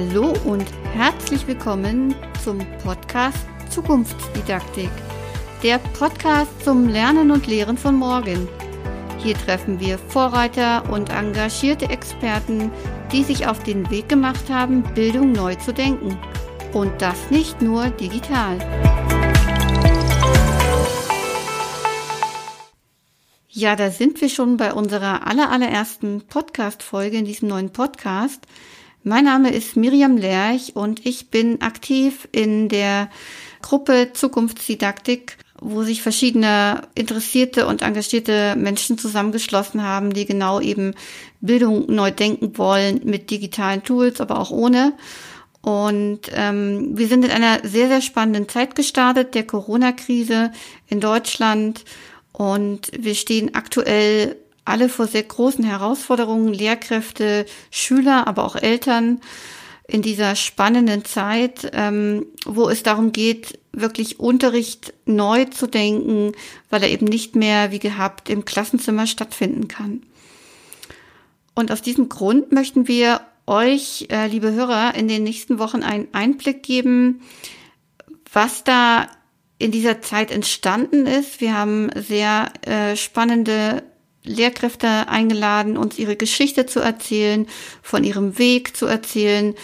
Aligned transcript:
Hallo 0.00 0.32
und 0.46 0.64
herzlich 0.94 1.46
willkommen 1.46 2.14
zum 2.42 2.58
Podcast 2.82 3.46
Zukunftsdidaktik, 3.68 4.88
der 5.62 5.76
Podcast 5.76 6.64
zum 6.64 6.88
Lernen 6.88 7.30
und 7.30 7.46
Lehren 7.46 7.76
von 7.76 7.96
morgen. 7.96 8.48
Hier 9.18 9.34
treffen 9.34 9.78
wir 9.78 9.98
Vorreiter 9.98 10.90
und 10.90 11.10
engagierte 11.10 11.90
Experten, 11.90 12.72
die 13.12 13.22
sich 13.22 13.46
auf 13.46 13.62
den 13.62 13.90
Weg 13.90 14.08
gemacht 14.08 14.48
haben, 14.48 14.82
Bildung 14.94 15.32
neu 15.32 15.56
zu 15.56 15.74
denken. 15.74 16.16
Und 16.72 17.02
das 17.02 17.30
nicht 17.30 17.60
nur 17.60 17.90
digital. 17.90 18.56
Ja, 23.50 23.76
da 23.76 23.90
sind 23.90 24.18
wir 24.22 24.30
schon 24.30 24.56
bei 24.56 24.72
unserer 24.72 25.26
allerallerersten 25.26 26.22
Podcast-Folge 26.26 27.18
in 27.18 27.26
diesem 27.26 27.50
neuen 27.50 27.70
Podcast. 27.70 28.46
Mein 29.02 29.24
Name 29.24 29.50
ist 29.50 29.76
Miriam 29.76 30.18
Lerch 30.18 30.76
und 30.76 31.06
ich 31.06 31.30
bin 31.30 31.62
aktiv 31.62 32.28
in 32.32 32.68
der 32.68 33.08
Gruppe 33.62 34.10
Zukunftsdidaktik, 34.12 35.38
wo 35.58 35.84
sich 35.84 36.02
verschiedene 36.02 36.82
interessierte 36.94 37.66
und 37.66 37.80
engagierte 37.80 38.56
Menschen 38.56 38.98
zusammengeschlossen 38.98 39.82
haben, 39.82 40.12
die 40.12 40.26
genau 40.26 40.60
eben 40.60 40.94
Bildung 41.40 41.86
neu 41.88 42.10
denken 42.10 42.58
wollen 42.58 43.00
mit 43.04 43.30
digitalen 43.30 43.82
Tools, 43.82 44.20
aber 44.20 44.38
auch 44.38 44.50
ohne. 44.50 44.92
Und 45.62 46.30
ähm, 46.34 46.98
wir 46.98 47.08
sind 47.08 47.24
in 47.24 47.30
einer 47.30 47.66
sehr, 47.66 47.88
sehr 47.88 48.02
spannenden 48.02 48.50
Zeit 48.50 48.74
gestartet, 48.74 49.34
der 49.34 49.46
Corona-Krise 49.46 50.52
in 50.88 51.00
Deutschland. 51.00 51.84
Und 52.32 52.90
wir 52.98 53.14
stehen 53.14 53.54
aktuell 53.54 54.36
alle 54.64 54.88
vor 54.88 55.06
sehr 55.06 55.22
großen 55.22 55.64
Herausforderungen, 55.64 56.52
Lehrkräfte, 56.52 57.46
Schüler, 57.70 58.26
aber 58.26 58.44
auch 58.44 58.56
Eltern 58.56 59.20
in 59.88 60.02
dieser 60.02 60.36
spannenden 60.36 61.04
Zeit, 61.04 61.70
ähm, 61.72 62.26
wo 62.44 62.68
es 62.68 62.82
darum 62.82 63.12
geht, 63.12 63.58
wirklich 63.72 64.20
Unterricht 64.20 64.94
neu 65.04 65.46
zu 65.46 65.66
denken, 65.66 66.32
weil 66.70 66.82
er 66.82 66.90
eben 66.90 67.06
nicht 67.06 67.36
mehr 67.36 67.72
wie 67.72 67.78
gehabt 67.78 68.30
im 68.30 68.44
Klassenzimmer 68.44 69.06
stattfinden 69.06 69.68
kann. 69.68 70.02
Und 71.54 71.72
aus 71.72 71.82
diesem 71.82 72.08
Grund 72.08 72.52
möchten 72.52 72.88
wir 72.88 73.20
euch, 73.46 74.06
äh, 74.10 74.28
liebe 74.28 74.52
Hörer, 74.52 74.94
in 74.94 75.08
den 75.08 75.24
nächsten 75.24 75.58
Wochen 75.58 75.82
einen 75.82 76.08
Einblick 76.12 76.62
geben, 76.62 77.22
was 78.32 78.62
da 78.64 79.08
in 79.58 79.72
dieser 79.72 80.00
Zeit 80.00 80.30
entstanden 80.30 81.06
ist. 81.06 81.40
Wir 81.40 81.56
haben 81.56 81.90
sehr 81.94 82.52
äh, 82.62 82.96
spannende 82.96 83.82
Lehrkräfte 84.22 85.08
eingeladen, 85.08 85.76
uns 85.76 85.98
ihre 85.98 86.16
Geschichte 86.16 86.66
zu 86.66 86.80
erzählen, 86.80 87.46
von 87.82 88.04
ihrem 88.04 88.38
Weg 88.38 88.76
zu 88.76 88.86
erzählen, 88.86 89.54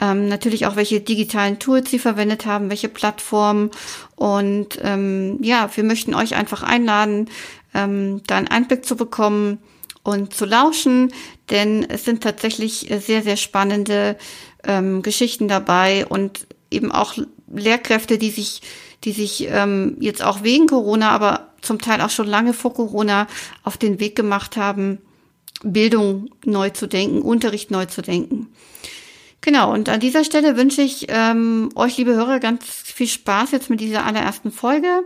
ähm, 0.00 0.28
natürlich 0.28 0.66
auch 0.66 0.76
welche 0.76 1.00
digitalen 1.00 1.58
Tools 1.58 1.90
sie 1.90 1.98
verwendet 1.98 2.46
haben, 2.46 2.70
welche 2.70 2.88
Plattformen. 2.88 3.70
Und 4.16 4.78
ähm, 4.82 5.38
ja, 5.42 5.70
wir 5.74 5.84
möchten 5.84 6.14
euch 6.14 6.34
einfach 6.34 6.62
einladen, 6.62 7.28
ähm, 7.74 8.22
da 8.26 8.36
einen 8.36 8.48
Einblick 8.48 8.84
zu 8.84 8.96
bekommen 8.96 9.58
und 10.02 10.32
zu 10.32 10.44
lauschen, 10.46 11.12
denn 11.50 11.84
es 11.88 12.04
sind 12.04 12.22
tatsächlich 12.22 12.90
sehr, 13.00 13.22
sehr 13.22 13.36
spannende 13.36 14.16
ähm, 14.64 15.02
Geschichten 15.02 15.48
dabei 15.48 16.06
und 16.06 16.46
eben 16.70 16.92
auch 16.92 17.14
Lehrkräfte, 17.52 18.18
die 18.18 18.30
sich, 18.30 18.62
die 19.04 19.12
sich 19.12 19.48
ähm, 19.50 19.96
jetzt 20.00 20.22
auch 20.22 20.42
wegen 20.42 20.66
Corona, 20.66 21.10
aber 21.10 21.47
zum 21.60 21.80
Teil 21.80 22.00
auch 22.00 22.10
schon 22.10 22.26
lange 22.26 22.52
vor 22.52 22.74
Corona 22.74 23.26
auf 23.62 23.76
den 23.76 24.00
Weg 24.00 24.16
gemacht 24.16 24.56
haben, 24.56 24.98
Bildung 25.62 26.30
neu 26.44 26.70
zu 26.70 26.86
denken, 26.86 27.22
Unterricht 27.22 27.70
neu 27.70 27.86
zu 27.86 28.02
denken. 28.02 28.48
Genau, 29.40 29.72
und 29.72 29.88
an 29.88 30.00
dieser 30.00 30.24
Stelle 30.24 30.56
wünsche 30.56 30.82
ich 30.82 31.06
ähm, 31.08 31.70
euch, 31.74 31.96
liebe 31.96 32.14
Hörer, 32.14 32.40
ganz 32.40 32.64
viel 32.66 33.06
Spaß 33.06 33.52
jetzt 33.52 33.70
mit 33.70 33.80
dieser 33.80 34.04
allerersten 34.04 34.50
Folge. 34.50 35.02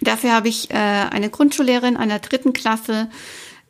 Dafür 0.00 0.32
habe 0.32 0.48
ich 0.48 0.70
äh, 0.70 0.74
eine 0.74 1.30
Grundschullehrerin 1.30 1.96
einer 1.96 2.18
dritten 2.18 2.52
Klasse 2.52 3.08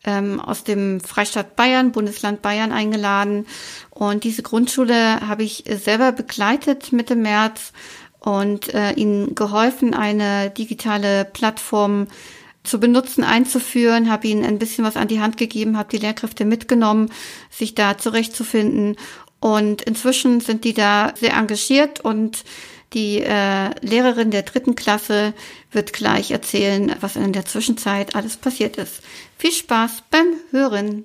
ähm, 0.05 0.41
aus 0.41 0.65
dem 0.65 1.01
Freistaat 1.01 1.57
Bayern, 1.57 1.93
Bundesland 1.93 2.43
Bayern 2.43 2.73
eingeladen. 2.73 3.47
Und 3.91 4.25
diese 4.25 4.43
Grundschule 4.43 5.21
habe 5.27 5.43
ich 5.43 5.65
selber 5.69 6.13
begleitet 6.13 6.93
Mitte 6.93 7.17
März 7.17 7.73
und 8.27 8.75
äh, 8.75 8.91
ihnen 8.95 9.37
geholfen, 9.37 9.95
eine 9.95 10.51
digitale 10.51 11.25
Plattform 11.25 12.09
zu 12.65 12.81
benutzen, 12.81 13.23
einzuführen, 13.23 14.11
habe 14.11 14.27
ihnen 14.27 14.45
ein 14.45 14.59
bisschen 14.59 14.85
was 14.85 14.97
an 14.97 15.07
die 15.07 15.21
Hand 15.21 15.37
gegeben, 15.37 15.79
habe 15.79 15.91
die 15.93 15.99
Lehrkräfte 15.99 16.45
mitgenommen, 16.45 17.09
sich 17.51 17.77
da 17.77 17.97
zurechtzufinden. 17.99 18.97
Und 19.39 19.83
inzwischen 19.83 20.41
sind 20.41 20.65
die 20.65 20.75
da 20.75 21.15
sehr 21.15 21.35
engagiert 21.35 22.01
und 22.01 22.43
die 22.95 23.21
äh, 23.21 23.71
Lehrerin 23.81 24.33
der 24.33 24.43
dritten 24.43 24.75
Klasse 24.75 25.33
wird 25.71 25.93
gleich 25.93 26.33
erzählen, 26.33 26.97
was 26.99 27.15
in 27.15 27.33
der 27.33 27.45
Zwischenzeit 27.45 28.17
alles 28.17 28.37
passiert 28.37 28.77
ist. 28.77 29.03
Viel 29.39 29.53
Spaß 29.53 30.03
beim 30.11 30.27
Hören. 30.51 31.05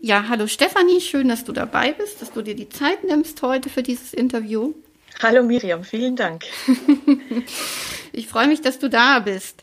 Ja, 0.00 0.24
hallo 0.30 0.46
Stefanie, 0.46 1.02
schön, 1.02 1.28
dass 1.28 1.44
du 1.44 1.52
dabei 1.52 1.92
bist, 1.92 2.22
dass 2.22 2.32
du 2.32 2.40
dir 2.40 2.54
die 2.54 2.70
Zeit 2.70 3.04
nimmst 3.04 3.42
heute 3.42 3.68
für 3.68 3.82
dieses 3.82 4.14
Interview. 4.14 4.72
Hallo 5.22 5.42
Miriam, 5.42 5.82
vielen 5.82 6.14
Dank. 6.14 6.44
ich 8.12 8.28
freue 8.28 8.48
mich, 8.48 8.60
dass 8.60 8.78
du 8.78 8.90
da 8.90 9.20
bist. 9.20 9.62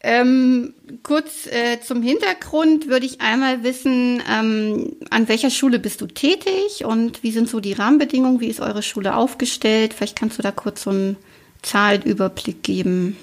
Ähm, 0.00 0.74
kurz 1.02 1.46
äh, 1.46 1.80
zum 1.80 2.02
Hintergrund 2.02 2.86
würde 2.86 3.06
ich 3.06 3.20
einmal 3.20 3.64
wissen, 3.64 4.22
ähm, 4.30 4.96
an 5.10 5.28
welcher 5.28 5.50
Schule 5.50 5.80
bist 5.80 6.00
du 6.00 6.06
tätig 6.06 6.84
und 6.84 7.24
wie 7.24 7.32
sind 7.32 7.48
so 7.48 7.58
die 7.58 7.72
Rahmenbedingungen? 7.72 8.40
Wie 8.40 8.46
ist 8.46 8.60
eure 8.60 8.82
Schule 8.82 9.16
aufgestellt? 9.16 9.94
Vielleicht 9.94 10.16
kannst 10.16 10.38
du 10.38 10.42
da 10.42 10.52
kurz 10.52 10.82
so 10.82 10.90
einen 10.90 11.16
Zahlenüberblick 11.62 12.62
geben. 12.62 13.16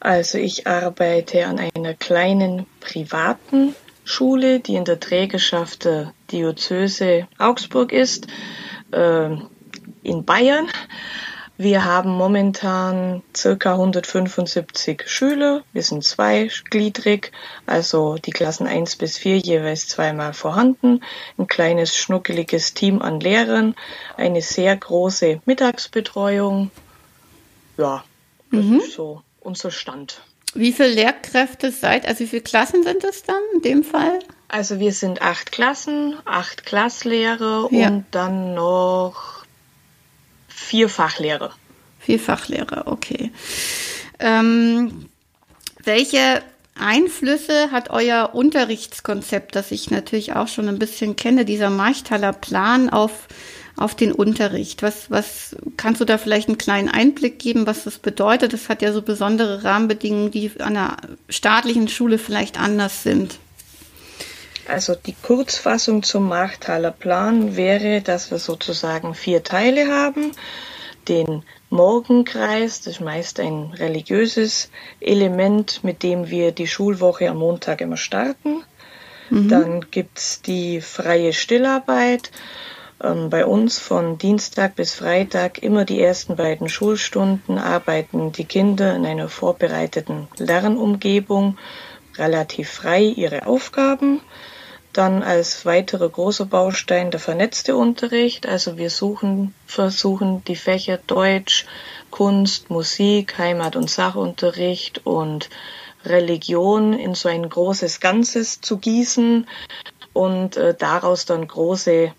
Also 0.00 0.36
ich 0.36 0.66
arbeite 0.66 1.46
an 1.46 1.58
einer 1.58 1.94
kleinen 1.94 2.66
privaten 2.80 3.74
Schule, 4.04 4.60
die 4.60 4.74
in 4.74 4.84
der 4.84 5.00
Trägerschaft 5.00 5.86
der 5.86 6.12
Diözese 6.30 7.28
Augsburg 7.38 7.92
ist. 7.92 8.26
Ähm, 8.92 9.46
in 10.02 10.24
Bayern. 10.24 10.68
Wir 11.62 11.84
haben 11.84 12.12
momentan 12.12 13.22
circa 13.36 13.74
175 13.74 15.02
Schüler. 15.06 15.62
Wir 15.74 15.82
sind 15.82 16.02
zweigliedrig, 16.02 17.32
also 17.66 18.14
die 18.14 18.30
Klassen 18.30 18.66
1 18.66 18.96
bis 18.96 19.18
4 19.18 19.36
jeweils 19.36 19.86
zweimal 19.86 20.32
vorhanden. 20.32 21.02
Ein 21.36 21.48
kleines 21.48 21.94
schnuckeliges 21.94 22.72
Team 22.72 23.02
an 23.02 23.20
Lehrern, 23.20 23.74
eine 24.16 24.40
sehr 24.40 24.74
große 24.74 25.42
Mittagsbetreuung. 25.44 26.70
Ja, 27.76 28.04
das 28.50 28.64
mhm. 28.64 28.78
ist 28.78 28.92
so 28.94 29.20
unser 29.40 29.70
Stand. 29.70 30.22
Wie 30.54 30.72
viele 30.72 30.88
Lehrkräfte 30.94 31.72
seid, 31.72 32.06
also 32.06 32.20
wie 32.20 32.28
viele 32.28 32.42
Klassen 32.42 32.82
sind 32.84 33.04
es 33.04 33.22
dann 33.22 33.42
in 33.54 33.60
dem 33.60 33.84
Fall? 33.84 34.18
Also 34.48 34.80
wir 34.80 34.94
sind 34.94 35.20
acht 35.20 35.52
Klassen, 35.52 36.16
acht 36.24 36.64
Klasslehrer 36.64 37.68
ja. 37.70 37.88
und 37.88 38.06
dann 38.12 38.54
noch 38.54 39.39
vier 40.60 40.88
Fachlehrer. 40.88 41.52
Vier 41.98 42.20
Fachlehrer, 42.20 42.84
okay. 42.86 43.32
Ähm, 44.18 45.06
welche 45.82 46.42
Einflüsse 46.78 47.70
hat 47.72 47.90
euer 47.90 48.30
Unterrichtskonzept, 48.34 49.54
das 49.56 49.70
ich 49.70 49.90
natürlich 49.90 50.34
auch 50.34 50.48
schon 50.48 50.68
ein 50.68 50.78
bisschen 50.78 51.16
kenne, 51.16 51.44
dieser 51.44 51.70
Marchtaler 51.70 52.32
Plan 52.32 52.90
auf, 52.90 53.28
auf 53.76 53.94
den 53.94 54.12
Unterricht? 54.12 54.82
Was, 54.82 55.10
was 55.10 55.56
kannst 55.76 56.00
du 56.00 56.04
da 56.04 56.18
vielleicht 56.18 56.48
einen 56.48 56.58
kleinen 56.58 56.88
Einblick 56.88 57.38
geben, 57.38 57.66
was 57.66 57.84
das 57.84 57.98
bedeutet? 57.98 58.52
Das 58.52 58.68
hat 58.68 58.82
ja 58.82 58.92
so 58.92 59.02
besondere 59.02 59.64
Rahmenbedingungen, 59.64 60.30
die 60.30 60.52
an 60.58 60.76
einer 60.76 60.96
staatlichen 61.28 61.88
Schule 61.88 62.18
vielleicht 62.18 62.58
anders 62.58 63.02
sind. 63.02 63.38
Also 64.70 64.94
die 64.94 65.16
Kurzfassung 65.20 66.04
zum 66.04 66.28
Marktaler 66.28 66.92
Plan 66.92 67.56
wäre, 67.56 68.02
dass 68.02 68.30
wir 68.30 68.38
sozusagen 68.38 69.14
vier 69.14 69.42
Teile 69.42 69.88
haben. 69.88 70.30
Den 71.08 71.42
Morgenkreis, 71.70 72.80
das 72.82 72.94
ist 72.94 73.00
meist 73.00 73.40
ein 73.40 73.72
religiöses 73.76 74.70
Element, 75.00 75.82
mit 75.82 76.04
dem 76.04 76.30
wir 76.30 76.52
die 76.52 76.68
Schulwoche 76.68 77.28
am 77.28 77.38
Montag 77.38 77.80
immer 77.80 77.96
starten. 77.96 78.62
Mhm. 79.28 79.48
Dann 79.48 79.86
gibt's 79.90 80.40
die 80.40 80.80
freie 80.80 81.32
Stillarbeit. 81.32 82.30
Ähm, 83.02 83.28
bei 83.28 83.46
uns 83.46 83.78
von 83.78 84.18
Dienstag 84.18 84.76
bis 84.76 84.94
Freitag 84.94 85.62
immer 85.64 85.84
die 85.84 86.00
ersten 86.00 86.36
beiden 86.36 86.68
Schulstunden 86.68 87.58
arbeiten 87.58 88.30
die 88.30 88.44
Kinder 88.44 88.94
in 88.94 89.04
einer 89.04 89.28
vorbereiteten 89.28 90.28
Lernumgebung 90.36 91.58
relativ 92.18 92.70
frei 92.70 93.02
ihre 93.02 93.46
Aufgaben. 93.46 94.20
Dann 94.92 95.22
als 95.22 95.64
weiterer 95.64 96.08
großer 96.08 96.46
Baustein 96.46 97.10
der 97.10 97.20
vernetzte 97.20 97.76
Unterricht. 97.76 98.46
Also 98.46 98.76
wir 98.76 98.90
suchen, 98.90 99.54
versuchen 99.66 100.42
die 100.44 100.56
Fächer 100.56 100.98
Deutsch, 101.06 101.66
Kunst, 102.10 102.70
Musik, 102.70 103.38
Heimat- 103.38 103.76
und 103.76 103.88
Sachunterricht 103.88 105.06
und 105.06 105.48
Religion 106.04 106.92
in 106.92 107.14
so 107.14 107.28
ein 107.28 107.48
großes 107.48 108.00
Ganzes 108.00 108.60
zu 108.60 108.78
gießen 108.78 109.46
und 110.12 110.56
äh, 110.56 110.74
daraus 110.74 111.24
dann 111.24 111.46
große 111.46 112.12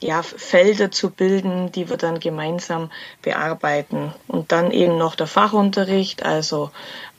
ja, 0.00 0.22
Felder 0.22 0.90
zu 0.90 1.10
bilden, 1.10 1.70
die 1.70 1.88
wir 1.88 1.96
dann 1.96 2.18
gemeinsam 2.18 2.90
bearbeiten. 3.22 4.12
Und 4.26 4.50
dann 4.50 4.70
eben 4.72 4.98
noch 4.98 5.14
der 5.14 5.28
Fachunterricht, 5.28 6.24
also 6.24 6.70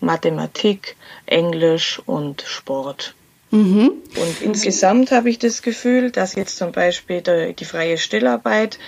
Mathematik, 0.01 0.97
Englisch 1.25 2.01
und 2.05 2.41
Sport. 2.41 3.15
Mhm. 3.53 3.91
Und 4.15 4.41
insgesamt 4.41 5.11
habe 5.11 5.29
ich 5.29 5.37
das 5.37 5.61
Gefühl, 5.61 6.09
dass 6.09 6.33
jetzt 6.33 6.57
zum 6.57 6.71
Beispiel 6.71 7.21
der, 7.21 7.53
die 7.53 7.65
freie 7.65 7.99
Stillarbeit 7.99 8.79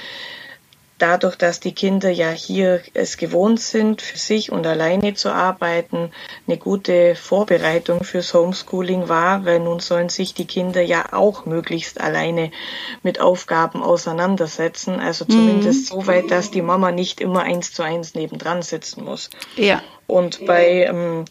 dadurch, 0.97 1.35
dass 1.35 1.59
die 1.59 1.73
Kinder 1.73 2.09
ja 2.09 2.29
hier 2.29 2.81
es 2.94 3.17
gewohnt 3.17 3.59
sind, 3.59 4.01
für 4.01 4.17
sich 4.17 4.51
und 4.51 4.65
alleine 4.65 5.13
zu 5.13 5.29
arbeiten, 5.29 6.12
eine 6.47 6.57
gute 6.57 7.15
Vorbereitung 7.15 8.03
fürs 8.03 8.33
Homeschooling 8.33 9.07
war, 9.07 9.45
weil 9.45 9.59
nun 9.59 9.79
sollen 9.81 10.09
sich 10.09 10.33
die 10.33 10.45
Kinder 10.45 10.81
ja 10.81 11.13
auch 11.13 11.45
möglichst 11.45 12.00
alleine 12.01 12.51
mit 13.03 13.19
Aufgaben 13.19 13.83
auseinandersetzen. 13.83 15.00
Also 15.00 15.25
zumindest 15.25 15.94
mhm. 15.94 16.01
so 16.01 16.07
weit, 16.07 16.31
dass 16.31 16.50
die 16.50 16.63
Mama 16.63 16.91
nicht 16.91 17.21
immer 17.21 17.44
eins 17.44 17.73
zu 17.73 17.83
eins 17.83 18.15
nebendran 18.15 18.61
sitzen 18.61 19.03
muss. 19.03 19.29
Ja. 19.57 19.83
Und 20.07 20.46
bei 20.46 20.86
ähm, 20.86 21.25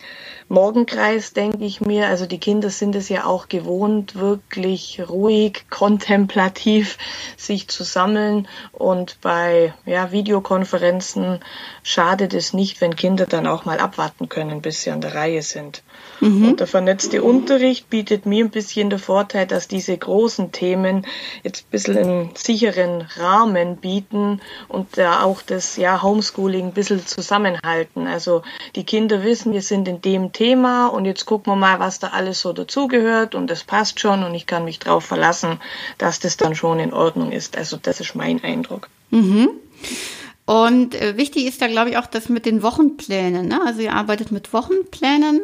Morgenkreis 0.48 1.32
denke 1.32 1.64
ich 1.64 1.80
mir, 1.80 2.08
also 2.08 2.26
die 2.26 2.38
Kinder 2.38 2.68
sind 2.68 2.94
es 2.94 3.08
ja 3.08 3.24
auch 3.24 3.48
gewohnt, 3.48 4.16
wirklich 4.16 5.00
ruhig, 5.08 5.64
kontemplativ 5.70 6.98
sich 7.36 7.68
zu 7.68 7.82
sammeln. 7.82 8.46
Und 8.72 9.18
bei 9.20 9.72
ja, 9.86 10.12
Videokonferenzen 10.12 11.40
schadet 11.82 12.34
es 12.34 12.52
nicht, 12.52 12.80
wenn 12.80 12.94
Kinder 12.94 13.26
dann 13.26 13.46
auch 13.46 13.64
mal 13.64 13.78
abwarten 13.78 14.28
können, 14.28 14.60
bis 14.60 14.82
sie 14.82 14.90
an 14.90 15.00
der 15.00 15.14
Reihe 15.14 15.42
sind. 15.42 15.82
Mhm. 16.20 16.48
Und 16.48 16.60
der 16.60 16.66
vernetzte 16.66 17.22
Unterricht 17.22 17.88
bietet 17.88 18.26
mir 18.26 18.44
ein 18.44 18.50
bisschen 18.50 18.90
den 18.90 18.98
Vorteil, 18.98 19.46
dass 19.46 19.66
diese 19.66 19.96
großen 19.96 20.52
Themen 20.52 21.06
jetzt 21.42 21.64
ein 21.64 21.70
bisschen 21.70 21.96
einen 21.96 22.30
sicheren 22.34 23.02
Rahmen 23.16 23.78
bieten 23.78 24.40
und 24.68 24.98
da 24.98 25.22
auch 25.22 25.42
das 25.42 25.76
ja, 25.76 26.02
Homeschooling 26.02 26.66
ein 26.66 26.72
bisschen 26.72 27.06
zusammenhalten. 27.06 28.06
Also 28.06 28.42
die 28.76 28.84
Kinder 28.84 29.22
wissen, 29.22 29.52
wir 29.52 29.62
sind 29.62 29.88
in 29.88 30.00
dem 30.00 30.32
Thema 30.32 30.88
und 30.88 31.04
jetzt 31.04 31.26
gucken 31.26 31.52
wir 31.52 31.56
mal, 31.56 31.80
was 31.80 31.98
da 31.98 32.08
alles 32.08 32.40
so 32.40 32.52
dazugehört 32.52 33.34
und 33.34 33.48
das 33.48 33.64
passt 33.64 34.00
schon 34.00 34.24
und 34.24 34.34
ich 34.34 34.46
kann 34.46 34.64
mich 34.64 34.78
darauf 34.78 35.04
verlassen, 35.04 35.60
dass 35.98 36.20
das 36.20 36.36
dann 36.36 36.54
schon 36.54 36.78
in 36.80 36.92
Ordnung 36.92 37.32
ist. 37.32 37.56
Also 37.56 37.76
das 37.76 38.00
ist 38.00 38.14
mein 38.14 38.42
Eindruck. 38.42 38.88
Mhm. 39.10 39.50
Und 40.46 40.94
äh, 40.94 41.16
wichtig 41.16 41.46
ist 41.46 41.62
da, 41.62 41.68
glaube 41.68 41.90
ich, 41.90 41.96
auch 41.96 42.06
das 42.06 42.28
mit 42.28 42.44
den 42.44 42.62
Wochenplänen. 42.62 43.48
Ne? 43.48 43.60
Also 43.64 43.80
ihr 43.80 43.94
arbeitet 43.94 44.30
mit 44.30 44.52
Wochenplänen. 44.52 45.40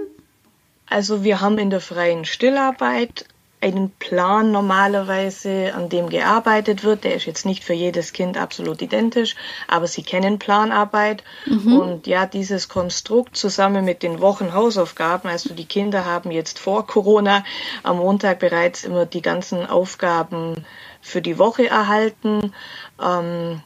Also 0.87 1.25
wir 1.25 1.41
haben 1.41 1.57
in 1.59 1.71
der 1.71 1.81
freien 1.81 2.25
Stillarbeit 2.25 3.25
einen 3.63 3.91
Plan 3.99 4.53
normalerweise, 4.53 5.73
an 5.75 5.89
dem 5.89 6.09
gearbeitet 6.09 6.83
wird. 6.83 7.05
Der 7.05 7.15
ist 7.15 7.27
jetzt 7.27 7.45
nicht 7.45 7.63
für 7.63 7.75
jedes 7.75 8.13
Kind 8.13 8.39
absolut 8.39 8.81
identisch, 8.81 9.37
aber 9.69 9.87
sie 9.87 10.03
kennen 10.03 10.39
Planarbeit. 10.39 11.23
Mhm. 11.47 11.79
Und 11.79 12.07
ja, 12.07 12.27
dieses 12.27 12.69
Konstrukt 12.69 13.37
zusammen 13.37 13.85
mit 13.85 14.03
den 14.03 14.21
Wochenhausaufgaben, 14.21 15.29
also 15.29 15.53
die 15.53 15.67
Kinder 15.67 16.05
haben 16.07 16.31
jetzt 16.31 16.59
vor 16.59 16.87
Corona 16.87 17.45
am 17.83 17.99
Montag 17.99 18.39
bereits 18.39 18.85
immer 18.85 19.05
die 19.05 19.23
ganzen 19.23 19.67
Aufgaben 19.67 20.65
für 21.03 21.21
die 21.21 21.39
Woche 21.39 21.69
erhalten. 21.69 22.55
Ähm, 23.03 23.63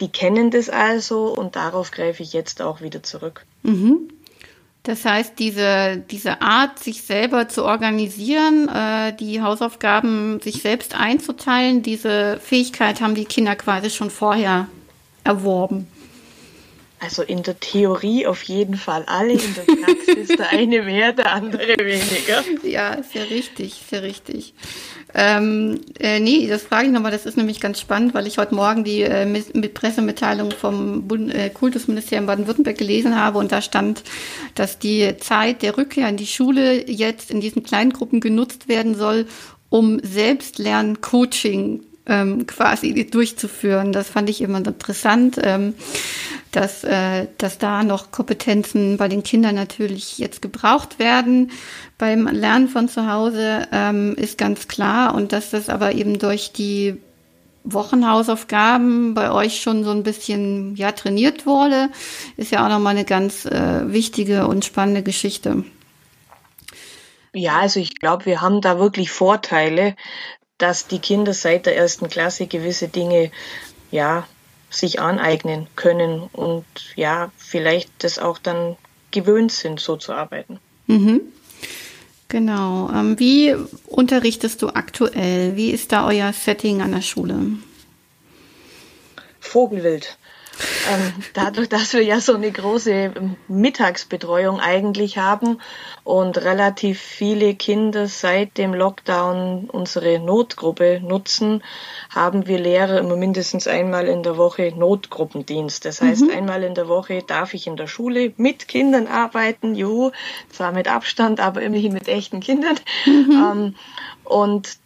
die 0.00 0.08
kennen 0.08 0.50
das 0.50 0.68
also 0.68 1.34
und 1.34 1.56
darauf 1.56 1.90
greife 1.90 2.22
ich 2.22 2.32
jetzt 2.32 2.62
auch 2.62 2.80
wieder 2.80 3.02
zurück. 3.02 3.44
Mhm. 3.62 4.08
Das 4.88 5.04
heißt, 5.04 5.38
diese, 5.38 6.02
diese 6.10 6.40
Art, 6.40 6.78
sich 6.78 7.02
selber 7.02 7.46
zu 7.46 7.62
organisieren, 7.66 8.70
äh, 8.70 9.12
die 9.12 9.42
Hausaufgaben 9.42 10.40
sich 10.40 10.62
selbst 10.62 10.94
einzuteilen, 10.98 11.82
diese 11.82 12.40
Fähigkeit 12.42 13.02
haben 13.02 13.14
die 13.14 13.26
Kinder 13.26 13.54
quasi 13.54 13.90
schon 13.90 14.08
vorher 14.08 14.66
erworben. 15.24 15.88
Also 17.00 17.22
in 17.22 17.42
der 17.44 17.60
Theorie 17.60 18.26
auf 18.26 18.42
jeden 18.42 18.76
Fall 18.76 19.04
alle, 19.06 19.32
in 19.32 19.54
der 19.54 19.62
Praxis 19.62 20.36
der 20.36 20.50
eine 20.50 20.82
mehr, 20.82 21.12
der 21.12 21.32
andere 21.32 21.76
weniger. 21.78 22.44
Ja, 22.64 22.96
ja 23.14 23.22
richtig, 23.30 23.82
ja 23.90 24.00
richtig. 24.00 24.54
Ähm, 25.14 25.80
äh, 26.00 26.20
nee, 26.20 26.46
das 26.48 26.64
frage 26.64 26.86
ich 26.86 26.92
nochmal, 26.92 27.12
das 27.12 27.24
ist 27.24 27.36
nämlich 27.36 27.60
ganz 27.60 27.80
spannend, 27.80 28.14
weil 28.14 28.26
ich 28.26 28.38
heute 28.38 28.54
Morgen 28.54 28.84
die 28.84 29.02
äh, 29.02 29.24
mit 29.26 29.74
Pressemitteilung 29.74 30.50
vom 30.50 31.08
Bund 31.08 31.32
äh, 31.32 31.50
Kultusministerium 31.50 32.26
Baden-Württemberg 32.26 32.76
gelesen 32.76 33.18
habe 33.18 33.38
und 33.38 33.52
da 33.52 33.62
stand, 33.62 34.02
dass 34.54 34.78
die 34.78 35.16
Zeit 35.18 35.62
der 35.62 35.78
Rückkehr 35.78 36.08
in 36.08 36.18
die 36.18 36.26
Schule 36.26 36.90
jetzt 36.90 37.30
in 37.30 37.40
diesen 37.40 37.62
kleinen 37.62 37.92
Gruppen 37.92 38.20
genutzt 38.20 38.68
werden 38.68 38.94
soll, 38.94 39.26
um 39.70 39.98
Selbstlern-Coaching 40.02 41.84
ähm, 42.08 42.46
quasi 42.46 43.06
durchzuführen. 43.06 43.92
Das 43.92 44.08
fand 44.08 44.28
ich 44.30 44.40
immer 44.40 44.58
interessant. 44.58 45.38
Ähm, 45.42 45.74
dass, 46.52 46.82
äh, 46.84 47.26
dass 47.38 47.58
da 47.58 47.82
noch 47.82 48.10
Kompetenzen 48.10 48.96
bei 48.96 49.08
den 49.08 49.22
Kindern 49.22 49.54
natürlich 49.54 50.18
jetzt 50.18 50.42
gebraucht 50.42 50.98
werden. 50.98 51.50
Beim 51.98 52.26
Lernen 52.26 52.68
von 52.68 52.88
zu 52.88 53.10
Hause 53.10 53.68
ähm, 53.72 54.14
ist 54.16 54.38
ganz 54.38 54.68
klar 54.68 55.14
und 55.14 55.32
dass 55.32 55.50
das 55.50 55.68
aber 55.68 55.92
eben 55.92 56.18
durch 56.18 56.52
die 56.52 56.96
Wochenhausaufgaben 57.64 59.14
bei 59.14 59.30
euch 59.30 59.60
schon 59.60 59.84
so 59.84 59.90
ein 59.90 60.02
bisschen 60.02 60.74
ja 60.76 60.92
trainiert 60.92 61.44
wurde, 61.44 61.90
ist 62.36 62.50
ja 62.50 62.64
auch 62.64 62.70
nochmal 62.70 62.94
eine 62.94 63.04
ganz 63.04 63.44
äh, 63.44 63.92
wichtige 63.92 64.46
und 64.46 64.64
spannende 64.64 65.02
Geschichte. 65.02 65.64
Ja, 67.34 67.58
also 67.58 67.78
ich 67.78 67.98
glaube, 67.98 68.24
wir 68.24 68.40
haben 68.40 68.62
da 68.62 68.78
wirklich 68.78 69.10
Vorteile, 69.10 69.96
dass 70.58 70.86
die 70.86 70.98
Kinder 70.98 71.32
seit 71.32 71.66
der 71.66 71.76
ersten 71.76 72.08
Klasse 72.08 72.46
gewisse 72.46 72.88
Dinge 72.88 73.30
ja 73.90 74.26
sich 74.70 75.00
aneignen 75.00 75.66
können 75.76 76.28
und 76.32 76.66
ja, 76.94 77.30
vielleicht 77.36 77.90
das 78.00 78.18
auch 78.18 78.38
dann 78.38 78.76
gewöhnt 79.10 79.52
sind, 79.52 79.80
so 79.80 79.96
zu 79.96 80.12
arbeiten. 80.12 80.58
Mhm. 80.86 81.20
Genau. 82.28 82.90
Ähm, 82.90 83.18
wie 83.18 83.54
unterrichtest 83.86 84.60
du 84.60 84.68
aktuell? 84.68 85.56
Wie 85.56 85.70
ist 85.70 85.92
da 85.92 86.06
euer 86.06 86.32
Setting 86.34 86.82
an 86.82 86.92
der 86.92 87.00
Schule? 87.00 87.38
Vogelwild. 89.40 90.18
Ähm, 90.90 91.12
dadurch, 91.34 91.68
dass 91.68 91.92
wir 91.92 92.02
ja 92.02 92.20
so 92.20 92.34
eine 92.34 92.50
große 92.50 93.12
Mittagsbetreuung 93.48 94.60
eigentlich 94.60 95.18
haben 95.18 95.60
und 96.04 96.38
relativ 96.38 97.00
viele 97.00 97.54
Kinder 97.54 98.08
seit 98.08 98.58
dem 98.58 98.74
Lockdown 98.74 99.68
unsere 99.70 100.18
Notgruppe 100.18 101.00
nutzen, 101.04 101.62
haben 102.10 102.46
wir 102.46 102.58
Lehrer 102.58 102.98
immer 102.98 103.16
mindestens 103.16 103.66
einmal 103.66 104.06
in 104.06 104.22
der 104.22 104.36
Woche 104.36 104.72
Notgruppendienst. 104.74 105.84
Das 105.84 106.00
heißt, 106.00 106.22
mhm. 106.22 106.30
einmal 106.30 106.62
in 106.62 106.74
der 106.74 106.88
Woche 106.88 107.22
darf 107.22 107.54
ich 107.54 107.66
in 107.66 107.76
der 107.76 107.86
Schule 107.86 108.32
mit 108.36 108.68
Kindern 108.68 109.06
arbeiten, 109.06 109.74
juhu, 109.74 110.10
zwar 110.50 110.72
mit 110.72 110.88
Abstand, 110.88 111.40
aber 111.40 111.62
immerhin 111.62 111.92
mit 111.92 112.08
echten 112.08 112.40
Kindern. 112.40 112.78
Mhm. 113.06 113.30
Ähm, 113.30 113.74
und 114.24 114.78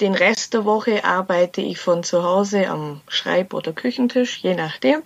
den 0.00 0.14
Rest 0.14 0.52
der 0.52 0.64
Woche 0.64 1.04
arbeite 1.04 1.60
ich 1.60 1.78
von 1.78 2.02
zu 2.02 2.22
Hause 2.22 2.68
am 2.68 3.00
Schreib- 3.08 3.54
oder 3.54 3.72
Küchentisch, 3.72 4.38
je 4.42 4.54
nachdem. 4.54 5.02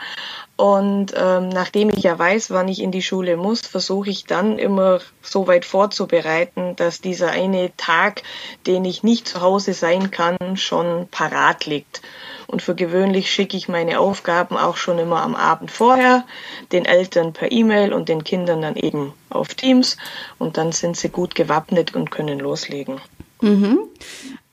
Und 0.56 1.14
ähm, 1.16 1.49
nachdem 1.49 1.90
ich 1.90 2.02
ja 2.02 2.18
weiß, 2.18 2.50
wann 2.50 2.68
ich 2.68 2.82
in 2.82 2.90
die 2.90 3.02
Schule 3.02 3.37
muss, 3.37 3.61
versuche 3.61 4.11
ich 4.11 4.25
dann 4.25 4.59
immer 4.59 5.00
so 5.23 5.47
weit 5.47 5.64
vorzubereiten, 5.64 6.76
dass 6.76 7.00
dieser 7.00 7.30
eine 7.30 7.75
Tag, 7.76 8.23
den 8.66 8.85
ich 8.85 9.02
nicht 9.02 9.28
zu 9.28 9.40
Hause 9.40 9.75
sein 9.75 10.11
kann, 10.11 10.37
schon 10.56 11.09
parat 11.09 11.66
liegt. 11.66 12.02
Und 12.47 12.61
für 12.61 12.75
gewöhnlich 12.75 13.30
schicke 13.30 13.56
ich 13.56 13.68
meine 13.68 14.00
Aufgaben 14.00 14.56
auch 14.56 14.76
schon 14.76 14.99
immer 14.99 15.23
am 15.23 15.37
Abend 15.37 15.70
vorher, 15.70 16.26
den 16.73 16.85
Eltern 16.85 17.32
per 17.32 17.52
E-Mail 17.52 17.92
und 17.92 18.09
den 18.09 18.25
Kindern 18.25 18.61
dann 18.61 18.75
eben 18.75 19.14
auf 19.30 19.54
Teams. 19.54 19.97
Und 20.38 20.56
dann 20.56 20.73
sind 20.73 20.97
sie 20.97 21.11
gut 21.11 21.37
gewappnet 21.37 21.94
und 21.94 22.11
können 22.11 22.40
loslegen. 22.40 23.00
Mhm. 23.40 23.78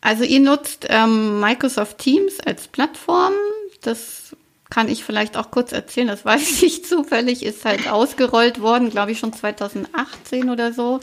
Also 0.07 0.23
ihr 0.23 0.39
nutzt 0.39 0.87
ähm, 0.87 1.41
Microsoft 1.41 1.97
Teams 1.97 2.39
als 2.39 2.69
Plattform. 2.69 3.33
Das 3.81 4.37
kann 4.69 4.87
ich 4.87 5.03
vielleicht 5.03 5.35
auch 5.35 5.51
kurz 5.51 5.73
erzählen. 5.73 6.07
Das 6.07 6.23
weiß 6.23 6.61
ich 6.63 6.85
zufällig, 6.85 7.43
ist 7.43 7.65
halt 7.65 7.91
ausgerollt 7.91 8.61
worden, 8.61 8.89
glaube 8.89 9.11
ich 9.11 9.19
schon 9.19 9.33
2018 9.33 10.49
oder 10.49 10.71
so. 10.71 11.01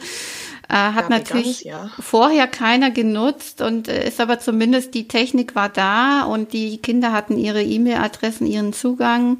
Äh, 0.71 0.75
hat 0.75 1.11
ja, 1.11 1.19
natürlich 1.19 1.65
ja. 1.65 1.91
vorher 2.01 2.47
keiner 2.47 2.91
genutzt 2.91 3.61
und 3.61 3.89
äh, 3.89 4.09
ist 4.09 4.23
aber 4.23 4.39
zumindest 4.39 4.95
die 4.95 5.07
Technik 5.07 5.55
war 5.55 5.69
da 5.69 6.23
und 6.23 6.55
die 6.55 6.79
Kinder 6.79 7.13
hatten 7.13 7.37
ihre 7.37 7.63
E-Mail-Adressen, 7.63 8.47
ihren 8.47 8.73
Zugang 8.73 9.37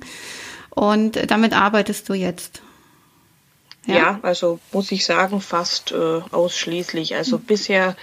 und 0.69 1.17
äh, 1.17 1.27
damit 1.27 1.55
arbeitest 1.55 2.07
du 2.11 2.13
jetzt. 2.13 2.61
Ja, 3.87 3.95
ja 3.95 4.19
also 4.23 4.59
muss 4.73 4.93
ich 4.93 5.05
sagen, 5.05 5.41
fast 5.41 5.93
äh, 5.93 6.21
ausschließlich. 6.31 7.15
Also 7.17 7.39
mhm. 7.39 7.43
bisher 7.43 7.97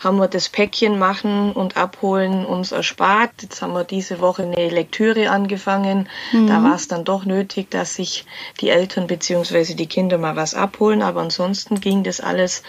haben 0.00 0.18
wir 0.18 0.28
das 0.28 0.48
Päckchen 0.48 0.98
machen 0.98 1.52
und 1.52 1.76
abholen 1.76 2.44
uns 2.44 2.72
erspart. 2.72 3.30
Jetzt 3.42 3.62
haben 3.62 3.72
wir 3.72 3.84
diese 3.84 4.20
Woche 4.20 4.42
eine 4.42 4.68
Lektüre 4.68 5.30
angefangen. 5.30 6.08
Mhm. 6.32 6.46
Da 6.46 6.62
war 6.62 6.74
es 6.74 6.88
dann 6.88 7.04
doch 7.04 7.24
nötig, 7.24 7.70
dass 7.70 7.94
sich 7.94 8.24
die 8.60 8.70
Eltern 8.70 9.06
beziehungsweise 9.06 9.74
die 9.74 9.86
Kinder 9.86 10.18
mal 10.18 10.36
was 10.36 10.54
abholen. 10.54 11.02
Aber 11.02 11.20
ansonsten 11.20 11.80
ging 11.80 12.02
das 12.02 12.20
alles 12.20 12.62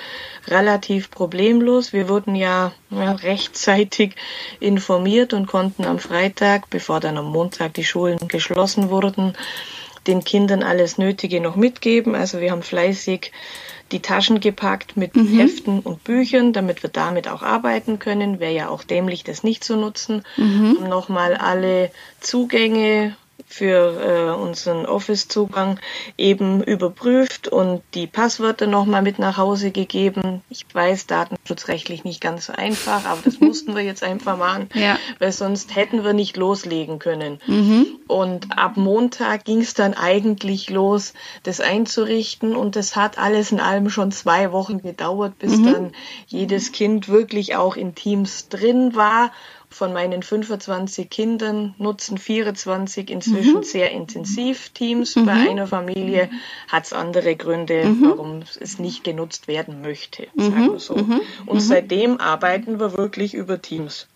relativ 0.48 1.12
problemlos. 1.12 1.94
Wir 1.94 2.10
wurden 2.10 2.36
ja, 2.36 2.72
ja 2.90 3.12
rechtzeitig 3.14 4.16
informiert 4.60 5.34
und 5.34 5.48
konnten 5.48 5.86
am 5.86 6.00
Freitag, 6.00 6.70
bevor 6.70 7.00
dann 7.00 7.18
am 7.18 7.32
Montag 7.32 7.74
die 7.74 7.84
Schulen 7.84 8.28
geschlossen 8.28 8.90
wurden, 8.90 9.36
den 10.08 10.24
Kindern 10.24 10.64
alles 10.64 10.98
Nötige 10.98 11.42
noch 11.42 11.56
mitgeben. 11.56 12.16
Also 12.16 12.40
wir 12.40 12.52
haben 12.52 12.64
fleißig 12.64 13.32
die 13.92 14.02
Taschen 14.02 14.40
gepackt 14.40 14.98
mit 14.98 15.16
mhm. 15.16 15.38
Heften 15.38 15.80
und 15.80 16.04
Büchern, 16.04 16.54
damit 16.54 16.84
wir 16.84 16.90
damit 16.90 17.28
auch 17.28 17.42
arbeiten 17.42 18.00
können. 18.00 18.40
Wäre 18.40 18.54
ja 18.54 18.70
auch 18.70 18.84
dämlich, 18.84 19.24
das 19.24 19.44
nicht 19.44 19.64
zu 19.64 19.76
nutzen. 19.76 20.24
Mhm. 20.36 20.78
Nochmal 20.90 21.36
alle 21.36 21.92
Zugänge 22.20 23.16
für 23.50 24.36
äh, 24.36 24.40
unseren 24.40 24.86
Office-Zugang 24.86 25.80
eben 26.18 26.62
überprüft 26.62 27.48
und 27.48 27.82
die 27.94 28.06
Passwörter 28.06 28.68
nochmal 28.68 29.02
mit 29.02 29.20
nach 29.20 29.38
Hause 29.38 29.72
gegeben. 29.72 30.42
Ich 30.50 30.66
weiß, 30.72 31.08
datenschutzrechtlich 31.08 32.04
nicht 32.04 32.20
ganz 32.20 32.48
so 32.48 32.54
einfach, 32.54 33.06
aber 33.06 33.22
das 33.24 33.40
mussten 33.40 33.74
wir 33.74 33.84
jetzt 33.84 34.04
einfach 34.04 34.38
machen, 34.38 34.70
ja. 34.74 35.00
weil 35.20 35.32
sonst 35.32 35.76
hätten 35.78 36.04
wir 36.04 36.12
nicht 36.12 36.36
loslegen 36.36 37.00
können. 37.00 37.40
Mhm. 37.48 37.88
Und 38.08 38.58
ab 38.58 38.76
Montag 38.76 39.46
ging 39.46 39.62
es 39.62 39.74
dann 39.74 39.94
eigentlich 39.94 40.70
los, 40.70 41.14
das 41.44 41.62
einzurichten 41.62 42.54
und 42.54 42.76
das 42.76 42.98
hat 42.98 43.18
alles 43.18 43.54
in 43.54 43.62
allem 43.62 43.90
schon 43.90 44.12
zwei 44.12 44.52
Wochen 44.52 44.82
gedauert, 44.82 45.40
bis 45.40 45.58
mhm. 45.58 45.66
dann 45.66 45.92
jedes 46.28 46.74
Kind 46.74 47.08
wirklich 47.08 47.56
auch 47.56 47.78
in 47.78 47.96
Teams 47.96 48.50
drin 48.50 48.94
war 48.94 49.32
von 49.78 49.94
meinen 49.94 50.24
25 50.24 51.10
Kindern 51.10 51.76
nutzen 51.78 52.18
24 52.18 53.10
inzwischen 53.10 53.58
mhm. 53.58 53.64
sehr 53.64 53.92
intensiv 53.92 54.70
Teams. 54.70 55.16
Mhm. 55.16 55.26
Bei 55.26 55.34
einer 55.34 55.68
Familie 55.68 56.30
hat 56.68 56.86
es 56.86 56.94
andere 56.94 57.36
Gründe, 57.36 57.86
mhm. 57.86 58.10
warum 58.10 58.44
es 58.60 58.80
nicht 58.80 59.04
genutzt 59.04 59.48
werden 59.48 59.82
möchte, 59.82 60.28
sagen 60.36 60.66
mhm. 60.66 60.72
wir 60.72 60.80
so. 60.80 60.96
Mhm. 60.96 61.22
Und 61.46 61.56
mhm. 61.56 61.62
seitdem 61.62 62.20
arbeiten 62.20 62.80
wir 62.80 62.98
wirklich 62.98 63.34
über 63.34 63.62
Teams. 63.62 64.08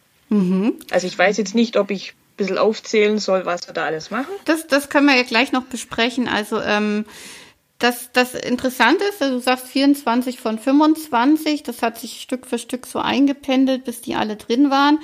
Also 0.92 1.08
ich 1.08 1.20
weiß 1.20 1.38
jetzt 1.38 1.56
nicht, 1.56 1.76
ob 1.76 1.92
ich 1.92 2.14
ein 2.14 2.38
bisschen 2.38 2.58
aufzählen 2.58 3.20
soll, 3.20 3.46
was 3.46 3.68
wir 3.68 3.74
da 3.74 3.84
alles 3.84 4.12
machen. 4.12 4.32
Das, 4.46 4.66
das 4.66 4.88
können 4.88 5.08
wir 5.08 5.16
ja 5.18 5.24
gleich 5.24 5.52
noch 5.52 5.64
besprechen. 5.64 6.30
Also 6.30 6.62
ähm, 6.62 7.04
das, 7.82 8.12
das 8.14 8.36
Interessante 8.36 9.04
ist, 9.06 9.22
du 9.22 9.40
sagst 9.40 9.68
24 9.68 10.40
von 10.40 10.60
25, 10.60 11.64
das 11.64 11.82
hat 11.82 12.00
sich 12.00 12.22
Stück 12.22 12.46
für 12.46 12.60
Stück 12.60 12.86
so 12.86 13.00
eingependelt, 13.00 13.86
bis 13.86 14.02
die 14.02 14.16
alle 14.16 14.36
drin 14.36 14.70
waren. 14.70 15.00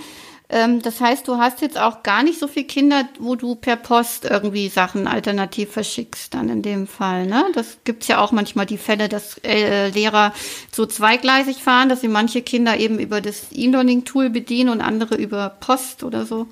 Ähm, 0.49 0.81
das 0.81 1.01
heißt, 1.01 1.27
du 1.27 1.37
hast 1.37 1.61
jetzt 1.61 1.77
auch 1.77 2.03
gar 2.03 2.23
nicht 2.23 2.39
so 2.39 2.47
viele 2.47 2.65
Kinder, 2.65 3.07
wo 3.19 3.35
du 3.35 3.55
per 3.55 3.75
Post 3.75 4.23
irgendwie 4.23 4.69
Sachen 4.69 5.05
alternativ 5.07 5.71
verschickst, 5.71 6.33
dann 6.33 6.47
in 6.47 6.61
dem 6.61 6.87
Fall. 6.87 7.25
Ne? 7.25 7.45
Das 7.53 7.79
gibt's 7.83 8.07
ja 8.07 8.19
auch 8.19 8.31
manchmal 8.31 8.65
die 8.65 8.77
Fälle, 8.77 9.09
dass 9.09 9.37
äh, 9.43 9.89
Lehrer 9.89 10.33
so 10.71 10.85
zweigleisig 10.85 11.61
fahren, 11.61 11.89
dass 11.89 12.01
sie 12.01 12.07
manche 12.07 12.41
Kinder 12.41 12.77
eben 12.77 12.97
über 12.99 13.19
das 13.19 13.51
E-Learning-Tool 13.51 14.29
bedienen 14.29 14.69
und 14.69 14.81
andere 14.81 15.15
über 15.15 15.49
Post 15.49 16.03
oder 16.03 16.25
so. 16.25 16.47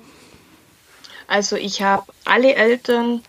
Also 1.26 1.56
ich 1.56 1.82
habe 1.82 2.04
alle 2.24 2.54
Eltern 2.54 3.22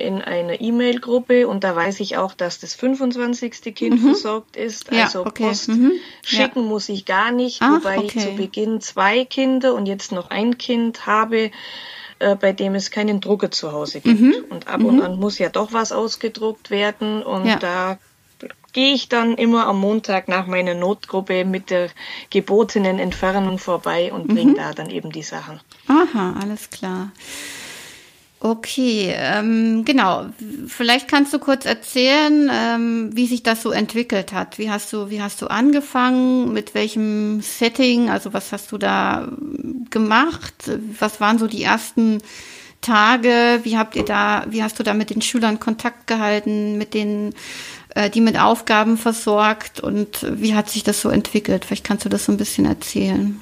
in 0.00 0.22
einer 0.22 0.60
E-Mail-Gruppe 0.60 1.46
und 1.46 1.64
da 1.64 1.76
weiß 1.76 2.00
ich 2.00 2.16
auch, 2.16 2.34
dass 2.34 2.58
das 2.58 2.74
25. 2.74 3.74
Kind 3.74 4.02
mhm. 4.02 4.06
versorgt 4.06 4.56
ist. 4.56 4.90
Ja, 4.90 5.04
also 5.04 5.20
okay. 5.26 5.48
Post 5.48 5.68
mhm. 5.68 5.92
schicken 6.22 6.62
ja. 6.62 6.68
muss 6.68 6.88
ich 6.88 7.04
gar 7.04 7.30
nicht, 7.30 7.62
ah, 7.62 7.76
wobei 7.76 7.98
okay. 7.98 8.06
ich 8.06 8.22
zu 8.22 8.32
Beginn 8.32 8.80
zwei 8.80 9.24
Kinder 9.24 9.74
und 9.74 9.86
jetzt 9.86 10.12
noch 10.12 10.30
ein 10.30 10.58
Kind 10.58 11.06
habe, 11.06 11.50
äh, 12.18 12.36
bei 12.36 12.52
dem 12.52 12.74
es 12.74 12.90
keinen 12.90 13.20
Drucker 13.20 13.50
zu 13.50 13.72
Hause 13.72 14.00
gibt. 14.00 14.20
Mhm. 14.20 14.34
Und 14.48 14.68
ab 14.68 14.82
und 14.82 14.96
mhm. 14.96 15.02
an 15.02 15.18
muss 15.18 15.38
ja 15.38 15.48
doch 15.48 15.72
was 15.72 15.92
ausgedruckt 15.92 16.70
werden 16.70 17.22
und 17.22 17.46
ja. 17.46 17.56
da 17.56 17.98
gehe 18.72 18.94
ich 18.94 19.08
dann 19.08 19.34
immer 19.34 19.66
am 19.66 19.80
Montag 19.80 20.28
nach 20.28 20.46
meiner 20.46 20.74
Notgruppe 20.74 21.44
mit 21.44 21.70
der 21.70 21.90
gebotenen 22.30 22.98
Entfernung 22.98 23.58
vorbei 23.58 24.12
und 24.12 24.28
bringe 24.28 24.52
mhm. 24.52 24.56
da 24.56 24.72
dann 24.72 24.90
eben 24.90 25.10
die 25.10 25.22
Sachen. 25.22 25.60
Aha, 25.88 26.36
alles 26.40 26.70
klar. 26.70 27.10
Okay, 28.42 29.12
ähm, 29.14 29.84
genau. 29.84 30.30
Vielleicht 30.66 31.08
kannst 31.08 31.34
du 31.34 31.38
kurz 31.38 31.66
erzählen, 31.66 32.50
ähm, 32.50 33.10
wie 33.12 33.26
sich 33.26 33.42
das 33.42 33.60
so 33.60 33.70
entwickelt 33.70 34.32
hat. 34.32 34.58
Wie 34.58 34.70
hast 34.70 34.94
du, 34.94 35.10
wie 35.10 35.20
hast 35.20 35.42
du 35.42 35.48
angefangen? 35.48 36.50
Mit 36.54 36.72
welchem 36.72 37.42
Setting? 37.42 38.08
Also 38.08 38.32
was 38.32 38.50
hast 38.52 38.72
du 38.72 38.78
da 38.78 39.28
gemacht? 39.90 40.54
Was 40.98 41.20
waren 41.20 41.38
so 41.38 41.48
die 41.48 41.62
ersten 41.62 42.22
Tage? 42.80 43.60
Wie 43.64 43.76
habt 43.76 43.94
ihr 43.94 44.06
da, 44.06 44.46
wie 44.48 44.62
hast 44.62 44.78
du 44.78 44.82
da 44.84 44.94
mit 44.94 45.10
den 45.10 45.20
Schülern 45.20 45.60
Kontakt 45.60 46.06
gehalten, 46.06 46.78
mit 46.78 46.94
den, 46.94 47.34
äh, 47.90 48.08
die 48.08 48.22
mit 48.22 48.40
Aufgaben 48.40 48.96
versorgt? 48.96 49.80
Und 49.80 50.26
wie 50.40 50.54
hat 50.54 50.70
sich 50.70 50.82
das 50.82 51.02
so 51.02 51.10
entwickelt? 51.10 51.66
Vielleicht 51.66 51.84
kannst 51.84 52.06
du 52.06 52.08
das 52.08 52.24
so 52.24 52.32
ein 52.32 52.38
bisschen 52.38 52.64
erzählen. 52.64 53.38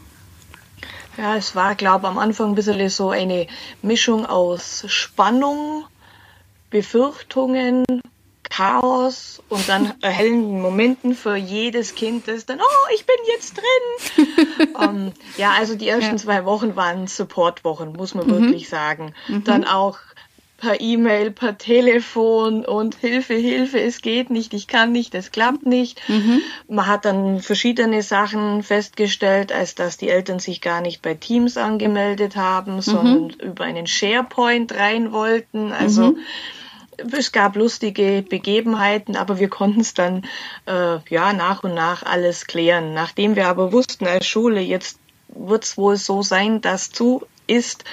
Ja, 1.19 1.35
es 1.35 1.57
war, 1.57 1.75
glaube 1.75 2.07
ich, 2.07 2.11
am 2.11 2.19
Anfang 2.19 2.51
ein 2.51 2.55
bisschen 2.55 2.89
so 2.91 3.11
eine 3.11 3.49
Mischung 3.83 4.25
aus 4.25 4.85
Spannung, 4.87 5.85
Befürchtungen, 6.71 7.85
Chaos 8.49 9.43
und 9.49 9.69
dann 9.69 9.95
erhellenden 10.01 10.63
Momenten 10.63 11.17
für 11.17 11.35
jedes 11.35 11.97
Kind, 11.97 12.29
das 12.29 12.47
dann, 12.47 12.61
oh, 12.61 12.95
ich 12.95 13.05
bin 13.05 13.17
jetzt 13.27 13.57
drin. 13.57 14.69
um, 14.75 14.83
ähm, 14.83 15.13
ja, 15.37 15.55
also 15.59 15.75
die 15.75 15.89
ersten 15.89 16.13
ja. 16.13 16.23
zwei 16.23 16.45
Wochen 16.45 16.77
waren 16.77 17.09
Supportwochen, 17.09 17.95
muss 17.95 18.15
man 18.15 18.29
mhm. 18.29 18.31
wirklich 18.31 18.69
sagen. 18.69 19.13
Mhm. 19.27 19.43
Dann 19.43 19.65
auch 19.65 19.99
per 20.59 20.81
E-Mail, 20.81 21.31
per 21.31 21.57
Telefon 21.57 22.65
und 22.65 22.97
Hilfe, 22.97 23.35
Hilfe, 23.35 23.81
es 23.81 24.03
geht 24.03 24.29
nicht, 24.29 24.53
ich 24.53 24.67
kann 24.67 24.91
nicht, 24.91 25.15
es 25.15 25.31
klappt 25.31 25.65
nicht. 25.65 26.01
Mhm. 26.09 26.41
Man 26.69 26.87
hat 26.89 27.05
dann 27.05 27.41
verschiedene 27.41 28.03
Sachen 28.03 28.65
festgestellt, 28.65 29.53
als 29.53 29.77
dass 29.77 29.97
die 29.97 30.09
Eltern 30.09 30.41
sich 30.41 30.61
gar 30.61 30.81
nicht 30.81 31.01
bei 31.01 31.15
Teams 31.15 31.57
angemeldet 31.57 32.35
haben, 32.35 32.77
mhm. 32.77 32.81
sondern 32.81 33.31
über 33.31 33.65
einen 33.65 33.87
SharePoint 33.87 34.75
rein 34.75 35.13
wollten. 35.13 35.71
Also 35.71 36.09
mhm. 36.09 36.19
es 37.13 37.31
gab 37.31 37.55
lustige 37.55 38.25
Begebenheiten, 38.29 39.15
aber 39.15 39.39
wir 39.39 39.49
konnten 39.49 39.81
es 39.81 39.95
dann 39.95 40.27
äh, 40.67 40.99
ja 41.09 41.33
nach 41.35 41.63
und 41.63 41.75
nach 41.75 42.03
alles 42.03 42.49
klären. 42.49 42.95
Nachdem 42.95 43.37
wir 43.37 43.47
aber 43.47 43.73
wussten 43.73 44.09
als 44.09 44.27
Schule, 44.27 44.61
jetzt 44.61 44.99
wird 45.29 45.63
es 45.63 45.77
wohl 45.77 45.97
so 45.97 46.23
sein, 46.23 46.61
dass 46.61 46.91
zu 46.91 47.23
ist, 47.49 47.85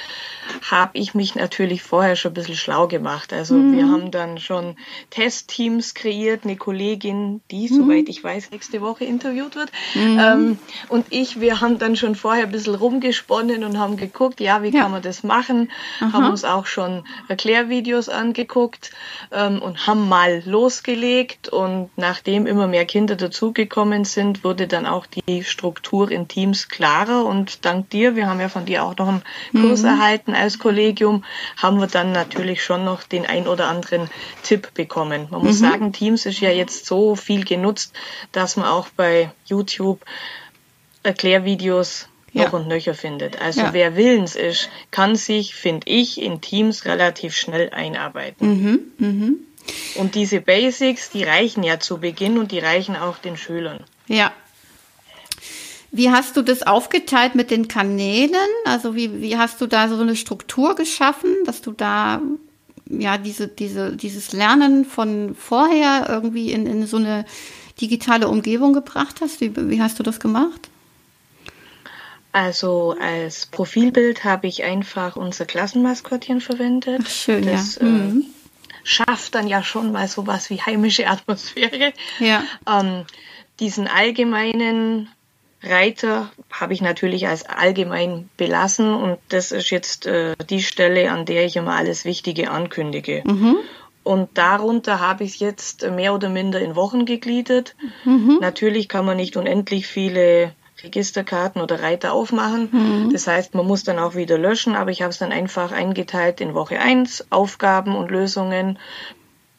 habe 0.70 0.92
ich 0.94 1.14
mich 1.14 1.36
natürlich 1.36 1.84
vorher 1.84 2.16
schon 2.16 2.32
ein 2.32 2.36
bisschen 2.36 2.56
schlau 2.56 2.88
gemacht. 2.88 3.34
Also 3.34 3.56
mhm. 3.56 3.76
wir 3.76 3.88
haben 3.88 4.12
dann 4.12 4.40
schon 4.40 4.76
Testteams 5.10 5.94
kreiert, 5.94 6.44
eine 6.44 6.56
Kollegin, 6.56 7.42
die, 7.52 7.70
mhm. 7.70 7.76
soweit 7.76 8.10
ich 8.10 8.24
weiß, 8.24 8.52
nächste 8.52 8.82
Woche 8.82 9.06
interviewt 9.06 9.56
wird. 9.56 9.72
Mhm. 9.94 10.20
Ähm, 10.20 10.60
und 10.90 11.06
ich, 11.10 11.40
wir 11.40 11.62
haben 11.62 11.80
dann 11.80 11.96
schon 11.96 12.16
vorher 12.16 12.46
ein 12.46 12.52
bisschen 12.52 12.76
rumgesponnen 12.76 13.64
und 13.64 13.78
haben 13.78 13.98
geguckt, 13.98 14.40
ja, 14.40 14.64
wie 14.64 14.70
ja. 14.70 14.84
kann 14.84 14.92
man 14.92 15.02
das 15.02 15.24
machen, 15.24 15.72
Aha. 16.00 16.14
haben 16.14 16.30
uns 16.30 16.44
auch 16.44 16.66
schon 16.66 17.04
Erklärvideos 17.28 18.10
angeguckt 18.10 18.92
ähm, 19.32 19.62
und 19.62 19.88
haben 19.88 20.08
mal 20.08 20.44
losgelegt. 20.46 21.50
Und 21.50 21.90
nachdem 21.96 22.46
immer 22.46 22.68
mehr 22.68 22.86
Kinder 22.86 23.16
dazugekommen 23.16 24.06
sind, 24.06 24.44
wurde 24.44 24.68
dann 24.68 24.86
auch 24.86 25.06
die 25.06 25.44
Struktur 25.44 26.12
in 26.12 26.28
Teams 26.28 26.70
klarer. 26.70 27.26
Und 27.26 27.66
dank 27.66 27.90
dir, 27.90 28.16
wir 28.16 28.28
haben 28.28 28.40
ja 28.40 28.50
von 28.50 28.66
dir 28.66 28.84
auch 28.84 28.96
noch 28.98 29.08
einen 29.08 29.24
Kurs 29.52 29.82
mhm. 29.82 29.90
erhalten 29.90 30.34
als 30.34 30.60
Kollegium, 30.60 31.24
haben 31.58 31.80
wir 31.80 31.88
dann 31.88 32.12
natürlich 32.12 32.64
schon 32.64 32.86
noch 32.86 33.04
den 33.04 33.26
ein 33.26 33.48
oder 33.48 33.68
anderen 33.68 34.10
Tipp 34.44 34.74
bekommen. 34.74 35.28
Man 35.30 35.44
muss 35.44 35.60
mhm. 35.60 35.66
sagen, 35.66 35.94
Teams 35.94 36.26
ist 36.26 36.40
ja 36.40 36.50
jetzt 36.50 36.86
so 36.86 37.16
viel 37.16 37.46
genutzt, 37.46 37.94
dass 38.32 38.58
man 38.58 38.68
auch 38.68 38.88
bei 38.96 39.32
YouTube 39.46 40.02
Erklärvideos 41.04 42.08
noch 42.34 42.52
ja. 42.52 42.60
und 42.60 42.68
nöcher 42.68 42.94
findet. 42.94 43.42
Also 43.42 43.62
ja. 43.62 43.74
wer 43.74 43.96
willens 43.96 44.36
ist, 44.36 44.70
kann 44.92 45.16
sich, 45.16 45.56
finde 45.56 45.88
ich, 45.88 46.22
in 46.22 46.42
Teams 46.42 46.86
relativ 46.86 47.36
schnell 47.36 47.70
einarbeiten. 47.70 48.48
Mhm. 48.48 48.80
Mhm. 48.98 49.36
Und 49.96 50.16
diese 50.16 50.42
Basics, 50.42 51.10
die 51.10 51.24
reichen 51.24 51.64
ja 51.64 51.80
zu 51.80 51.98
Beginn 52.00 52.38
und 52.38 52.52
die 52.52 52.60
reichen 52.60 52.96
auch 52.96 53.18
den 53.18 53.38
Schülern. 53.38 53.84
Ja, 54.08 54.32
wie 55.96 56.12
hast 56.12 56.36
du 56.36 56.42
das 56.42 56.64
aufgeteilt 56.64 57.36
mit 57.36 57.52
den 57.52 57.70
Kanälen? 57.70 58.36
Also 58.66 58.96
wie, 58.96 59.22
wie 59.22 59.38
hast 59.38 59.62
du 59.62 59.66
da 59.66 59.88
so 59.88 59.98
eine 59.98 60.18
Struktur 60.18 60.76
geschaffen, 60.76 61.30
dass 61.46 61.62
du 61.62 61.72
da 61.72 62.22
ja 62.90 63.18
diese, 63.18 63.48
diese, 63.48 63.96
dieses 63.96 64.34
Lernen 64.34 64.84
von 64.84 65.36
vorher 65.36 66.08
irgendwie 66.10 66.52
in, 66.52 66.68
in 66.68 66.86
so 66.86 66.98
eine 66.98 67.24
digitale 67.80 68.28
Umgebung 68.28 68.74
gebracht 68.74 69.22
hast? 69.22 69.40
Wie, 69.40 69.54
wie 69.56 69.82
hast 69.82 69.98
du 69.98 70.04
das 70.04 70.20
gemacht? 70.20 70.70
Also 72.34 72.98
als 73.00 73.46
Profilbild 73.46 74.26
habe 74.26 74.48
ich 74.48 74.66
einfach 74.66 75.16
unser 75.16 75.46
Klassenmaskottchen 75.46 76.42
verwendet. 76.42 77.04
Ach, 77.06 77.10
schön, 77.10 77.46
das, 77.46 77.78
ja. 77.78 77.86
Mhm. 77.86 78.26
schafft 78.84 79.34
dann 79.34 79.48
ja 79.48 79.64
schon 79.64 79.94
mal 79.94 80.10
sowas 80.10 80.50
wie 80.50 80.60
heimische 80.60 81.08
Atmosphäre. 81.08 81.94
Ja. 82.20 82.44
Ähm, 82.68 83.06
diesen 83.62 83.88
allgemeinen 83.88 85.08
Reiter 85.66 86.32
habe 86.52 86.74
ich 86.74 86.82
natürlich 86.82 87.28
als 87.28 87.46
allgemein 87.46 88.30
belassen 88.38 88.94
und 88.94 89.18
das 89.30 89.52
ist 89.52 89.70
jetzt 89.70 90.06
äh, 90.06 90.36
die 90.50 90.62
Stelle, 90.62 91.12
an 91.12 91.26
der 91.26 91.46
ich 91.46 91.56
immer 91.56 91.76
alles 91.76 92.06
Wichtige 92.06 92.52
ankündige. 92.52 93.24
Mhm. 93.26 93.58
Und 94.04 94.38
darunter 94.38 95.00
habe 95.00 95.24
ich 95.24 95.36
es 95.36 95.40
jetzt 95.40 95.90
mehr 95.90 96.14
oder 96.14 96.30
minder 96.30 96.60
in 96.60 96.76
Wochen 96.76 97.06
gegliedert. 97.06 97.76
Mhm. 98.04 98.38
Natürlich 98.40 98.88
kann 98.88 99.04
man 99.04 99.18
nicht 99.18 99.36
unendlich 99.36 99.88
viele 99.88 100.54
Registerkarten 100.84 101.62
oder 101.62 101.82
Reiter 101.82 102.14
aufmachen. 102.14 102.70
Mhm. 102.72 103.14
Das 103.14 103.28
heißt, 103.28 103.56
man 103.56 103.66
muss 103.66 103.84
dann 103.84 103.98
auch 103.98 104.16
wieder 104.16 104.38
löschen, 104.38 104.76
aber 104.76 104.92
ich 104.92 105.02
habe 105.02 105.10
es 105.10 105.18
dann 105.18 105.32
einfach 105.32 105.72
eingeteilt 105.72 106.42
in 106.42 106.54
Woche 106.54 106.80
1, 106.80 107.32
Aufgaben 107.32 107.96
und 107.96 108.12
Lösungen. 108.12 108.78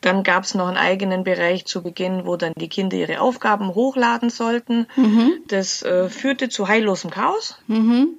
Dann 0.07 0.23
gab 0.23 0.45
es 0.45 0.55
noch 0.55 0.69
einen 0.69 0.77
eigenen 0.77 1.25
Bereich 1.25 1.65
zu 1.65 1.83
Beginn, 1.83 2.27
wo 2.27 2.37
dann 2.37 2.53
die 2.57 2.69
Kinder 2.69 2.97
ihre 2.97 3.21
Aufgaben 3.21 3.75
hochladen 3.75 4.31
sollten. 4.31 4.87
Mhm. 4.95 5.41
Das 5.49 5.83
äh, 5.83 6.09
führte 6.09 6.49
zu 6.49 6.69
heillosem 6.69 7.11
Chaos. 7.11 7.59
Mhm. 7.67 8.11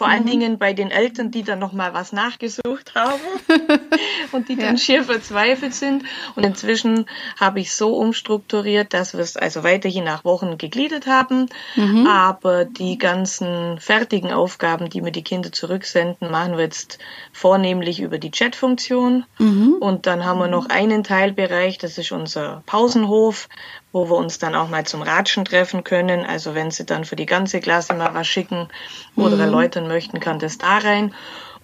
Vor 0.00 0.08
allen 0.08 0.24
Dingen 0.24 0.56
bei 0.56 0.72
den 0.72 0.90
Eltern, 0.90 1.30
die 1.30 1.42
dann 1.42 1.58
noch 1.58 1.74
mal 1.74 1.92
was 1.92 2.12
nachgesucht 2.12 2.94
haben 2.94 3.20
und 4.32 4.48
die 4.48 4.56
dann 4.56 4.76
Ja. 4.76 4.78
schier 4.78 5.04
verzweifelt 5.04 5.74
sind. 5.74 6.04
Und 6.36 6.44
inzwischen 6.46 7.04
habe 7.38 7.60
ich 7.60 7.74
so 7.74 7.94
umstrukturiert, 7.98 8.94
dass 8.94 9.12
wir 9.12 9.20
es 9.20 9.36
also 9.36 9.62
weiterhin 9.62 10.04
nach 10.04 10.24
Wochen 10.24 10.56
gegliedert 10.56 11.06
haben. 11.06 11.50
Mhm. 11.76 12.06
Aber 12.06 12.64
die 12.64 12.96
ganzen 12.96 13.78
fertigen 13.78 14.32
Aufgaben, 14.32 14.88
die 14.88 15.02
mir 15.02 15.12
die 15.12 15.22
Kinder 15.22 15.52
zurücksenden, 15.52 16.30
machen 16.30 16.56
wir 16.56 16.64
jetzt 16.64 16.98
vornehmlich 17.34 18.00
über 18.00 18.16
die 18.16 18.30
Chat-Funktion. 18.30 19.26
Mhm. 19.38 19.74
Und 19.80 20.06
dann 20.06 20.24
haben 20.24 20.38
wir 20.38 20.48
noch 20.48 20.70
einen 20.70 21.04
Teilbereich, 21.04 21.76
das 21.76 21.98
ist 21.98 22.10
unser 22.10 22.62
Pausenhof, 22.64 23.50
wo 23.92 24.08
wir 24.08 24.16
uns 24.16 24.38
dann 24.38 24.54
auch 24.54 24.68
mal 24.68 24.86
zum 24.86 25.02
Ratschen 25.02 25.44
treffen 25.44 25.84
können. 25.84 26.24
Also 26.24 26.54
wenn 26.54 26.70
sie 26.70 26.84
dann 26.84 27.04
für 27.04 27.16
die 27.16 27.26
ganze 27.26 27.60
Klasse 27.60 27.94
mal 27.94 28.14
was 28.14 28.26
schicken 28.26 28.68
oder 29.16 29.38
erläutern 29.38 29.88
möchten, 29.88 30.20
kann 30.20 30.38
das 30.38 30.58
da 30.58 30.78
rein. 30.78 31.14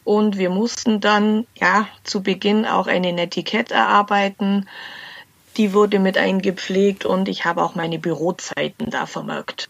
Und 0.05 0.39
wir 0.39 0.51
mussten 0.51 1.01
dann 1.01 1.47
ja 1.57 1.89
zu 2.05 2.23
Beginn 2.23 2.65
auch 2.65 2.87
eine 2.87 3.13
Netiquette 3.13 3.75
erarbeiten. 3.75 4.69
Die 5.57 5.73
wurde 5.73 5.99
mit 5.99 6.19
eingepflegt 6.19 7.05
und 7.05 7.29
ich 7.29 7.45
habe 7.45 7.63
auch 7.63 7.75
meine 7.75 7.99
Bürozeiten 7.99 8.91
da 8.91 9.07
vermerkt. 9.07 9.69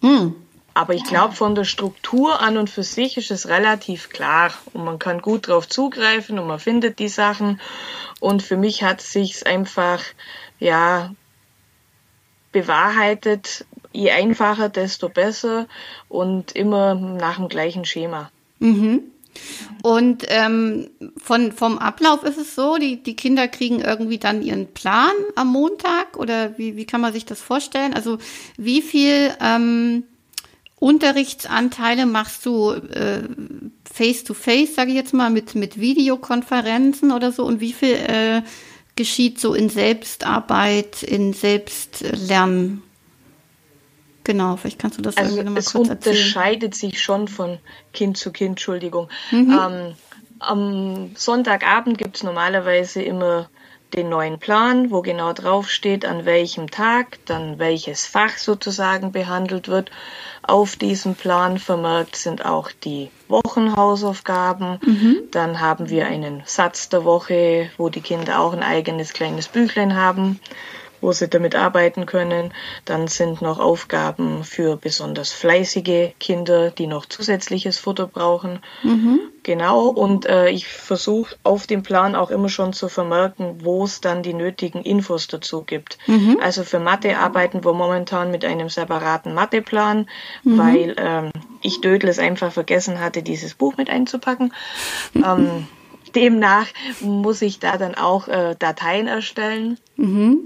Mhm. 0.00 0.36
Aber 0.72 0.92
ich 0.92 1.04
glaube, 1.04 1.34
von 1.34 1.54
der 1.54 1.64
Struktur 1.64 2.40
an 2.40 2.58
und 2.58 2.68
für 2.68 2.82
sich 2.82 3.16
ist 3.16 3.30
es 3.30 3.48
relativ 3.48 4.10
klar 4.10 4.52
und 4.74 4.84
man 4.84 4.98
kann 4.98 5.22
gut 5.22 5.48
drauf 5.48 5.66
zugreifen 5.66 6.38
und 6.38 6.46
man 6.46 6.58
findet 6.58 6.98
die 6.98 7.08
Sachen. 7.08 7.62
Und 8.20 8.42
für 8.42 8.58
mich 8.58 8.82
hat 8.82 9.00
sich's 9.00 9.42
einfach, 9.42 10.02
ja, 10.58 11.12
bewahrheitet. 12.56 13.66
Je 13.92 14.10
einfacher, 14.10 14.70
desto 14.70 15.10
besser 15.10 15.66
und 16.08 16.52
immer 16.52 16.94
nach 16.94 17.36
dem 17.36 17.48
gleichen 17.48 17.84
Schema. 17.84 18.30
Mhm. 18.58 19.02
Und 19.82 20.24
ähm, 20.28 20.88
von, 21.18 21.52
vom 21.52 21.78
Ablauf 21.78 22.22
ist 22.24 22.38
es 22.38 22.54
so, 22.54 22.76
die, 22.76 23.02
die 23.02 23.14
Kinder 23.14 23.48
kriegen 23.48 23.80
irgendwie 23.80 24.16
dann 24.16 24.40
ihren 24.40 24.66
Plan 24.72 25.12
am 25.34 25.48
Montag 25.48 26.16
oder 26.16 26.56
wie, 26.56 26.76
wie 26.76 26.86
kann 26.86 27.02
man 27.02 27.12
sich 27.12 27.26
das 27.26 27.42
vorstellen? 27.42 27.92
Also 27.92 28.16
wie 28.56 28.80
viel 28.80 29.34
ähm, 29.42 30.04
Unterrichtsanteile 30.78 32.06
machst 32.06 32.46
du 32.46 32.70
äh, 32.70 33.22
face-to-face, 33.92 34.74
sage 34.74 34.90
ich 34.90 34.96
jetzt 34.96 35.12
mal, 35.12 35.30
mit, 35.30 35.54
mit 35.54 35.78
Videokonferenzen 35.78 37.12
oder 37.12 37.32
so 37.32 37.44
und 37.44 37.60
wie 37.60 37.74
viel 37.74 37.94
äh, 37.94 38.42
geschieht 38.96 39.38
so 39.38 39.54
in 39.54 39.68
Selbstarbeit, 39.68 41.02
in 41.02 41.32
Selbstlernen? 41.32 42.82
Genau, 44.24 44.56
vielleicht 44.56 44.80
kannst 44.80 44.98
du 44.98 45.02
das 45.02 45.16
Also 45.16 45.36
irgendwie 45.36 45.44
nochmal 45.44 45.60
es 45.60 45.72
kurz 45.72 45.88
erzählen. 45.88 46.16
unterscheidet 46.16 46.74
sich 46.74 47.00
schon 47.00 47.28
von 47.28 47.58
Kind 47.92 48.16
zu 48.16 48.32
Kind, 48.32 48.50
Entschuldigung. 48.50 49.08
Ähm, 49.32 49.94
am 50.40 51.10
Sonntagabend 51.14 51.98
gibt's 51.98 52.22
normalerweise 52.24 53.02
immer 53.02 53.48
den 53.96 54.10
neuen 54.10 54.38
Plan, 54.38 54.90
wo 54.90 55.00
genau 55.00 55.32
draufsteht, 55.32 56.04
an 56.04 56.26
welchem 56.26 56.70
Tag 56.70 57.18
dann 57.24 57.58
welches 57.58 58.04
Fach 58.04 58.36
sozusagen 58.36 59.10
behandelt 59.10 59.68
wird. 59.68 59.90
Auf 60.42 60.76
diesem 60.76 61.14
Plan 61.14 61.58
vermerkt 61.58 62.14
sind 62.14 62.44
auch 62.44 62.70
die 62.70 63.10
Wochenhausaufgaben. 63.28 64.78
Dann 65.30 65.60
haben 65.60 65.88
wir 65.88 66.06
einen 66.06 66.42
Satz 66.44 66.90
der 66.90 67.04
Woche, 67.04 67.70
wo 67.78 67.88
die 67.88 68.02
Kinder 68.02 68.40
auch 68.40 68.52
ein 68.52 68.62
eigenes 68.62 69.12
kleines 69.12 69.48
Büchlein 69.48 69.96
haben 69.96 70.40
wo 71.00 71.12
sie 71.12 71.28
damit 71.28 71.54
arbeiten 71.54 72.06
können. 72.06 72.52
Dann 72.84 73.08
sind 73.08 73.42
noch 73.42 73.58
Aufgaben 73.58 74.44
für 74.44 74.76
besonders 74.76 75.32
fleißige 75.32 76.12
Kinder, 76.18 76.70
die 76.70 76.86
noch 76.86 77.06
zusätzliches 77.06 77.78
Futter 77.78 78.06
brauchen. 78.06 78.60
Genau, 79.42 79.86
und 79.86 80.26
äh, 80.26 80.48
ich 80.50 80.66
versuche 80.66 81.36
auf 81.44 81.66
dem 81.68 81.82
Plan 81.82 82.16
auch 82.16 82.30
immer 82.30 82.48
schon 82.48 82.72
zu 82.72 82.88
vermerken, 82.88 83.58
wo 83.62 83.84
es 83.84 84.00
dann 84.00 84.22
die 84.22 84.34
nötigen 84.34 84.82
Infos 84.82 85.28
dazu 85.28 85.62
gibt. 85.62 85.98
Also 86.40 86.64
für 86.64 86.80
Mathe 86.80 87.16
arbeiten 87.18 87.64
wir 87.64 87.72
momentan 87.72 88.30
mit 88.32 88.44
einem 88.44 88.68
separaten 88.68 89.34
Matheplan, 89.34 90.08
weil 90.42 90.94
ähm, 90.98 91.30
ich 91.62 91.80
Dödel 91.80 92.08
es 92.10 92.18
einfach 92.18 92.52
vergessen 92.52 92.98
hatte, 93.00 93.22
dieses 93.22 93.54
Buch 93.54 93.76
mit 93.76 93.88
einzupacken. 93.88 94.52
ähm, 95.14 95.68
demnach 96.16 96.66
muss 97.00 97.42
ich 97.42 97.60
da 97.60 97.76
dann 97.76 97.94
auch 97.94 98.26
äh, 98.28 98.56
Dateien 98.58 99.06
erstellen. 99.06 99.78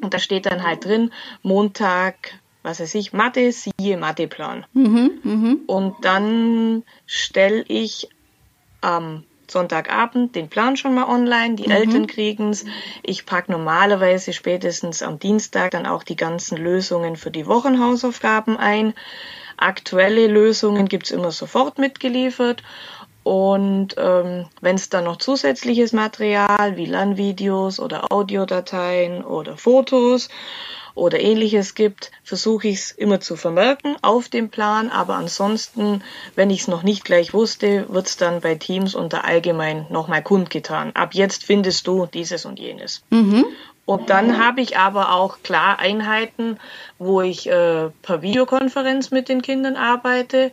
Und 0.03 0.13
da 0.13 0.19
steht 0.19 0.47
dann 0.47 0.63
halt 0.63 0.85
drin, 0.85 1.11
Montag, 1.43 2.35
was 2.63 2.81
weiß 2.81 2.95
ich, 2.97 3.13
Mathe, 3.13 3.53
siehe 3.53 3.97
Matheplan. 3.97 4.67
Und 5.67 5.95
dann 6.03 6.83
stelle 7.07 7.65
ich 7.69 8.09
am 8.83 9.25
Sonntagabend 9.51 10.37
den 10.37 10.49
Plan 10.49 10.77
schon 10.77 10.95
mal 10.95 11.09
online, 11.09 11.57
die 11.57 11.69
Eltern 11.69 12.07
kriegen's. 12.07 12.65
Ich 13.03 13.27
pack 13.27 13.49
normalerweise 13.49 14.33
spätestens 14.33 15.03
am 15.03 15.19
Dienstag 15.19 15.73
dann 15.73 15.87
auch 15.87 16.05
die 16.05 16.17
ganzen 16.17 16.57
Lösungen 16.57 17.17
für 17.17 17.31
die 17.31 17.47
Wochenhausaufgaben 17.47 18.57
ein. 18.57 18.95
Aktuelle 19.57 20.27
Lösungen 20.29 20.87
gibt's 20.87 21.11
immer 21.11 21.33
sofort 21.33 21.79
mitgeliefert. 21.79 22.63
Und 23.23 23.97
ähm, 23.99 24.47
wenn 24.61 24.77
es 24.77 24.89
dann 24.89 25.05
noch 25.05 25.19
zusätzliches 25.19 25.93
Material 25.93 26.77
wie 26.77 26.87
LAN-Videos 26.87 27.79
oder 27.79 28.11
Audiodateien 28.13 29.25
oder 29.25 29.57
Fotos 29.57 30.29
oder 30.95 31.21
ähnliches 31.21 31.75
gibt, 31.75 32.11
versuche 32.25 32.69
ich 32.69 32.77
es 32.77 32.91
immer 32.93 33.21
zu 33.21 33.37
vermerken 33.37 33.97
auf 34.03 34.29
dem 34.29 34.49
Plan. 34.49 34.91
Aber 34.91 35.17
ansonsten, 35.17 36.03
wenn 36.35 36.51
ich 36.51 36.63
es 36.63 36.69
noch 36.69 36.83
nicht 36.83 37.05
gleich 37.05 37.35
wusste, 37.35 37.87
wird 37.89 38.07
es 38.07 38.17
dann 38.17 38.41
bei 38.41 38.55
Teams 38.55 38.95
unter 38.95 39.25
allgemein 39.25 39.87
nochmal 39.91 40.23
kundgetan. 40.23 40.93
Ab 40.95 41.15
jetzt 41.15 41.45
findest 41.45 41.87
du 41.87 42.07
dieses 42.07 42.45
und 42.45 42.59
jenes. 42.59 43.03
Und 43.87 44.09
dann 44.09 44.39
habe 44.39 44.61
ich 44.61 44.77
aber 44.79 45.13
auch 45.13 45.39
klar 45.43 45.81
Einheiten, 45.81 46.59
wo 46.99 47.23
ich 47.23 47.49
äh, 47.49 47.89
per 48.03 48.23
Videokonferenz 48.23 49.11
mit 49.11 49.29
den 49.29 49.43
Kindern 49.43 49.75
arbeite. 49.77 50.53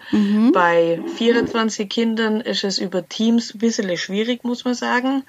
Bei 0.54 1.00
24 1.18 1.88
Kindern 1.88 2.42
ist 2.42 2.64
es 2.64 2.80
über 2.80 3.08
Teams 3.08 3.54
ein 3.54 3.60
bisschen 3.60 3.96
schwierig, 3.98 4.44
muss 4.44 4.66
man 4.66 4.74
sagen. 4.74 5.24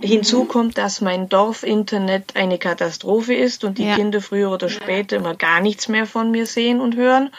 Hinzu 0.00 0.44
kommt, 0.46 0.78
dass 0.78 1.02
mein 1.02 1.28
Dorfinternet 1.28 2.34
eine 2.34 2.56
Katastrophe 2.58 3.34
ist 3.34 3.64
und 3.64 3.76
die 3.76 3.84
Ja. 3.84 3.96
Kinder 3.96 4.22
früher 4.22 4.50
oder 4.50 4.70
später 4.70 5.16
immer 5.16 5.34
gar 5.34 5.60
nichts 5.60 5.88
mehr 5.88 6.06
von 6.06 6.30
mir 6.30 6.46
sehen 6.46 6.80
und 6.80 6.96
hören. 6.96 7.30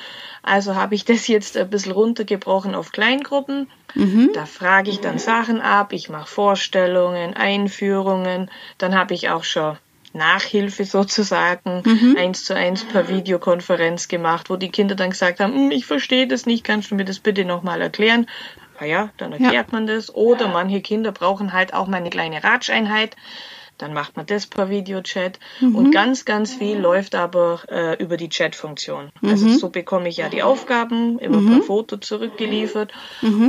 Also 0.43 0.75
habe 0.75 0.95
ich 0.95 1.05
das 1.05 1.27
jetzt 1.27 1.55
ein 1.57 1.69
bisschen 1.69 1.91
runtergebrochen 1.91 2.75
auf 2.75 2.91
Kleingruppen. 2.91 3.69
Da 4.33 4.45
frage 4.45 4.89
ich 4.89 4.99
dann 5.01 5.17
Sachen 5.19 5.61
ab, 5.61 5.93
ich 5.93 6.09
mache 6.09 6.27
Vorstellungen, 6.27 7.33
Einführungen. 7.35 8.49
Dann 8.77 8.95
habe 8.95 9.13
ich 9.13 9.29
auch 9.29 9.43
schon 9.43 9.77
Nachhilfe 10.13 10.83
sozusagen 10.85 11.83
eins 12.17 12.43
zu 12.43 12.53
eins 12.55 12.83
per 12.83 13.07
Videokonferenz 13.07 14.07
gemacht, 14.07 14.49
wo 14.49 14.55
die 14.57 14.69
Kinder 14.71 14.95
dann 14.95 15.11
gesagt 15.11 15.39
haben, 15.39 15.53
"Hm, 15.53 15.71
ich 15.71 15.85
verstehe 15.85 16.27
das 16.27 16.45
nicht, 16.45 16.63
kannst 16.63 16.91
du 16.91 16.95
mir 16.95 17.05
das 17.05 17.19
bitte 17.19 17.45
nochmal 17.45 17.81
erklären? 17.81 18.27
Na 18.79 18.85
ja, 18.87 19.09
dann 19.17 19.31
erklärt 19.33 19.71
man 19.71 19.87
das. 19.87 20.13
Oder 20.13 20.47
manche 20.47 20.81
Kinder 20.81 21.11
brauchen 21.11 21.53
halt 21.53 21.73
auch 21.73 21.87
mal 21.87 21.97
eine 21.97 22.09
kleine 22.09 22.43
Ratscheinheit. 22.43 23.15
Dann 23.77 23.93
macht 23.93 24.15
man 24.15 24.25
das 24.25 24.45
per 24.45 24.69
Videochat. 24.69 25.39
Und 25.73 25.91
ganz, 25.91 26.25
ganz 26.25 26.53
viel 26.53 26.77
läuft 26.77 27.15
aber 27.15 27.61
äh, 27.69 28.01
über 28.01 28.17
die 28.17 28.29
Chat-Funktion. 28.29 29.09
Also 29.23 29.47
so 29.57 29.69
bekomme 29.69 30.07
ich 30.09 30.17
ja 30.17 30.29
die 30.29 30.43
Aufgaben 30.43 31.17
immer 31.19 31.41
per 31.51 31.63
Foto 31.63 31.97
zurückgeliefert. 31.97 32.91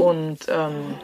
Und 0.01 0.39
ähm, 0.49 0.95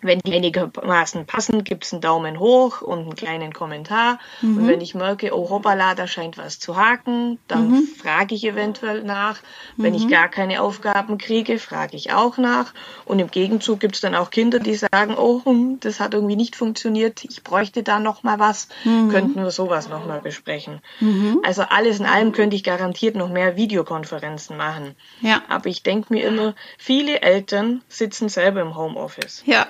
wenn 0.00 0.20
die 0.20 0.34
einigermaßen 0.34 1.26
passen, 1.26 1.64
gibt's 1.64 1.92
einen 1.92 2.00
Daumen 2.00 2.38
hoch 2.38 2.82
und 2.82 3.00
einen 3.00 3.14
kleinen 3.16 3.52
Kommentar. 3.52 4.18
Mhm. 4.42 4.58
Und 4.58 4.68
wenn 4.68 4.80
ich 4.80 4.94
merke, 4.94 5.36
oh 5.36 5.50
hoppala, 5.50 5.94
da 5.94 6.06
scheint 6.06 6.38
was 6.38 6.60
zu 6.60 6.76
haken, 6.76 7.38
dann 7.48 7.70
mhm. 7.70 7.88
frage 8.00 8.34
ich 8.34 8.44
eventuell 8.44 9.02
nach. 9.02 9.40
Wenn 9.76 9.94
mhm. 9.94 9.98
ich 9.98 10.08
gar 10.08 10.28
keine 10.28 10.62
Aufgaben 10.62 11.18
kriege, 11.18 11.58
frage 11.58 11.96
ich 11.96 12.12
auch 12.12 12.38
nach. 12.38 12.74
Und 13.04 13.18
im 13.18 13.30
Gegenzug 13.30 13.80
gibt's 13.80 14.00
dann 14.00 14.14
auch 14.14 14.30
Kinder, 14.30 14.60
die 14.60 14.76
sagen, 14.76 15.16
oh, 15.18 15.44
hm, 15.44 15.80
das 15.80 15.98
hat 15.98 16.14
irgendwie 16.14 16.36
nicht 16.36 16.54
funktioniert, 16.54 17.24
ich 17.24 17.42
bräuchte 17.42 17.82
da 17.82 17.98
noch 17.98 18.22
mal 18.22 18.38
was, 18.38 18.68
mhm. 18.84 19.08
könnten 19.10 19.42
wir 19.42 19.50
sowas 19.50 19.88
noch 19.88 20.06
mal 20.06 20.20
besprechen. 20.20 20.80
Mhm. 21.00 21.40
Also 21.42 21.62
alles 21.62 21.98
in 21.98 22.06
allem 22.06 22.32
könnte 22.32 22.54
ich 22.54 22.62
garantiert 22.62 23.16
noch 23.16 23.30
mehr 23.30 23.56
Videokonferenzen 23.56 24.56
machen. 24.56 24.94
Ja. 25.20 25.42
Aber 25.48 25.66
ich 25.66 25.82
denke 25.82 26.12
mir 26.12 26.26
immer, 26.26 26.54
viele 26.76 27.20
Eltern 27.22 27.82
sitzen 27.88 28.28
selber 28.28 28.60
im 28.60 28.76
Homeoffice. 28.76 29.42
Ja. 29.44 29.66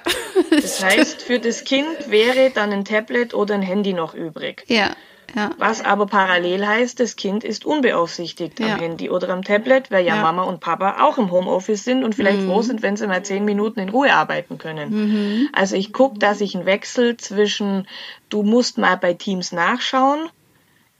Das 0.50 0.84
heißt, 0.84 1.22
für 1.22 1.38
das 1.38 1.64
Kind 1.64 2.08
wäre 2.08 2.50
dann 2.50 2.72
ein 2.72 2.84
Tablet 2.84 3.34
oder 3.34 3.54
ein 3.54 3.62
Handy 3.62 3.92
noch 3.92 4.14
übrig. 4.14 4.64
Ja. 4.68 4.90
Ja. 5.36 5.50
Was 5.58 5.84
aber 5.84 6.06
parallel 6.06 6.66
heißt, 6.66 7.00
das 7.00 7.16
Kind 7.16 7.44
ist 7.44 7.66
unbeaufsichtigt 7.66 8.60
ja. 8.60 8.74
am 8.74 8.80
Handy 8.80 9.10
oder 9.10 9.28
am 9.28 9.42
Tablet, 9.42 9.90
weil 9.90 10.06
ja, 10.06 10.16
ja, 10.16 10.22
Mama 10.22 10.44
und 10.44 10.60
Papa 10.60 11.02
auch 11.02 11.18
im 11.18 11.30
Homeoffice 11.30 11.84
sind 11.84 12.02
und 12.02 12.14
vielleicht 12.14 12.40
mhm. 12.40 12.46
froh 12.46 12.62
sind, 12.62 12.80
wenn 12.82 12.96
sie 12.96 13.06
mal 13.06 13.22
zehn 13.22 13.44
Minuten 13.44 13.80
in 13.80 13.90
Ruhe 13.90 14.12
arbeiten 14.12 14.56
können. 14.56 14.90
Mhm. 14.90 15.48
Also 15.52 15.76
ich 15.76 15.92
gucke, 15.92 16.18
dass 16.18 16.40
ich 16.40 16.54
einen 16.54 16.64
Wechsel 16.64 17.18
zwischen, 17.18 17.86
du 18.30 18.42
musst 18.42 18.78
mal 18.78 18.96
bei 18.96 19.12
Teams 19.12 19.52
nachschauen, 19.52 20.30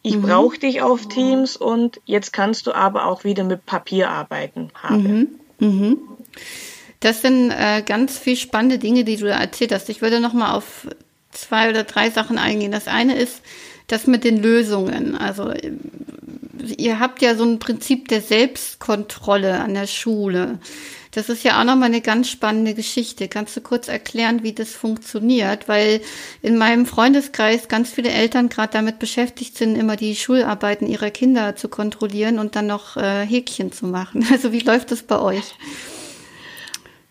ich 0.03 0.17
mhm. 0.17 0.23
brauche 0.23 0.59
dich 0.59 0.83
auf 0.83 1.09
Teams 1.09 1.57
und 1.57 2.01
jetzt 2.05 2.33
kannst 2.33 2.67
du 2.67 2.73
aber 2.73 3.07
auch 3.07 3.25
wieder 3.25 3.45
mit 3.45 3.65
Papier 3.65 4.11
arbeiten 4.11 4.71
habe. 4.75 5.27
Mhm. 5.59 6.01
Das 7.01 7.23
sind 7.23 7.51
äh, 7.51 7.83
ganz 7.83 8.19
viel 8.19 8.37
spannende 8.37 8.79
Dinge, 8.79 9.05
die 9.05 9.17
du 9.17 9.27
da 9.27 9.39
erzählt 9.39 9.73
hast. 9.73 9.89
Ich 9.89 10.03
würde 10.03 10.21
noch 10.21 10.33
mal 10.33 10.53
auf 10.53 10.87
zwei 11.31 11.71
oder 11.71 11.85
drei 11.85 12.11
Sachen 12.11 12.39
eingehen. 12.39 12.73
Das 12.73 12.89
eine 12.89 13.17
ist 13.17 13.41
das 13.87 14.07
mit 14.07 14.25
den 14.25 14.43
Lösungen. 14.43 15.17
Also 15.17 15.53
ihr 16.77 17.01
habt 17.01 17.23
ja 17.23 17.35
so 17.35 17.45
ein 17.45 17.59
Prinzip 17.59 18.09
der 18.09 18.21
Selbstkontrolle 18.21 19.61
an 19.61 19.75
der 19.75 19.87
Schule. 19.87 20.59
Das 21.13 21.31
ist 21.31 21.43
ja 21.43 21.59
auch 21.59 21.65
nochmal 21.65 21.89
eine 21.89 22.03
ganz 22.03 22.29
spannende 22.29 22.75
Geschichte. 22.75 23.29
Kannst 23.29 23.57
du 23.57 23.61
kurz 23.61 23.89
erklären, 23.89 24.43
wie 24.43 24.53
das 24.53 24.73
funktioniert? 24.73 25.67
Weil 25.67 26.03
in 26.43 26.59
meinem 26.59 26.85
Freundeskreis 26.85 27.69
ganz 27.69 27.91
viele 27.91 28.11
Eltern 28.11 28.51
gerade 28.51 28.73
damit 28.73 28.99
beschäftigt 28.99 29.57
sind, 29.57 29.77
immer 29.77 29.97
die 29.97 30.15
Schularbeiten 30.15 30.87
ihrer 30.87 31.11
Kinder 31.11 31.57
zu 31.57 31.69
kontrollieren 31.69 32.39
und 32.39 32.57
dann 32.57 32.67
noch 32.67 32.97
äh, 32.97 33.25
Häkchen 33.27 33.73
zu 33.73 33.87
machen. 33.87 34.27
Also 34.39 34.53
wie 34.53 34.61
läuft 34.61 34.93
das 34.93 35.03
bei 35.03 35.19
euch? 35.19 35.55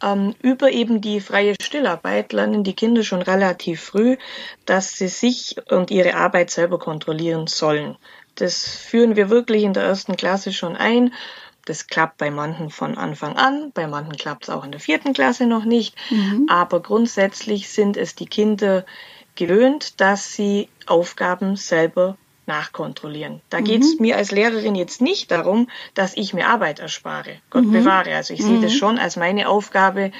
Ähm, 0.01 0.35
über 0.41 0.71
eben 0.71 1.01
die 1.01 1.21
freie 1.21 1.55
Stillarbeit 1.59 2.33
lernen 2.33 2.63
die 2.63 2.75
Kinder 2.75 3.03
schon 3.03 3.21
relativ 3.21 3.81
früh, 3.81 4.17
dass 4.65 4.97
sie 4.97 5.07
sich 5.07 5.55
und 5.71 5.89
ihre 5.89 6.15
Arbeit 6.15 6.51
selber 6.51 6.77
kontrollieren 6.77 7.47
sollen. 7.47 7.97
Das 8.35 8.67
führen 8.67 9.15
wir 9.15 9.29
wirklich 9.29 9.63
in 9.63 9.73
der 9.73 9.83
ersten 9.83 10.15
Klasse 10.15 10.53
schon 10.53 10.75
ein. 10.75 11.13
Das 11.65 11.87
klappt 11.87 12.17
bei 12.17 12.31
manchen 12.31 12.69
von 12.69 12.97
Anfang 12.97 13.35
an, 13.35 13.71
bei 13.73 13.87
manchen 13.87 14.15
klappt 14.15 14.43
es 14.43 14.49
auch 14.49 14.63
in 14.63 14.71
der 14.71 14.79
vierten 14.79 15.13
Klasse 15.13 15.47
noch 15.47 15.65
nicht. 15.65 15.95
Mhm. 16.09 16.45
Aber 16.49 16.81
grundsätzlich 16.81 17.69
sind 17.69 17.97
es 17.97 18.15
die 18.15 18.27
Kinder 18.27 18.85
gewöhnt, 19.35 19.99
dass 19.99 20.33
sie 20.33 20.69
Aufgaben 20.85 21.55
selber 21.55 22.17
nachkontrollieren. 22.47 23.41
Da 23.49 23.59
mhm. 23.59 23.63
geht 23.65 23.81
es 23.81 23.99
mir 23.99 24.17
als 24.17 24.31
Lehrerin 24.31 24.75
jetzt 24.75 25.01
nicht 25.01 25.31
darum, 25.31 25.69
dass 25.93 26.15
ich 26.15 26.33
mir 26.33 26.47
Arbeit 26.47 26.79
erspare. 26.79 27.37
Gott 27.49 27.65
mhm. 27.65 27.71
bewahre. 27.71 28.15
Also 28.15 28.33
ich 28.33 28.41
mhm. 28.41 28.47
sehe 28.47 28.61
das 28.61 28.73
mhm. 28.73 28.77
schon 28.77 28.97
als 28.97 29.15
meine 29.15 29.49
Aufgabe, 29.49 30.11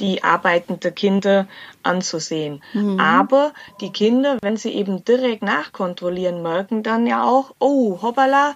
die 0.00 0.24
arbeitende 0.24 0.90
Kinder 0.90 1.46
anzusehen. 1.82 2.62
Mhm. 2.72 2.98
Aber 2.98 3.52
die 3.80 3.92
Kinder, 3.92 4.38
wenn 4.42 4.56
sie 4.56 4.72
eben 4.72 5.04
direkt 5.04 5.42
nachkontrollieren, 5.42 6.42
merken 6.42 6.82
dann 6.82 7.06
ja 7.06 7.24
auch, 7.24 7.54
oh, 7.58 8.00
hoppala, 8.02 8.54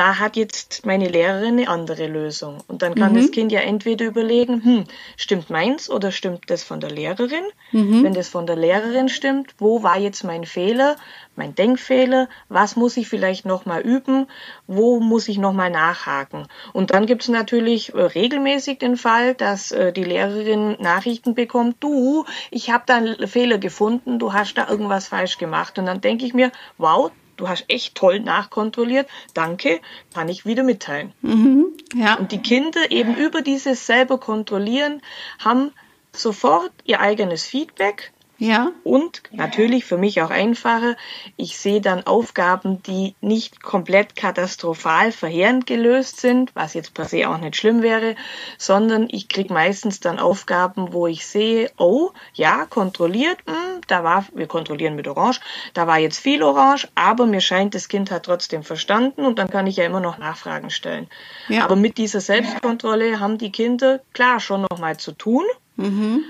da 0.00 0.18
hat 0.18 0.34
jetzt 0.34 0.86
meine 0.86 1.08
Lehrerin 1.08 1.58
eine 1.58 1.68
andere 1.68 2.06
Lösung. 2.06 2.64
Und 2.68 2.80
dann 2.80 2.94
kann 2.94 3.12
mhm. 3.12 3.16
das 3.16 3.32
Kind 3.32 3.52
ja 3.52 3.60
entweder 3.60 4.06
überlegen, 4.06 4.64
hm, 4.64 4.84
stimmt 5.18 5.50
meins 5.50 5.90
oder 5.90 6.10
stimmt 6.10 6.48
das 6.48 6.62
von 6.64 6.80
der 6.80 6.90
Lehrerin? 6.90 7.44
Mhm. 7.72 8.02
Wenn 8.02 8.14
das 8.14 8.28
von 8.28 8.46
der 8.46 8.56
Lehrerin 8.56 9.10
stimmt, 9.10 9.54
wo 9.58 9.82
war 9.82 9.98
jetzt 9.98 10.24
mein 10.24 10.46
Fehler, 10.46 10.96
mein 11.36 11.54
Denkfehler? 11.54 12.30
Was 12.48 12.76
muss 12.76 12.96
ich 12.96 13.10
vielleicht 13.10 13.44
nochmal 13.44 13.82
üben? 13.82 14.26
Wo 14.66 15.00
muss 15.00 15.28
ich 15.28 15.36
nochmal 15.36 15.68
nachhaken? 15.68 16.46
Und 16.72 16.92
dann 16.92 17.04
gibt 17.04 17.24
es 17.24 17.28
natürlich 17.28 17.92
äh, 17.92 18.00
regelmäßig 18.00 18.78
den 18.78 18.96
Fall, 18.96 19.34
dass 19.34 19.70
äh, 19.70 19.92
die 19.92 20.04
Lehrerin 20.04 20.78
Nachrichten 20.80 21.34
bekommt, 21.34 21.76
du, 21.80 22.24
ich 22.50 22.70
habe 22.70 22.84
da 22.86 22.96
einen 22.96 23.28
Fehler 23.28 23.58
gefunden, 23.58 24.18
du 24.18 24.32
hast 24.32 24.54
da 24.54 24.66
irgendwas 24.66 25.08
falsch 25.08 25.36
gemacht. 25.36 25.78
Und 25.78 25.84
dann 25.84 26.00
denke 26.00 26.24
ich 26.24 26.32
mir, 26.32 26.52
wow, 26.78 27.10
du 27.40 27.48
hast 27.48 27.64
echt 27.68 27.94
toll 27.94 28.20
nachkontrolliert, 28.20 29.08
danke, 29.34 29.80
kann 30.14 30.28
ich 30.28 30.46
wieder 30.46 30.62
mitteilen. 30.62 31.12
Mhm, 31.22 31.66
ja. 31.94 32.14
Und 32.14 32.32
die 32.32 32.42
Kinder 32.42 32.90
eben 32.90 33.16
über 33.16 33.42
dieses 33.42 33.86
selber 33.86 34.18
kontrollieren 34.18 35.02
haben 35.38 35.72
sofort 36.12 36.72
ihr 36.84 37.00
eigenes 37.00 37.44
Feedback 37.44 38.12
ja. 38.40 38.72
Und 38.84 39.22
natürlich 39.32 39.84
für 39.84 39.98
mich 39.98 40.22
auch 40.22 40.30
einfacher, 40.30 40.96
ich 41.36 41.58
sehe 41.58 41.82
dann 41.82 42.06
Aufgaben, 42.06 42.82
die 42.82 43.14
nicht 43.20 43.62
komplett 43.62 44.16
katastrophal 44.16 45.12
verheerend 45.12 45.66
gelöst 45.66 46.20
sind, 46.20 46.50
was 46.54 46.72
jetzt 46.72 46.94
per 46.94 47.04
se 47.04 47.28
auch 47.28 47.36
nicht 47.36 47.56
schlimm 47.56 47.82
wäre, 47.82 48.16
sondern 48.56 49.08
ich 49.10 49.28
kriege 49.28 49.52
meistens 49.52 50.00
dann 50.00 50.18
Aufgaben, 50.18 50.94
wo 50.94 51.06
ich 51.06 51.26
sehe, 51.26 51.70
oh, 51.76 52.12
ja, 52.32 52.64
kontrolliert, 52.64 53.36
mh, 53.46 53.52
hm, 53.52 53.80
da 53.88 54.04
war, 54.04 54.24
wir 54.34 54.46
kontrollieren 54.46 54.96
mit 54.96 55.06
Orange, 55.06 55.40
da 55.74 55.86
war 55.86 55.98
jetzt 55.98 56.18
viel 56.18 56.42
Orange, 56.42 56.88
aber 56.94 57.26
mir 57.26 57.42
scheint, 57.42 57.74
das 57.74 57.88
Kind 57.88 58.10
hat 58.10 58.22
trotzdem 58.22 58.62
verstanden 58.62 59.26
und 59.26 59.38
dann 59.38 59.50
kann 59.50 59.66
ich 59.66 59.76
ja 59.76 59.84
immer 59.84 60.00
noch 60.00 60.16
Nachfragen 60.16 60.70
stellen. 60.70 61.08
Ja. 61.48 61.64
Aber 61.64 61.76
mit 61.76 61.98
dieser 61.98 62.22
Selbstkontrolle 62.22 63.20
haben 63.20 63.36
die 63.36 63.52
Kinder 63.52 64.00
klar 64.14 64.40
schon 64.40 64.62
noch 64.62 64.78
mal 64.78 64.96
zu 64.96 65.12
tun. 65.12 65.44
Mhm 65.76 66.24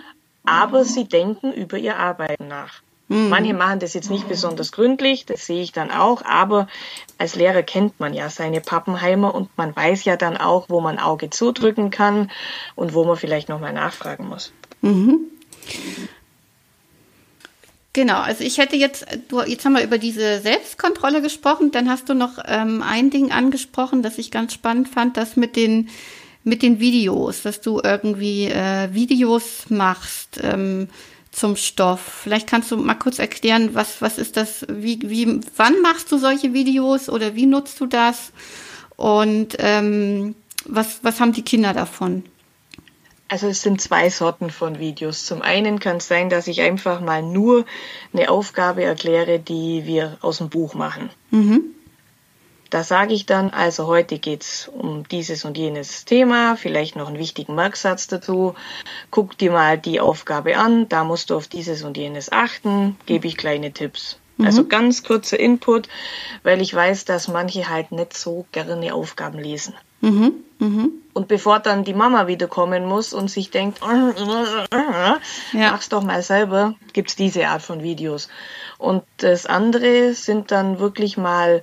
aber 0.44 0.84
sie 0.84 1.04
denken 1.04 1.52
über 1.52 1.78
ihr 1.78 1.96
Arbeiten 1.96 2.48
nach. 2.48 2.82
Mhm. 3.10 3.28
Manche 3.28 3.54
machen 3.54 3.80
das 3.80 3.94
jetzt 3.94 4.08
nicht 4.08 4.28
besonders 4.28 4.70
gründlich, 4.70 5.26
das 5.26 5.44
sehe 5.44 5.62
ich 5.62 5.72
dann 5.72 5.90
auch, 5.90 6.22
aber 6.22 6.68
als 7.18 7.34
Lehrer 7.34 7.64
kennt 7.64 7.98
man 7.98 8.14
ja 8.14 8.30
seine 8.30 8.60
Pappenheimer 8.60 9.34
und 9.34 9.50
man 9.58 9.74
weiß 9.74 10.04
ja 10.04 10.16
dann 10.16 10.36
auch, 10.36 10.68
wo 10.68 10.80
man 10.80 11.00
Auge 11.00 11.28
zudrücken 11.28 11.90
kann 11.90 12.30
und 12.76 12.94
wo 12.94 13.04
man 13.04 13.16
vielleicht 13.16 13.48
nochmal 13.48 13.72
nachfragen 13.72 14.28
muss. 14.28 14.52
Mhm. 14.80 15.22
Genau, 17.92 18.20
also 18.20 18.44
ich 18.44 18.58
hätte 18.58 18.76
jetzt, 18.76 19.04
du, 19.28 19.40
jetzt 19.40 19.64
haben 19.64 19.72
wir 19.72 19.82
über 19.82 19.98
diese 19.98 20.38
Selbstkontrolle 20.38 21.20
gesprochen, 21.20 21.72
dann 21.72 21.90
hast 21.90 22.08
du 22.08 22.14
noch 22.14 22.38
ähm, 22.46 22.84
ein 22.86 23.10
Ding 23.10 23.32
angesprochen, 23.32 24.02
das 24.04 24.18
ich 24.18 24.30
ganz 24.30 24.54
spannend 24.54 24.88
fand, 24.88 25.16
das 25.16 25.34
mit 25.34 25.56
den 25.56 25.88
mit 26.44 26.62
den 26.62 26.80
Videos, 26.80 27.42
dass 27.42 27.60
du 27.60 27.80
irgendwie 27.82 28.46
äh, 28.46 28.92
Videos 28.92 29.68
machst 29.68 30.40
ähm, 30.42 30.88
zum 31.30 31.56
Stoff. 31.56 32.00
Vielleicht 32.00 32.48
kannst 32.48 32.70
du 32.70 32.76
mal 32.76 32.94
kurz 32.94 33.18
erklären, 33.18 33.74
was, 33.74 34.02
was 34.02 34.18
ist 34.18 34.36
das, 34.36 34.66
wie, 34.68 34.98
wie, 35.02 35.40
wann 35.56 35.80
machst 35.82 36.10
du 36.10 36.18
solche 36.18 36.52
Videos 36.52 37.08
oder 37.08 37.34
wie 37.34 37.46
nutzt 37.46 37.80
du 37.80 37.86
das? 37.86 38.32
Und 38.96 39.56
ähm, 39.58 40.34
was, 40.64 41.00
was 41.02 41.20
haben 41.20 41.32
die 41.32 41.42
Kinder 41.42 41.72
davon? 41.72 42.24
Also 43.28 43.46
es 43.46 43.62
sind 43.62 43.80
zwei 43.80 44.10
Sorten 44.10 44.50
von 44.50 44.80
Videos. 44.80 45.24
Zum 45.24 45.40
einen 45.40 45.78
kann 45.78 45.98
es 45.98 46.08
sein, 46.08 46.30
dass 46.30 46.48
ich 46.48 46.62
einfach 46.62 47.00
mal 47.00 47.22
nur 47.22 47.64
eine 48.12 48.28
Aufgabe 48.28 48.82
erkläre, 48.82 49.38
die 49.38 49.86
wir 49.86 50.18
aus 50.20 50.38
dem 50.38 50.48
Buch 50.48 50.74
machen. 50.74 51.10
Mhm. 51.30 51.62
Da 52.70 52.84
sage 52.84 53.12
ich 53.14 53.26
dann, 53.26 53.50
also 53.50 53.88
heute 53.88 54.18
geht's 54.18 54.68
um 54.68 55.06
dieses 55.08 55.44
und 55.44 55.58
jenes 55.58 56.04
Thema, 56.04 56.56
vielleicht 56.56 56.94
noch 56.94 57.08
einen 57.08 57.18
wichtigen 57.18 57.56
Merksatz 57.56 58.06
dazu. 58.06 58.54
Guck 59.10 59.36
dir 59.36 59.50
mal 59.50 59.76
die 59.76 60.00
Aufgabe 60.00 60.56
an, 60.56 60.88
da 60.88 61.02
musst 61.02 61.30
du 61.30 61.36
auf 61.36 61.48
dieses 61.48 61.82
und 61.82 61.96
jenes 61.96 62.30
achten, 62.30 62.96
gebe 63.06 63.26
ich 63.26 63.36
kleine 63.36 63.72
Tipps. 63.72 64.18
Mhm. 64.36 64.46
Also 64.46 64.66
ganz 64.66 65.02
kurzer 65.02 65.38
Input, 65.38 65.88
weil 66.44 66.62
ich 66.62 66.72
weiß, 66.72 67.04
dass 67.04 67.26
manche 67.26 67.68
halt 67.68 67.90
nicht 67.90 68.16
so 68.16 68.46
gerne 68.52 68.94
Aufgaben 68.94 69.38
lesen. 69.38 69.74
Mhm. 70.00 70.32
Mhm. 70.58 70.92
Und 71.12 71.28
bevor 71.28 71.58
dann 71.58 71.84
die 71.84 71.94
Mama 71.94 72.26
wiederkommen 72.26 72.86
muss 72.86 73.12
und 73.12 73.30
sich 73.30 73.50
denkt, 73.50 73.80
ja. 73.82 75.18
mach's 75.52 75.88
doch 75.88 76.02
mal 76.02 76.22
selber, 76.22 76.74
gibt's 76.92 77.16
diese 77.16 77.48
Art 77.48 77.62
von 77.62 77.82
Videos. 77.82 78.28
Und 78.78 79.02
das 79.18 79.46
andere 79.46 80.14
sind 80.14 80.50
dann 80.50 80.78
wirklich 80.78 81.18
mal 81.18 81.62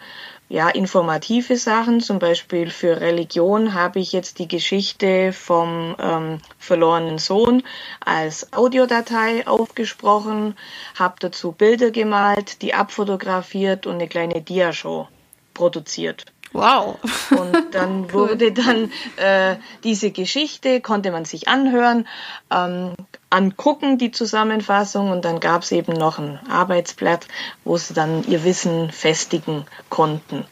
ja, 0.50 0.70
informative 0.70 1.58
Sachen. 1.58 2.00
Zum 2.02 2.20
Beispiel 2.20 2.70
für 2.70 3.02
Religion 3.02 3.74
habe 3.74 4.00
ich 4.00 4.14
jetzt 4.14 4.40
die 4.40 4.48
Geschichte 4.48 5.34
vom 5.34 5.96
ähm, 6.00 6.40
verlorenen 6.58 7.18
Sohn 7.18 7.64
als 8.04 8.54
Audiodatei 8.54 9.46
aufgesprochen, 9.46 10.56
habe 10.98 11.16
dazu 11.20 11.52
Bilder 11.52 11.92
gemalt, 11.92 12.62
die 12.62 12.74
abfotografiert 12.74 13.86
und 13.88 13.96
eine 13.96 14.08
kleine 14.08 14.42
Diashow 14.42 15.08
produziert. 15.54 16.26
Wow. 16.54 16.98
Und 17.32 17.74
dann 17.76 18.12
wurde 18.14 18.52
dann 18.52 18.92
äh, 19.18 19.58
diese 19.84 20.12
Geschichte, 20.12 20.82
konnte 20.82 21.12
man 21.12 21.26
sich 21.26 21.48
anhören, 21.48 22.08
ähm, 22.52 22.94
angucken, 23.30 23.98
die 23.98 24.12
Zusammenfassung. 24.12 25.12
Und 25.12 25.26
dann 25.26 25.40
gab 25.40 25.64
es 25.64 25.72
eben 25.72 25.94
noch 25.94 26.20
ein 26.20 26.40
Arbeitsblatt, 26.50 27.28
wo 27.64 27.78
sie 27.78 27.94
dann 27.94 28.24
ihr 28.28 28.44
Wissen 28.44 28.92
festigen 28.92 29.66
konnten. 29.90 30.46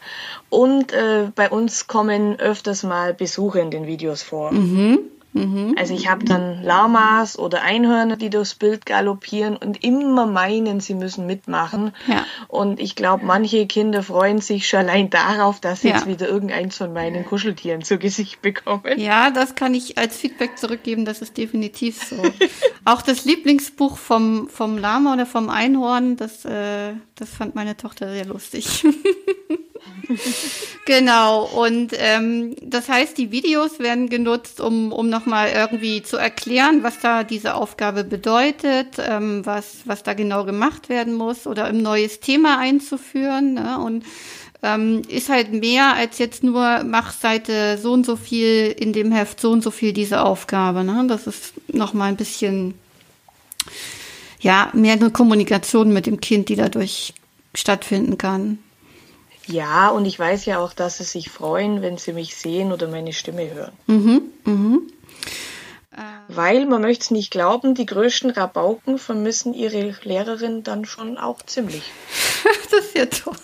Und 0.50 0.92
äh, 0.92 1.30
bei 1.34 1.50
uns 1.50 1.86
kommen 1.86 2.38
öfters 2.38 2.82
mal 2.82 3.14
Besuche 3.14 3.60
in 3.60 3.70
den 3.70 3.86
Videos 3.86 4.22
vor. 4.22 4.52
Mhm. 4.52 4.98
Mhm. 5.36 5.74
Also 5.78 5.94
ich 5.94 6.08
habe 6.08 6.24
dann 6.24 6.62
Lamas 6.62 7.38
oder 7.38 7.62
Einhörner, 7.62 8.16
die 8.16 8.30
durchs 8.30 8.54
Bild 8.54 8.86
galoppieren 8.86 9.56
und 9.56 9.84
immer 9.84 10.26
meinen, 10.26 10.80
sie 10.80 10.94
müssen 10.94 11.26
mitmachen. 11.26 11.92
Ja. 12.06 12.24
Und 12.48 12.80
ich 12.80 12.96
glaube, 12.96 13.24
manche 13.24 13.66
Kinder 13.66 14.02
freuen 14.02 14.40
sich 14.40 14.68
schon 14.68 14.80
allein 14.80 15.10
darauf, 15.10 15.60
dass 15.60 15.82
sie 15.82 15.88
ja. 15.88 15.96
jetzt 15.96 16.06
wieder 16.06 16.28
irgendeins 16.28 16.76
von 16.76 16.92
meinen 16.92 17.24
Kuscheltieren 17.24 17.82
zu 17.82 17.98
Gesicht 17.98 18.40
bekommen. 18.42 18.98
Ja, 18.98 19.30
das 19.30 19.54
kann 19.54 19.74
ich 19.74 19.98
als 19.98 20.16
Feedback 20.16 20.58
zurückgeben, 20.58 21.04
das 21.04 21.20
ist 21.22 21.36
definitiv 21.36 22.02
so. 22.02 22.16
Auch 22.84 23.02
das 23.02 23.24
Lieblingsbuch 23.24 23.98
vom, 23.98 24.48
vom 24.48 24.78
Lama 24.78 25.12
oder 25.12 25.26
vom 25.26 25.50
Einhorn, 25.50 26.16
das, 26.16 26.44
äh, 26.44 26.94
das 27.16 27.30
fand 27.30 27.54
meine 27.54 27.76
Tochter 27.76 28.10
sehr 28.10 28.24
lustig. 28.24 28.84
genau, 30.86 31.44
und 31.44 31.92
ähm, 31.96 32.54
das 32.62 32.88
heißt, 32.88 33.18
die 33.18 33.30
Videos 33.30 33.78
werden 33.78 34.08
genutzt, 34.08 34.60
um, 34.60 34.92
um 34.92 35.08
nochmal 35.08 35.50
irgendwie 35.54 36.02
zu 36.02 36.16
erklären, 36.16 36.82
was 36.82 37.00
da 37.00 37.24
diese 37.24 37.54
Aufgabe 37.54 38.04
bedeutet, 38.04 38.96
ähm, 38.98 39.44
was, 39.44 39.78
was 39.84 40.02
da 40.02 40.14
genau 40.14 40.44
gemacht 40.44 40.88
werden 40.88 41.14
muss 41.14 41.46
oder 41.46 41.64
ein 41.64 41.82
neues 41.82 42.20
Thema 42.20 42.58
einzuführen. 42.58 43.54
Ne? 43.54 43.78
Und 43.78 44.04
ähm, 44.62 45.02
ist 45.08 45.28
halt 45.28 45.52
mehr 45.52 45.94
als 45.94 46.18
jetzt 46.18 46.42
nur 46.42 46.82
mach 46.84 47.12
Seite 47.12 47.78
so 47.78 47.92
und 47.92 48.06
so 48.06 48.16
viel 48.16 48.74
in 48.78 48.92
dem 48.92 49.12
Heft 49.12 49.40
so 49.40 49.50
und 49.50 49.62
so 49.62 49.70
viel 49.70 49.92
diese 49.92 50.22
Aufgabe. 50.22 50.84
Ne? 50.84 51.04
Das 51.08 51.26
ist 51.26 51.54
nochmal 51.72 52.08
ein 52.08 52.16
bisschen 52.16 52.74
ja 54.40 54.70
mehr 54.72 54.94
eine 54.94 55.10
Kommunikation 55.10 55.92
mit 55.92 56.06
dem 56.06 56.20
Kind, 56.20 56.48
die 56.48 56.56
dadurch 56.56 57.14
stattfinden 57.54 58.18
kann. 58.18 58.58
Ja, 59.46 59.88
und 59.90 60.04
ich 60.06 60.18
weiß 60.18 60.44
ja 60.44 60.58
auch, 60.58 60.72
dass 60.72 60.98
sie 60.98 61.04
sich 61.04 61.30
freuen, 61.30 61.82
wenn 61.82 61.98
sie 61.98 62.12
mich 62.12 62.36
sehen 62.36 62.72
oder 62.72 62.88
meine 62.88 63.12
Stimme 63.12 63.52
hören. 63.52 63.72
Mhm, 63.86 64.22
mhm. 64.44 64.82
Weil, 66.28 66.66
man 66.66 66.82
möchte 66.82 67.04
es 67.04 67.10
nicht 67.10 67.30
glauben, 67.30 67.74
die 67.74 67.86
größten 67.86 68.30
Rabauken 68.30 68.98
vermissen 68.98 69.54
ihre 69.54 69.94
Lehrerin 70.02 70.62
dann 70.62 70.84
schon 70.84 71.16
auch 71.16 71.40
ziemlich. 71.42 71.84
das 72.70 72.80
ist 72.84 72.96
ja 72.96 73.06
toll. 73.06 73.34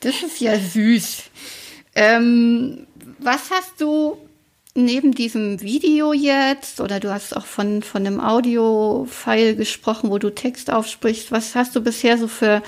Das 0.00 0.22
ist 0.22 0.40
ja 0.40 0.58
süß. 0.58 1.24
Ähm, 1.94 2.86
was 3.18 3.50
hast 3.50 3.80
du 3.80 4.16
neben 4.74 5.12
diesem 5.12 5.60
Video 5.60 6.12
jetzt, 6.12 6.80
oder 6.80 7.00
du 7.00 7.12
hast 7.12 7.36
auch 7.36 7.46
von, 7.46 7.82
von 7.82 8.06
einem 8.06 8.20
Audio-File 8.20 9.56
gesprochen, 9.56 10.10
wo 10.10 10.18
du 10.18 10.30
Text 10.30 10.70
aufsprichst, 10.70 11.30
was 11.30 11.54
hast 11.54 11.76
du 11.76 11.80
bisher 11.80 12.18
so 12.18 12.28
für 12.28 12.62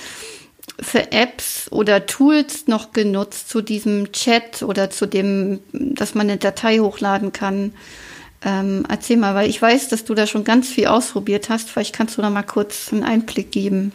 für 0.80 1.12
Apps 1.12 1.68
oder 1.70 2.06
Tools 2.06 2.66
noch 2.66 2.92
genutzt 2.92 3.48
zu 3.48 3.62
diesem 3.62 4.12
Chat 4.12 4.62
oder 4.62 4.90
zu 4.90 5.06
dem, 5.06 5.60
dass 5.72 6.14
man 6.14 6.28
eine 6.28 6.38
Datei 6.38 6.78
hochladen 6.78 7.32
kann? 7.32 7.72
Ähm, 8.44 8.84
erzähl 8.88 9.16
mal, 9.16 9.34
weil 9.34 9.48
ich 9.48 9.60
weiß, 9.60 9.88
dass 9.88 10.04
du 10.04 10.14
da 10.14 10.26
schon 10.26 10.44
ganz 10.44 10.68
viel 10.68 10.86
ausprobiert 10.86 11.48
hast. 11.48 11.70
Vielleicht 11.70 11.94
kannst 11.94 12.18
du 12.18 12.22
da 12.22 12.30
mal 12.30 12.42
kurz 12.42 12.92
einen 12.92 13.04
Einblick 13.04 13.50
geben. 13.50 13.92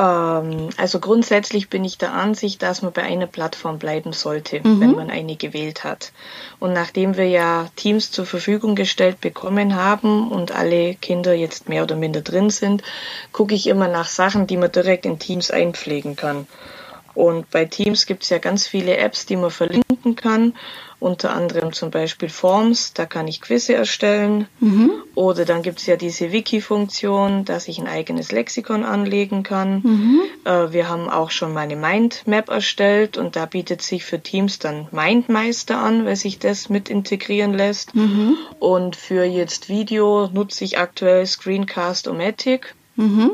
Ähm, 0.00 0.70
also 0.78 0.98
grundsätzlich 0.98 1.68
bin 1.68 1.84
ich 1.84 1.98
der 1.98 2.14
Ansicht, 2.14 2.62
dass 2.62 2.80
man 2.80 2.92
bei 2.92 3.02
einer 3.02 3.26
Plattform 3.26 3.78
bleiben 3.78 4.14
sollte, 4.14 4.60
mhm. 4.60 4.80
wenn 4.80 4.92
man 4.92 5.10
eine 5.10 5.36
gewählt 5.36 5.84
hat. 5.84 6.12
Und 6.58 6.72
nachdem 6.72 7.16
wir 7.18 7.28
ja 7.28 7.68
Teams 7.76 8.10
zur 8.10 8.24
Verfügung 8.24 8.74
gestellt 8.74 9.20
bekommen 9.20 9.76
haben 9.76 10.30
und 10.30 10.52
alle 10.52 10.94
Kinder 10.94 11.34
jetzt 11.34 11.68
mehr 11.68 11.82
oder 11.82 11.96
minder 11.96 12.22
drin 12.22 12.48
sind, 12.48 12.82
gucke 13.32 13.54
ich 13.54 13.66
immer 13.66 13.88
nach 13.88 14.08
Sachen, 14.08 14.46
die 14.46 14.56
man 14.56 14.72
direkt 14.72 15.04
in 15.04 15.18
Teams 15.18 15.50
einpflegen 15.50 16.16
kann. 16.16 16.46
Und 17.12 17.50
bei 17.50 17.66
Teams 17.66 18.06
gibt 18.06 18.22
es 18.22 18.30
ja 18.30 18.38
ganz 18.38 18.66
viele 18.66 18.96
Apps, 18.96 19.26
die 19.26 19.36
man 19.36 19.50
verlinken 19.50 20.16
kann 20.16 20.54
unter 21.00 21.32
anderem 21.34 21.72
zum 21.72 21.90
Beispiel 21.90 22.28
Forms, 22.28 22.92
da 22.92 23.06
kann 23.06 23.26
ich 23.26 23.40
Quizze 23.40 23.74
erstellen. 23.74 24.46
Mhm. 24.60 24.92
Oder 25.14 25.46
dann 25.46 25.62
gibt 25.62 25.80
es 25.80 25.86
ja 25.86 25.96
diese 25.96 26.30
Wiki-Funktion, 26.30 27.46
dass 27.46 27.68
ich 27.68 27.78
ein 27.78 27.88
eigenes 27.88 28.30
Lexikon 28.30 28.84
anlegen 28.84 29.42
kann. 29.42 29.80
Mhm. 29.82 30.20
Äh, 30.44 30.72
wir 30.72 30.88
haben 30.88 31.08
auch 31.08 31.30
schon 31.30 31.54
meine 31.54 31.74
Mindmap 31.74 32.50
erstellt 32.50 33.16
und 33.16 33.34
da 33.34 33.46
bietet 33.46 33.80
sich 33.80 34.04
für 34.04 34.20
Teams 34.20 34.58
dann 34.58 34.88
Mindmeister 34.92 35.78
an, 35.78 36.04
weil 36.04 36.16
sich 36.16 36.38
das 36.38 36.68
mit 36.68 36.90
integrieren 36.90 37.54
lässt. 37.54 37.94
Mhm. 37.94 38.36
Und 38.58 38.94
für 38.94 39.24
jetzt 39.24 39.70
Video 39.70 40.28
nutze 40.32 40.64
ich 40.64 40.78
aktuell 40.78 41.24
Screencast-O-Matic. 41.26 42.74
Mhm 42.96 43.30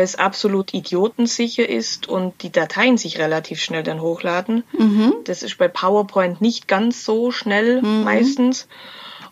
weil 0.00 0.04
es 0.04 0.16
absolut 0.16 0.72
idiotensicher 0.72 1.68
ist 1.68 2.08
und 2.08 2.42
die 2.42 2.50
Dateien 2.50 2.96
sich 2.96 3.18
relativ 3.18 3.60
schnell 3.60 3.82
dann 3.82 4.00
hochladen. 4.00 4.64
Mhm. 4.72 5.12
Das 5.24 5.42
ist 5.42 5.58
bei 5.58 5.68
PowerPoint 5.68 6.40
nicht 6.40 6.66
ganz 6.68 7.04
so 7.04 7.30
schnell 7.30 7.82
mhm. 7.82 8.04
meistens. 8.04 8.66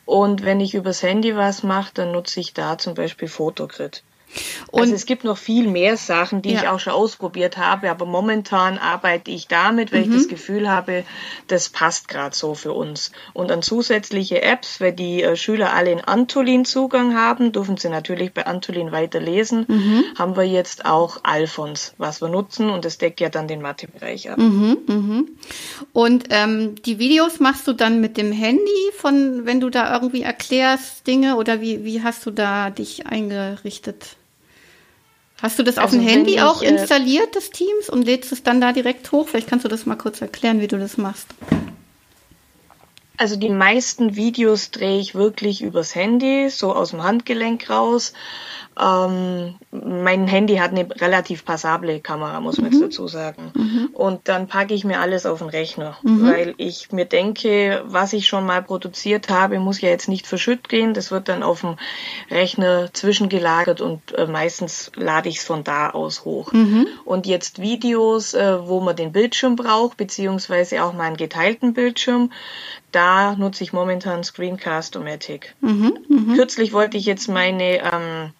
Und 0.05 0.45
wenn 0.45 0.61
ich 0.61 0.75
übers 0.75 1.03
Handy 1.03 1.35
was 1.35 1.63
mache, 1.63 1.93
dann 1.95 2.13
nutze 2.13 2.41
ich 2.41 2.53
da 2.53 2.77
zum 2.77 2.93
Beispiel 2.93 3.29
Photogrid. 3.29 4.03
Und 4.71 4.83
also 4.83 4.95
es 4.95 5.07
gibt 5.07 5.25
noch 5.25 5.39
viel 5.39 5.69
mehr 5.69 5.97
Sachen, 5.97 6.43
die 6.43 6.53
ja. 6.53 6.61
ich 6.61 6.69
auch 6.69 6.79
schon 6.79 6.93
ausprobiert 6.93 7.57
habe, 7.57 7.91
aber 7.91 8.05
momentan 8.05 8.79
arbeite 8.79 9.31
ich 9.31 9.49
damit, 9.49 9.93
weil 9.93 10.05
mhm. 10.05 10.13
ich 10.13 10.19
das 10.19 10.29
Gefühl 10.29 10.69
habe, 10.69 11.05
das 11.47 11.69
passt 11.71 12.09
gerade 12.09 12.37
so 12.37 12.55
für 12.55 12.73
uns. 12.73 13.11
Und 13.33 13.51
an 13.51 13.63
zusätzliche 13.63 14.43
Apps, 14.43 14.81
weil 14.81 14.93
die 14.93 15.23
äh, 15.23 15.37
Schüler 15.37 15.73
alle 15.73 15.91
in 15.91 16.01
Antolin 16.01 16.65
Zugang 16.65 17.17
haben, 17.17 17.53
dürfen 17.53 17.79
sie 17.79 17.89
natürlich 17.89 18.33
bei 18.35 18.47
Antolin 18.47 18.93
weiter 18.93 19.21
lesen, 19.21 19.65
mhm. 19.69 20.05
haben 20.19 20.37
wir 20.37 20.45
jetzt 20.45 20.85
auch 20.85 21.21
Alphons, 21.23 21.95
was 21.97 22.21
wir 22.21 22.29
nutzen 22.29 22.69
und 22.69 22.85
das 22.85 22.99
deckt 22.99 23.21
ja 23.21 23.31
dann 23.31 23.49
den 23.49 23.63
Mathebereich 23.63 24.31
ab. 24.31 24.39
Mhm, 24.39 24.79
mhm. 24.87 25.29
Und 25.93 26.25
ähm, 26.31 26.75
die 26.83 26.99
Videos 26.99 27.41
machst 27.41 27.67
du 27.67 27.73
dann 27.73 28.01
mit 28.01 28.17
dem 28.17 28.33
Handy 28.33 28.93
von, 28.97 29.47
wenn 29.47 29.61
du 29.61 29.71
da 29.71 29.95
irgendwie 29.95 30.23
erklärst 30.23 31.07
Dinge 31.07 31.37
oder 31.37 31.61
wie, 31.61 31.85
wie 31.85 32.03
hast 32.03 32.27
du 32.27 32.31
da 32.31 32.71
dich 32.71 33.07
eingerichtet? 33.07 34.18
Hast 35.41 35.59
du 35.59 35.63
das 35.63 35.79
also 35.79 35.97
auf 35.97 36.03
dem 36.03 36.09
Handy 36.09 36.35
ich, 36.35 36.43
auch 36.43 36.63
äh, 36.63 36.69
installiert, 36.69 37.37
das 37.37 37.51
Teams, 37.51 37.89
und 37.89 38.05
lädst 38.05 38.33
es 38.33 38.43
dann 38.43 38.61
da 38.61 38.73
direkt 38.73 39.11
hoch? 39.13 39.29
Vielleicht 39.29 39.49
kannst 39.49 39.65
du 39.65 39.69
das 39.69 39.87
mal 39.87 39.97
kurz 39.97 40.21
erklären, 40.21 40.61
wie 40.61 40.69
du 40.69 40.79
das 40.79 40.99
machst. 40.99 41.29
Also 43.19 43.37
die 43.37 43.51
meisten 43.51 44.15
Videos 44.15 44.71
drehe 44.71 45.01
ich 45.01 45.15
wirklich 45.15 45.61
übers 45.61 45.95
Handy, 45.95 46.49
so 46.51 46.73
aus 46.73 46.91
dem 46.91 47.03
Handgelenk 47.03 47.69
raus. 47.69 48.13
Ähm, 48.81 49.57
mein 49.73 50.29
Handy 50.29 50.57
hat 50.57 50.71
eine 50.71 50.89
relativ 51.01 51.45
passable 51.45 51.99
Kamera, 51.99 52.41
muss 52.41 52.59
man 52.59 52.71
mhm. 52.71 52.75
jetzt 52.75 52.83
dazu 52.83 53.09
sagen. 53.09 53.51
Mhm. 53.55 53.91
Und 53.93 54.29
dann 54.29 54.47
packe 54.47 54.73
ich 54.73 54.85
mir 54.85 55.01
alles 55.01 55.27
auf 55.27 55.41
den 55.41 55.49
Rechner, 55.49 55.99
mhm. 56.03 56.31
weil 56.31 56.55
ich 56.59 56.93
mir 56.93 57.05
denke, 57.05 57.83
was 57.87 58.13
ich 58.13 58.29
schon 58.29 58.47
mal 58.47 58.63
produziert 58.63 59.31
habe, 59.31 59.59
muss 59.59 59.81
ja 59.81 59.89
jetzt 59.89 60.09
nicht 60.09 60.29
verschütt 60.29 60.69
gehen. 60.69 60.95
Das 60.95 61.11
wird 61.11 61.29
dann 61.29 61.43
auf 61.43 61.63
dem 61.63 61.75
Rechner 62.31 62.91
zwischengelagert 62.93 63.81
und 63.81 64.17
äh, 64.17 64.27
meistens 64.27 64.93
lade 64.95 65.29
ich 65.29 65.39
es 65.39 65.45
von 65.45 65.65
da 65.65 65.91
aus 65.91 66.25
hoch. 66.25 66.53
Mhm. 66.53 66.87
Und 67.05 67.27
jetzt 67.27 67.61
Videos, 67.61 68.35
äh, 68.35 68.65
wo 68.65 68.81
man 68.81 68.95
den 68.95 69.11
Bildschirm 69.11 69.57
braucht, 69.57 69.97
beziehungsweise 69.97 70.85
auch 70.85 70.93
mal 70.93 71.05
einen 71.05 71.17
geteilten 71.17 71.75
Bildschirm, 71.75 72.31
da 72.93 73.35
nutze 73.37 73.65
ich 73.65 73.73
momentan 73.73 74.25
Screencast-O-Matic. 74.25 75.55
Mhm, 75.61 75.99
mh. 76.09 76.35
Kürzlich 76.35 76.73
wollte 76.73 76.97
ich 76.97 77.07
jetzt 77.07 77.29
meine 77.29 77.79
ähm, 77.79 78.33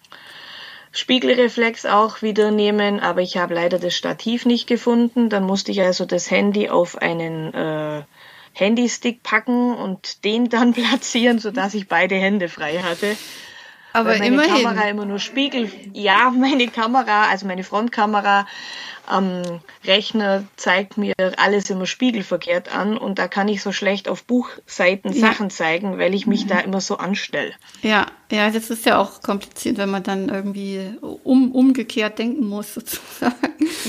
Spiegelreflex 0.91 1.85
auch 1.85 2.21
wieder 2.21 2.51
nehmen, 2.51 2.99
aber 2.99 3.21
ich 3.21 3.37
habe 3.37 3.53
leider 3.53 3.77
das 3.79 3.95
Stativ 3.95 4.45
nicht 4.45 4.67
gefunden. 4.67 5.29
Dann 5.29 5.43
musste 5.43 5.71
ich 5.71 5.81
also 5.81 6.05
das 6.05 6.31
Handy 6.31 6.69
auf 6.69 6.97
einen 6.97 7.53
äh, 7.53 8.03
Handystick 8.53 9.21
packen 9.23 9.75
und 9.75 10.23
den 10.25 10.49
dann 10.49 10.73
platzieren, 10.73 11.39
sodass 11.39 11.73
ich 11.75 11.87
beide 11.87 12.15
Hände 12.15 12.49
frei 12.49 12.79
hatte. 12.79 13.15
Aber 13.93 14.09
Weil 14.09 14.19
meine 14.19 14.35
immerhin. 14.35 14.63
Kamera 14.63 14.89
immer 14.89 15.05
nur 15.05 15.19
Spiegel. 15.19 15.71
Ja, 15.93 16.31
meine 16.35 16.67
Kamera, 16.67 17.27
also 17.29 17.47
meine 17.47 17.63
Frontkamera 17.63 18.45
am 19.09 19.61
Rechner 19.85 20.43
zeigt 20.55 20.97
mir 20.97 21.13
alles 21.37 21.69
immer 21.69 21.85
spiegelverkehrt 21.85 22.73
an 22.73 22.97
und 22.97 23.19
da 23.19 23.27
kann 23.27 23.47
ich 23.47 23.61
so 23.61 23.71
schlecht 23.71 24.07
auf 24.07 24.23
Buchseiten 24.23 25.11
ja. 25.13 25.19
Sachen 25.19 25.49
zeigen, 25.49 25.97
weil 25.97 26.13
ich 26.13 26.27
mich 26.27 26.45
mhm. 26.45 26.49
da 26.49 26.59
immer 26.59 26.81
so 26.81 26.97
anstelle. 26.97 27.53
Ja, 27.81 28.07
ja, 28.31 28.49
das 28.51 28.69
ist 28.69 28.85
ja 28.85 28.99
auch 28.99 29.21
kompliziert, 29.21 29.77
wenn 29.77 29.89
man 29.89 30.03
dann 30.03 30.29
irgendwie 30.29 30.91
um, 31.23 31.51
umgekehrt 31.51 32.19
denken 32.19 32.47
muss, 32.47 32.73
sozusagen. 32.75 33.35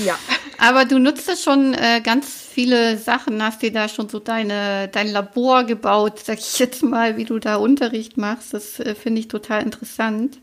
Ja. 0.03 0.17
Aber 0.57 0.85
du 0.85 0.99
nutzt 0.99 1.27
ja 1.27 1.35
schon 1.35 1.73
äh, 1.73 2.01
ganz 2.03 2.47
viele 2.51 2.97
Sachen, 2.97 3.41
hast 3.41 3.61
dir 3.61 3.71
da 3.71 3.87
schon 3.87 4.09
so 4.09 4.19
deine, 4.19 4.87
dein 4.89 5.07
Labor 5.07 5.63
gebaut, 5.63 6.19
sag 6.23 6.39
ich 6.39 6.59
jetzt 6.59 6.83
mal, 6.83 7.17
wie 7.17 7.25
du 7.25 7.39
da 7.39 7.55
Unterricht 7.55 8.17
machst. 8.17 8.53
Das 8.53 8.79
äh, 8.79 8.95
finde 8.95 9.21
ich 9.21 9.27
total 9.27 9.63
interessant. 9.63 10.37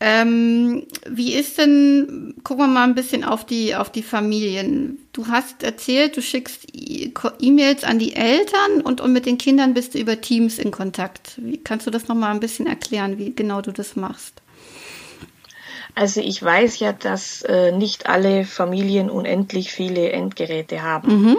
Ähm, 0.00 0.86
wie 1.08 1.34
ist 1.34 1.58
denn 1.58 2.34
gucken 2.44 2.64
wir 2.64 2.68
mal 2.68 2.84
ein 2.84 2.94
bisschen 2.94 3.24
auf 3.24 3.44
die, 3.44 3.74
auf 3.74 3.90
die 3.90 4.04
Familien. 4.04 4.98
Du 5.12 5.26
hast 5.26 5.64
erzählt, 5.64 6.16
du 6.16 6.22
schickst 6.22 6.66
E-Mails 6.72 7.82
an 7.82 7.98
die 7.98 8.14
Eltern 8.14 8.80
und, 8.84 9.00
und 9.00 9.12
mit 9.12 9.26
den 9.26 9.38
Kindern 9.38 9.74
bist 9.74 9.94
du 9.94 9.98
über 9.98 10.20
Teams 10.20 10.58
in 10.58 10.70
Kontakt. 10.70 11.32
Wie 11.36 11.58
kannst 11.58 11.86
du 11.86 11.90
das 11.90 12.06
nochmal 12.06 12.30
ein 12.30 12.40
bisschen 12.40 12.68
erklären, 12.68 13.18
wie 13.18 13.34
genau 13.34 13.60
du 13.60 13.72
das 13.72 13.96
machst? 13.96 14.40
Also 15.96 16.20
ich 16.20 16.40
weiß 16.40 16.78
ja, 16.78 16.92
dass 16.92 17.42
äh, 17.42 17.72
nicht 17.72 18.08
alle 18.08 18.44
Familien 18.44 19.10
unendlich 19.10 19.72
viele 19.72 20.12
Endgeräte 20.12 20.82
haben. 20.82 21.22
Mhm. 21.22 21.36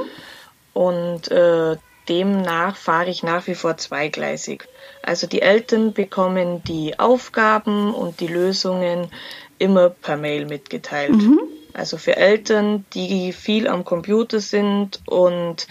Und 0.73 1.31
äh, 1.31 1.77
demnach 2.09 2.75
fahre 2.75 3.09
ich 3.09 3.23
nach 3.23 3.47
wie 3.47 3.55
vor 3.55 3.77
zweigleisig. 3.77 4.67
Also 5.03 5.27
die 5.27 5.41
Eltern 5.41 5.93
bekommen 5.93 6.63
die 6.63 6.99
Aufgaben 6.99 7.93
und 7.93 8.19
die 8.19 8.27
Lösungen 8.27 9.11
immer 9.59 9.89
per 9.89 10.17
Mail 10.17 10.45
mitgeteilt. 10.45 11.11
Mhm. 11.11 11.39
Also 11.73 11.97
für 11.97 12.17
Eltern, 12.17 12.85
die 12.93 13.31
viel 13.31 13.67
am 13.67 13.85
Computer 13.85 14.39
sind 14.39 15.01
und 15.05 15.67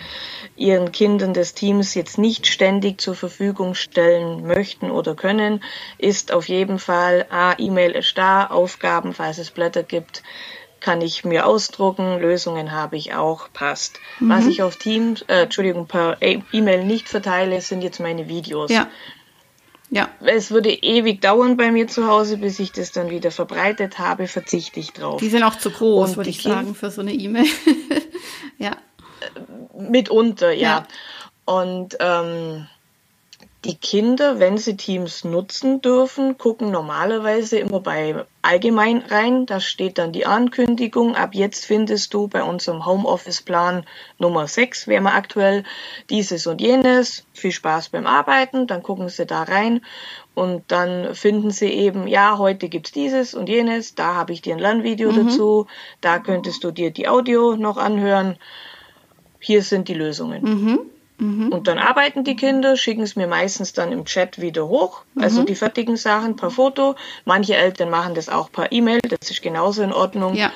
ihren 0.56 0.92
Kindern 0.92 1.34
des 1.34 1.54
Teams 1.54 1.94
jetzt 1.94 2.18
nicht 2.18 2.46
ständig 2.46 3.00
zur 3.00 3.16
Verfügung 3.16 3.74
stellen 3.74 4.46
möchten 4.46 4.90
oder 4.90 5.16
können, 5.16 5.62
ist 5.98 6.32
auf 6.32 6.48
jeden 6.48 6.78
Fall, 6.78 7.26
ah, 7.30 7.54
E-Mail 7.58 7.92
ist 7.92 8.16
da, 8.16 8.46
Aufgaben, 8.46 9.12
falls 9.12 9.38
es 9.38 9.50
Blätter 9.50 9.82
gibt, 9.82 10.22
kann 10.80 11.00
ich 11.00 11.24
mir 11.24 11.46
ausdrucken, 11.46 12.20
Lösungen 12.20 12.72
habe 12.72 12.96
ich 12.96 13.14
auch, 13.14 13.48
passt. 13.52 13.98
Mhm. 14.20 14.28
Was 14.28 14.46
ich 14.46 14.62
auf 14.62 14.76
Teams, 14.76 15.22
äh, 15.22 15.42
Entschuldigung, 15.42 15.86
per 15.86 16.16
E-Mail 16.20 16.84
nicht 16.84 17.08
verteile, 17.08 17.60
sind 17.60 17.82
jetzt 17.82 18.00
meine 18.00 18.28
Videos. 18.28 18.70
Ja. 18.70 18.88
Ja. 19.90 20.10
Es 20.20 20.50
würde 20.50 20.70
ewig 20.70 21.22
dauern 21.22 21.56
bei 21.56 21.70
mir 21.70 21.88
zu 21.88 22.06
Hause, 22.06 22.36
bis 22.36 22.58
ich 22.58 22.72
das 22.72 22.92
dann 22.92 23.10
wieder 23.10 23.30
verbreitet 23.30 23.98
habe, 23.98 24.28
verzichte 24.28 24.80
ich 24.80 24.92
drauf. 24.92 25.18
Die 25.20 25.30
sind 25.30 25.42
auch 25.42 25.56
zu 25.56 25.70
groß, 25.70 26.16
würde 26.16 26.30
ich 26.30 26.42
sagen, 26.42 26.74
für 26.74 26.90
so 26.90 27.00
eine 27.00 27.12
E-Mail. 27.12 27.46
ja. 28.58 28.72
Mitunter, 29.74 30.52
ja. 30.52 30.86
ja. 31.46 31.54
Und 31.54 31.96
ähm, 32.00 32.66
die 33.64 33.74
Kinder, 33.74 34.38
wenn 34.38 34.56
sie 34.56 34.76
Teams 34.76 35.24
nutzen 35.24 35.80
dürfen, 35.80 36.38
gucken 36.38 36.70
normalerweise 36.70 37.58
immer 37.58 37.80
bei 37.80 38.24
allgemein 38.40 38.98
rein. 38.98 39.46
Da 39.46 39.58
steht 39.58 39.98
dann 39.98 40.12
die 40.12 40.26
Ankündigung. 40.26 41.16
Ab 41.16 41.34
jetzt 41.34 41.66
findest 41.66 42.14
du 42.14 42.28
bei 42.28 42.44
unserem 42.44 42.86
Homeoffice-Plan 42.86 43.84
Nummer 44.18 44.46
6, 44.46 44.86
wäre 44.86 45.02
wir 45.02 45.14
aktuell, 45.14 45.64
dieses 46.08 46.46
und 46.46 46.60
jenes. 46.60 47.26
Viel 47.32 47.50
Spaß 47.50 47.88
beim 47.88 48.06
Arbeiten. 48.06 48.68
Dann 48.68 48.84
gucken 48.84 49.08
sie 49.08 49.26
da 49.26 49.42
rein 49.42 49.80
und 50.34 50.62
dann 50.68 51.16
finden 51.16 51.50
sie 51.50 51.70
eben, 51.72 52.06
ja, 52.06 52.38
heute 52.38 52.68
gibt's 52.68 52.92
dieses 52.92 53.34
und 53.34 53.48
jenes. 53.48 53.96
Da 53.96 54.14
habe 54.14 54.32
ich 54.32 54.40
dir 54.40 54.54
ein 54.54 54.60
Lernvideo 54.60 55.10
mhm. 55.10 55.26
dazu. 55.26 55.66
Da 56.00 56.20
könntest 56.20 56.62
du 56.62 56.70
dir 56.70 56.92
die 56.92 57.08
Audio 57.08 57.56
noch 57.56 57.76
anhören. 57.76 58.36
Hier 59.40 59.62
sind 59.62 59.88
die 59.88 59.94
Lösungen. 59.94 60.42
Mhm. 60.42 60.80
Mhm. 61.18 61.52
Und 61.52 61.66
dann 61.66 61.78
arbeiten 61.78 62.24
die 62.24 62.36
Kinder, 62.36 62.76
schicken 62.76 63.02
es 63.02 63.16
mir 63.16 63.26
meistens 63.26 63.72
dann 63.72 63.92
im 63.92 64.04
Chat 64.04 64.40
wieder 64.40 64.68
hoch, 64.68 65.02
also 65.16 65.42
mhm. 65.42 65.46
die 65.46 65.54
fertigen 65.56 65.96
Sachen 65.96 66.36
per 66.36 66.50
Foto. 66.50 66.94
Manche 67.24 67.56
Eltern 67.56 67.90
machen 67.90 68.14
das 68.14 68.28
auch 68.28 68.50
per 68.50 68.70
E-Mail, 68.72 69.00
das 69.00 69.30
ist 69.30 69.42
genauso 69.42 69.82
in 69.82 69.92
Ordnung. 69.92 70.34
Ja. 70.34 70.52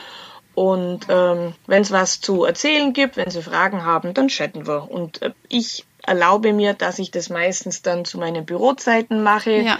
Und 0.54 1.06
ähm, 1.08 1.54
wenn 1.66 1.82
es 1.82 1.90
was 1.90 2.20
zu 2.20 2.44
erzählen 2.44 2.92
gibt, 2.92 3.16
wenn 3.16 3.30
sie 3.30 3.42
Fragen 3.42 3.84
haben, 3.84 4.14
dann 4.14 4.28
chatten 4.28 4.66
wir. 4.66 4.90
Und 4.90 5.22
äh, 5.22 5.32
ich 5.48 5.84
erlaube 6.02 6.52
mir, 6.52 6.74
dass 6.74 6.98
ich 6.98 7.10
das 7.10 7.30
meistens 7.30 7.82
dann 7.82 8.04
zu 8.04 8.18
meinen 8.18 8.44
Bürozeiten 8.44 9.22
mache. 9.22 9.52
Ja 9.52 9.78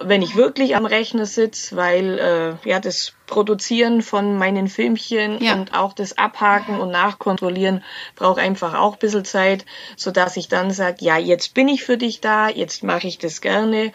wenn 0.00 0.22
ich 0.22 0.36
wirklich 0.36 0.76
am 0.76 0.86
Rechner 0.86 1.26
sitze, 1.26 1.76
weil 1.76 2.18
äh, 2.18 2.68
ja 2.68 2.80
das 2.80 3.12
Produzieren 3.26 4.02
von 4.02 4.36
meinen 4.36 4.68
Filmchen 4.68 5.42
ja. 5.42 5.54
und 5.54 5.74
auch 5.74 5.92
das 5.92 6.18
Abhaken 6.18 6.80
und 6.80 6.90
Nachkontrollieren 6.90 7.82
braucht 8.16 8.38
einfach 8.38 8.74
auch 8.74 8.94
ein 8.94 8.98
bisschen 8.98 9.24
Zeit, 9.24 9.64
so 9.96 10.10
dass 10.10 10.36
ich 10.36 10.48
dann 10.48 10.72
sage, 10.72 10.96
ja, 11.00 11.16
jetzt 11.16 11.54
bin 11.54 11.68
ich 11.68 11.84
für 11.84 11.96
dich 11.96 12.20
da, 12.20 12.48
jetzt 12.48 12.82
mache 12.82 13.06
ich 13.06 13.18
das 13.18 13.40
gerne 13.40 13.92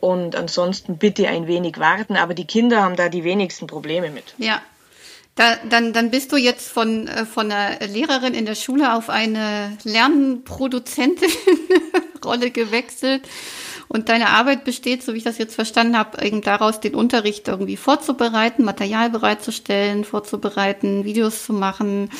und 0.00 0.36
ansonsten 0.36 0.98
bitte 0.98 1.28
ein 1.28 1.46
wenig 1.46 1.78
warten, 1.78 2.16
aber 2.16 2.34
die 2.34 2.46
Kinder 2.46 2.82
haben 2.82 2.96
da 2.96 3.08
die 3.08 3.24
wenigsten 3.24 3.66
Probleme 3.66 4.10
mit. 4.10 4.34
Ja. 4.38 4.60
Da, 5.36 5.56
dann, 5.68 5.92
dann 5.92 6.10
bist 6.10 6.32
du 6.32 6.36
jetzt 6.36 6.70
von, 6.70 7.08
äh, 7.08 7.26
von 7.26 7.52
einer 7.52 7.78
Lehrerin 7.86 8.32
in 8.32 8.46
der 8.46 8.54
Schule 8.54 8.94
auf 8.94 9.10
eine 9.10 9.76
Lernproduzentin-Rolle 9.84 12.50
gewechselt. 12.52 13.28
Und 13.88 14.08
deine 14.08 14.30
Arbeit 14.30 14.64
besteht, 14.64 15.02
so 15.02 15.14
wie 15.14 15.18
ich 15.18 15.24
das 15.24 15.38
jetzt 15.38 15.54
verstanden 15.54 15.96
habe, 15.96 16.24
eben 16.24 16.42
daraus, 16.42 16.80
den 16.80 16.94
Unterricht 16.94 17.48
irgendwie 17.48 17.76
vorzubereiten, 17.76 18.64
Material 18.64 19.10
bereitzustellen, 19.10 20.04
vorzubereiten, 20.04 21.04
Videos 21.04 21.44
zu 21.44 21.52
machen, 21.52 22.10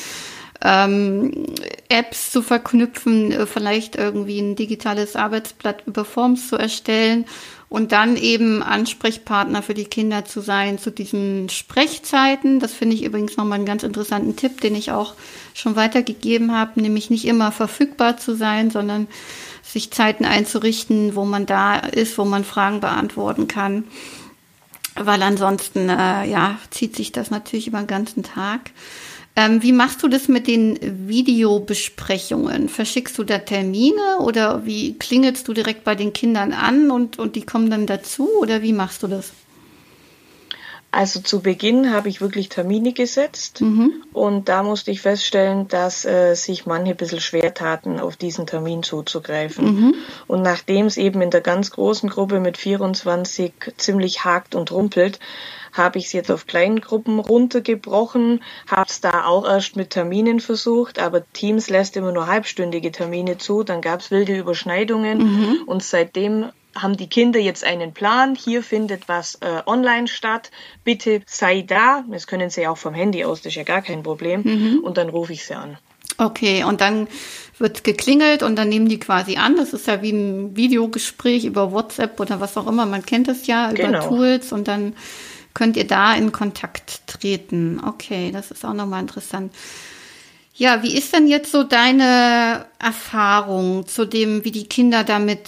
ähm, 0.63 1.45
Apps 1.89 2.31
zu 2.31 2.41
verknüpfen, 2.41 3.31
äh, 3.31 3.45
vielleicht 3.45 3.95
irgendwie 3.95 4.39
ein 4.39 4.55
digitales 4.55 5.15
Arbeitsblatt 5.15 5.83
über 5.85 6.05
Forms 6.05 6.49
zu 6.49 6.55
erstellen 6.57 7.25
und 7.69 7.91
dann 7.91 8.15
eben 8.15 8.63
Ansprechpartner 8.63 9.61
für 9.61 9.73
die 9.73 9.85
Kinder 9.85 10.23
zu 10.23 10.39
sein 10.41 10.79
zu 10.79 10.89
diesen 10.89 11.49
Sprechzeiten. 11.49 12.59
Das 12.59 12.73
finde 12.73 12.95
ich 12.95 13.03
übrigens 13.03 13.35
nochmal 13.35 13.57
einen 13.57 13.65
ganz 13.65 13.83
interessanten 13.83 14.35
Tipp, 14.37 14.61
den 14.61 14.75
ich 14.75 14.91
auch 14.91 15.15
schon 15.53 15.75
weitergegeben 15.75 16.55
habe, 16.55 16.81
nämlich 16.81 17.09
nicht 17.09 17.25
immer 17.25 17.51
verfügbar 17.51 18.17
zu 18.17 18.35
sein, 18.35 18.71
sondern 18.71 19.07
sich 19.63 19.91
Zeiten 19.91 20.23
einzurichten, 20.23 21.15
wo 21.15 21.25
man 21.25 21.45
da 21.45 21.75
ist, 21.75 22.17
wo 22.17 22.23
man 22.23 22.45
Fragen 22.45 22.79
beantworten 22.79 23.49
kann. 23.49 23.83
Weil 24.95 25.21
ansonsten, 25.21 25.89
äh, 25.89 26.25
ja, 26.25 26.57
zieht 26.71 26.95
sich 26.95 27.11
das 27.11 27.29
natürlich 27.29 27.67
über 27.67 27.79
den 27.79 27.87
ganzen 27.87 28.23
Tag. 28.23 28.71
Ähm, 29.37 29.61
wie 29.61 29.71
machst 29.71 30.01
du 30.01 30.07
das 30.07 30.27
mit 30.27 30.47
den 30.47 30.79
Videobesprechungen? 30.81 32.69
Verschickst 32.69 33.15
du 33.19 33.23
da 33.23 33.37
Termine 33.37 34.17
oder 34.19 34.65
wie 34.65 34.97
klingelst 34.97 35.47
du 35.47 35.53
direkt 35.53 35.83
bei 35.83 35.93
den 35.93 36.11
Kindern 36.11 36.53
an 36.53 36.89
und, 36.89 37.19
und 37.19 37.35
die 37.35 37.45
kommen 37.45 37.69
dann 37.69 37.85
dazu 37.85 38.27
oder 38.41 38.63
wie 38.63 38.73
machst 38.73 39.03
du 39.03 39.07
das? 39.07 39.31
Also 40.97 41.19
zu 41.19 41.41
Beginn 41.41 41.93
habe 41.93 42.09
ich 42.09 42.21
wirklich 42.21 42.49
Termine 42.49 42.91
gesetzt 42.91 43.61
mhm. 43.61 44.03
und 44.13 44.49
da 44.49 44.63
musste 44.63 44.89
ich 44.89 45.01
feststellen, 45.01 45.67
dass 45.67 46.05
äh, 46.05 46.33
sich 46.33 46.65
manche 46.65 46.93
ein 46.93 46.97
bisschen 46.97 47.19
schwer 47.19 47.53
taten, 47.53 47.99
auf 47.99 48.17
diesen 48.17 48.47
Termin 48.47 48.81
zuzugreifen. 48.81 49.65
Mhm. 49.65 49.93
Und 50.25 50.41
nachdem 50.41 50.87
es 50.87 50.97
eben 50.97 51.21
in 51.21 51.29
der 51.29 51.41
ganz 51.41 51.69
großen 51.69 52.09
Gruppe 52.09 52.39
mit 52.39 52.57
24 52.57 53.53
ziemlich 53.77 54.25
hakt 54.25 54.55
und 54.55 54.71
rumpelt, 54.71 55.19
habe 55.71 55.99
ich 55.99 56.05
es 56.05 56.13
jetzt 56.13 56.31
auf 56.31 56.47
kleinen 56.47 56.81
Gruppen 56.81 57.19
runtergebrochen, 57.19 58.41
habe 58.65 58.89
es 58.89 58.99
da 58.99 59.25
auch 59.25 59.45
erst 59.45 59.75
mit 59.75 59.91
Terminen 59.91 60.39
versucht, 60.39 60.97
aber 60.97 61.31
Teams 61.31 61.69
lässt 61.69 61.95
immer 61.95 62.11
nur 62.11 62.25
halbstündige 62.25 62.91
Termine 62.91 63.37
zu, 63.37 63.61
dann 63.61 63.81
gab 63.81 63.99
es 63.99 64.09
wilde 64.09 64.35
Überschneidungen 64.35 65.19
mhm. 65.19 65.57
und 65.67 65.83
seitdem 65.83 66.47
haben 66.81 66.97
die 66.97 67.07
Kinder 67.07 67.39
jetzt 67.39 67.63
einen 67.63 67.93
Plan, 67.93 68.35
hier 68.35 68.63
findet 68.63 69.07
was 69.07 69.35
äh, 69.35 69.61
online 69.65 70.07
statt, 70.07 70.51
bitte 70.83 71.21
sei 71.25 71.61
da, 71.61 72.03
das 72.09 72.27
können 72.27 72.49
sie 72.49 72.67
auch 72.67 72.77
vom 72.77 72.93
Handy 72.93 73.25
aus, 73.25 73.41
das 73.41 73.51
ist 73.51 73.55
ja 73.55 73.63
gar 73.63 73.81
kein 73.81 74.03
Problem, 74.03 74.41
mhm. 74.43 74.79
und 74.83 74.97
dann 74.97 75.09
rufe 75.09 75.33
ich 75.33 75.45
sie 75.45 75.55
an. 75.55 75.77
Okay, 76.17 76.63
und 76.63 76.81
dann 76.81 77.07
wird 77.59 77.83
geklingelt 77.83 78.41
und 78.41 78.55
dann 78.55 78.69
nehmen 78.69 78.89
die 78.89 78.99
quasi 78.99 79.37
an. 79.37 79.55
Das 79.55 79.73
ist 79.73 79.87
ja 79.87 80.01
wie 80.01 80.11
ein 80.11 80.55
Videogespräch 80.55 81.45
über 81.45 81.71
WhatsApp 81.71 82.19
oder 82.19 82.39
was 82.39 82.57
auch 82.57 82.67
immer. 82.67 82.85
Man 82.87 83.05
kennt 83.05 83.27
es 83.27 83.45
ja 83.45 83.69
über 83.69 83.83
genau. 83.83 84.07
Tools 84.07 84.51
und 84.51 84.67
dann 84.67 84.95
könnt 85.53 85.77
ihr 85.77 85.85
da 85.85 86.15
in 86.15 86.31
Kontakt 86.31 87.05
treten. 87.07 87.81
Okay, 87.85 88.31
das 88.31 88.51
ist 88.51 88.65
auch 88.65 88.73
nochmal 88.73 89.01
interessant. 89.01 89.53
Ja, 90.55 90.81
wie 90.81 90.97
ist 90.97 91.13
denn 91.13 91.27
jetzt 91.27 91.51
so 91.51 91.63
deine 91.63 92.65
Erfahrung 92.79 93.85
zu 93.87 94.05
dem, 94.05 94.43
wie 94.43 94.51
die 94.51 94.67
Kinder 94.67 95.03
damit 95.03 95.47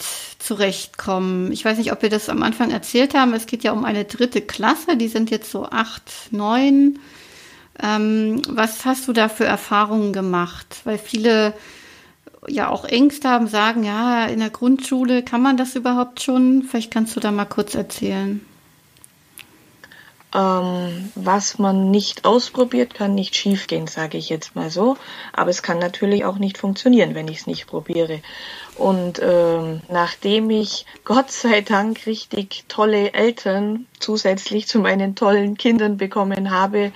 zurechtkommen? 0.50 1.52
Ich 1.52 1.64
weiß 1.64 1.78
nicht, 1.78 1.92
ob 1.92 2.02
wir 2.02 2.10
das 2.10 2.28
am 2.28 2.42
Anfang 2.42 2.72
erzählt 2.72 3.14
haben. 3.14 3.36
Es 3.36 3.46
geht 3.46 3.64
ja 3.64 3.72
um 3.72 3.86
eine 3.86 4.06
dritte 4.06 4.42
Klasse. 4.42 4.98
Die 4.98 5.08
sind 5.08 5.30
jetzt 5.30 5.52
so 5.52 5.66
acht, 5.66 6.12
neun. 6.32 6.98
Ähm, 7.80 8.42
was 8.50 8.84
hast 8.84 9.08
du 9.08 9.14
da 9.14 9.30
für 9.30 9.46
Erfahrungen 9.46 10.12
gemacht? 10.12 10.82
Weil 10.86 10.98
viele 10.98 11.54
ja 12.48 12.70
auch 12.70 12.84
Ängste 12.86 13.30
haben, 13.30 13.48
sagen, 13.48 13.84
ja, 13.84 14.26
in 14.26 14.40
der 14.40 14.50
Grundschule 14.50 15.22
kann 15.22 15.44
man 15.44 15.56
das 15.56 15.76
überhaupt 15.76 16.24
schon? 16.24 16.64
Vielleicht 16.64 16.92
kannst 16.92 17.16
du 17.16 17.20
da 17.20 17.30
mal 17.30 17.46
kurz 17.46 17.76
erzählen. 17.76 18.44
Ähm, 20.34 21.12
was 21.14 21.60
man 21.60 21.92
nicht 21.92 22.26
ausprobiert, 22.26 22.96
kann 22.96 23.14
nicht 23.14 23.36
schiefgehen, 23.36 23.86
sage 23.86 24.18
ich 24.18 24.30
jetzt 24.30 24.56
mal 24.56 24.72
so. 24.72 24.98
Aber 25.32 25.52
es 25.52 25.62
kann 25.62 25.78
natürlich 25.78 26.26
auch 26.26 26.40
nicht 26.40 26.58
funktionieren, 26.58 27.14
wenn 27.14 27.28
ich 27.28 27.42
es 27.42 27.48
nicht 27.48 27.68
probiere. 27.68 28.22
Und 28.80 29.20
ähm, 29.22 29.82
nachdem 29.90 30.50
ich 30.50 30.86
Gott 31.04 31.32
sei 31.32 31.60
Dank 31.60 32.06
richtig 32.06 32.64
tolle 32.70 33.14
Eltern 33.14 33.88
zusätzlich 34.00 34.70
zu 34.70 34.80
meinen 34.80 35.16
tollen 35.16 35.58
Kindern 35.58 35.98
bekommen 35.98 36.50
habe, 36.52 36.94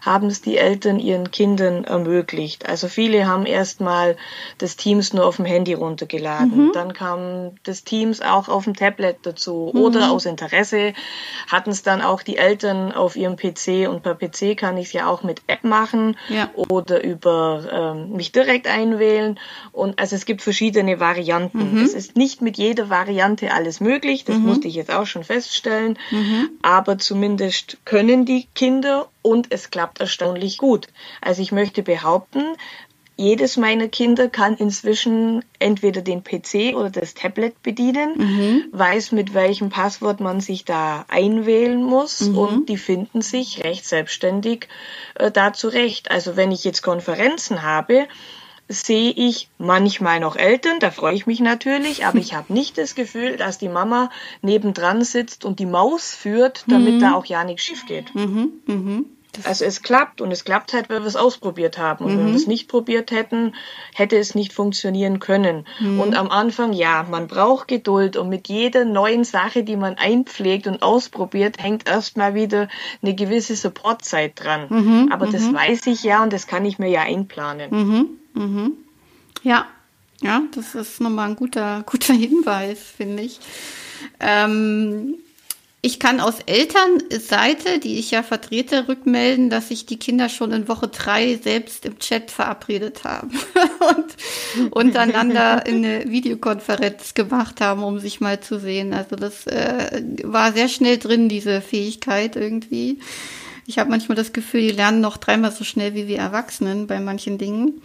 haben 0.00 0.28
es 0.28 0.40
die 0.40 0.56
Eltern 0.56 0.98
ihren 0.98 1.30
Kindern 1.30 1.84
ermöglicht. 1.84 2.66
Also 2.66 2.88
viele 2.88 3.26
haben 3.26 3.44
erstmal 3.44 4.16
das 4.56 4.76
Teams 4.76 5.12
nur 5.12 5.26
auf 5.26 5.36
dem 5.36 5.44
Handy 5.44 5.74
runtergeladen. 5.74 6.68
Mhm. 6.68 6.72
Dann 6.72 6.94
kam 6.94 7.56
das 7.62 7.84
Teams 7.84 8.22
auch 8.22 8.48
auf 8.48 8.64
dem 8.64 8.74
Tablet 8.74 9.18
dazu. 9.24 9.70
Mhm. 9.74 9.80
Oder 9.82 10.10
aus 10.10 10.24
Interesse 10.24 10.94
hatten 11.46 11.68
es 11.68 11.82
dann 11.82 12.00
auch 12.00 12.22
die 12.22 12.38
Eltern 12.38 12.90
auf 12.90 13.16
ihrem 13.16 13.36
PC 13.36 13.86
und 13.86 14.02
per 14.02 14.14
PC 14.14 14.56
kann 14.56 14.78
ich 14.78 14.86
es 14.86 14.92
ja 14.94 15.06
auch 15.08 15.22
mit 15.22 15.42
App 15.46 15.62
machen 15.62 16.16
ja. 16.30 16.48
oder 16.54 17.04
über 17.04 17.68
ähm, 17.70 18.16
mich 18.16 18.32
direkt 18.32 18.66
einwählen. 18.66 19.38
Und 19.72 19.98
also 19.98 20.16
es 20.16 20.24
gibt 20.24 20.40
verschiedene 20.40 20.98
Varianten. 20.98 21.17
Mhm. 21.72 21.82
Es 21.84 21.94
ist 21.94 22.16
nicht 22.16 22.42
mit 22.42 22.56
jeder 22.56 22.90
Variante 22.90 23.52
alles 23.52 23.80
möglich. 23.80 24.24
Das 24.24 24.36
mhm. 24.36 24.46
musste 24.46 24.68
ich 24.68 24.74
jetzt 24.74 24.92
auch 24.92 25.06
schon 25.06 25.24
feststellen. 25.24 25.98
Mhm. 26.10 26.50
Aber 26.62 26.98
zumindest 26.98 27.78
können 27.84 28.24
die 28.24 28.46
Kinder 28.54 29.08
und 29.22 29.52
es 29.52 29.70
klappt 29.70 30.00
erstaunlich 30.00 30.58
gut. 30.58 30.88
Also 31.20 31.42
ich 31.42 31.52
möchte 31.52 31.82
behaupten, 31.82 32.42
jedes 33.20 33.56
meiner 33.56 33.88
Kinder 33.88 34.28
kann 34.28 34.54
inzwischen 34.54 35.44
entweder 35.58 36.02
den 36.02 36.22
PC 36.22 36.76
oder 36.76 36.88
das 36.88 37.14
Tablet 37.14 37.60
bedienen, 37.64 38.12
mhm. 38.16 38.64
weiß 38.70 39.10
mit 39.10 39.34
welchem 39.34 39.70
Passwort 39.70 40.20
man 40.20 40.40
sich 40.40 40.64
da 40.64 41.04
einwählen 41.08 41.82
muss 41.82 42.20
mhm. 42.20 42.38
und 42.38 42.68
die 42.68 42.76
finden 42.76 43.20
sich 43.20 43.64
recht 43.64 43.84
selbstständig 43.86 44.68
äh, 45.16 45.32
da 45.32 45.52
zurecht. 45.52 46.12
Also 46.12 46.36
wenn 46.36 46.52
ich 46.52 46.62
jetzt 46.62 46.82
Konferenzen 46.82 47.64
habe, 47.64 48.06
sehe 48.68 49.10
ich 49.10 49.48
manchmal 49.58 50.20
noch 50.20 50.36
Eltern, 50.36 50.78
da 50.78 50.90
freue 50.90 51.14
ich 51.14 51.26
mich 51.26 51.40
natürlich, 51.40 52.04
aber 52.04 52.18
ich 52.18 52.34
habe 52.36 52.52
nicht 52.52 52.78
das 52.78 52.94
Gefühl, 52.94 53.36
dass 53.36 53.58
die 53.58 53.68
Mama 53.68 54.10
nebendran 54.42 55.02
sitzt 55.02 55.44
und 55.44 55.58
die 55.58 55.66
Maus 55.66 56.14
führt, 56.14 56.64
damit 56.68 56.96
mhm. 56.96 57.00
da 57.00 57.14
auch 57.14 57.24
ja 57.24 57.44
nichts 57.44 57.64
schief 57.64 57.86
geht. 57.86 58.14
Mhm. 58.14 58.52
Mhm. 58.66 59.06
Also 59.44 59.64
es 59.64 59.82
klappt 59.82 60.20
und 60.20 60.32
es 60.32 60.44
klappt 60.44 60.72
halt, 60.72 60.88
weil 60.88 61.00
wir 61.00 61.06
es 61.06 61.14
ausprobiert 61.14 61.78
haben. 61.78 62.04
Und 62.04 62.14
mhm. 62.14 62.18
wenn 62.18 62.26
wir 62.28 62.34
es 62.34 62.46
nicht 62.46 62.68
probiert 62.68 63.10
hätten, 63.10 63.54
hätte 63.94 64.16
es 64.16 64.34
nicht 64.34 64.52
funktionieren 64.52 65.20
können. 65.20 65.64
Mhm. 65.78 66.00
Und 66.00 66.16
am 66.16 66.30
Anfang, 66.30 66.72
ja, 66.72 67.06
man 67.08 67.28
braucht 67.28 67.68
Geduld 67.68 68.16
und 68.16 68.28
mit 68.28 68.48
jeder 68.48 68.84
neuen 68.84 69.24
Sache, 69.24 69.62
die 69.62 69.76
man 69.76 69.94
einpflegt 69.94 70.66
und 70.66 70.82
ausprobiert, 70.82 71.62
hängt 71.62 71.88
erstmal 71.88 72.34
wieder 72.34 72.68
eine 73.02 73.14
gewisse 73.14 73.54
Supportzeit 73.54 74.32
dran. 74.34 74.66
Mhm. 74.68 75.12
Aber 75.12 75.26
das 75.26 75.42
mhm. 75.42 75.54
weiß 75.54 75.86
ich 75.86 76.02
ja 76.02 76.22
und 76.22 76.32
das 76.32 76.46
kann 76.46 76.64
ich 76.64 76.78
mir 76.78 76.88
ja 76.88 77.02
einplanen. 77.02 78.18
Mhm. 78.34 78.72
Ja, 79.42 79.66
ja, 80.20 80.42
das 80.54 80.74
ist 80.74 81.00
nochmal 81.00 81.30
ein 81.30 81.36
guter, 81.36 81.82
guter 81.86 82.14
Hinweis, 82.14 82.80
finde 82.96 83.22
ich. 83.22 83.40
Ähm, 84.20 85.16
ich 85.80 86.00
kann 86.00 86.18
aus 86.18 86.40
Elternseite, 86.44 87.78
die 87.78 88.00
ich 88.00 88.10
ja 88.10 88.24
vertrete, 88.24 88.88
rückmelden, 88.88 89.48
dass 89.48 89.68
sich 89.68 89.86
die 89.86 89.98
Kinder 89.98 90.28
schon 90.28 90.50
in 90.50 90.66
Woche 90.66 90.88
drei 90.88 91.36
selbst 91.36 91.86
im 91.86 92.00
Chat 92.00 92.32
verabredet 92.32 93.04
haben 93.04 93.30
und 93.96 94.72
untereinander 94.72 95.64
in 95.66 95.76
eine 95.84 96.10
Videokonferenz 96.10 97.14
gemacht 97.14 97.60
haben, 97.60 97.84
um 97.84 98.00
sich 98.00 98.20
mal 98.20 98.40
zu 98.40 98.58
sehen. 98.58 98.92
Also 98.92 99.14
das 99.14 99.46
äh, 99.46 100.02
war 100.24 100.52
sehr 100.52 100.68
schnell 100.68 100.98
drin, 100.98 101.28
diese 101.28 101.60
Fähigkeit 101.60 102.34
irgendwie. 102.34 102.98
Ich 103.66 103.78
habe 103.78 103.90
manchmal 103.90 104.16
das 104.16 104.32
Gefühl, 104.32 104.62
die 104.62 104.72
lernen 104.72 105.00
noch 105.00 105.16
dreimal 105.16 105.52
so 105.52 105.62
schnell 105.62 105.94
wie 105.94 106.08
wir 106.08 106.18
Erwachsenen 106.18 106.88
bei 106.88 106.98
manchen 106.98 107.38
Dingen. 107.38 107.82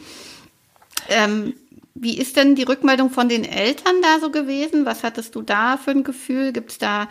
Ähm, 1.10 1.54
wie 1.96 2.18
ist 2.18 2.38
denn 2.38 2.56
die 2.56 2.64
Rückmeldung 2.64 3.12
von 3.12 3.30
den 3.30 3.46
Eltern 3.46 4.02
da 4.02 4.20
so 4.20 4.32
gewesen? 4.32 4.86
Was 4.86 5.04
hattest 5.04 5.36
du 5.36 5.42
da 5.42 5.78
für 5.78 5.92
ein 5.92 6.04
Gefühl? 6.04 6.52
Gibt 6.52 6.72
es 6.72 6.78
da 6.78 7.08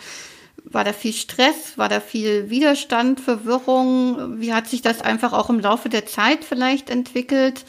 war 0.64 0.84
da 0.84 0.93
viel 0.93 1.12
Stress? 1.12 1.76
War 1.76 1.88
da 1.88 2.01
viel 2.01 2.51
Widerstand, 2.51 3.20
Verwirrung? 3.20 4.40
Wie 4.40 4.53
hat 4.53 4.68
sich 4.68 4.82
das 4.82 5.01
einfach 5.01 5.32
auch 5.32 5.51
im 5.51 5.61
Laufe 5.61 5.88
der 5.88 6.07
Zeit 6.07 6.45
vielleicht 6.45 6.90
entwickelt? 6.90 7.64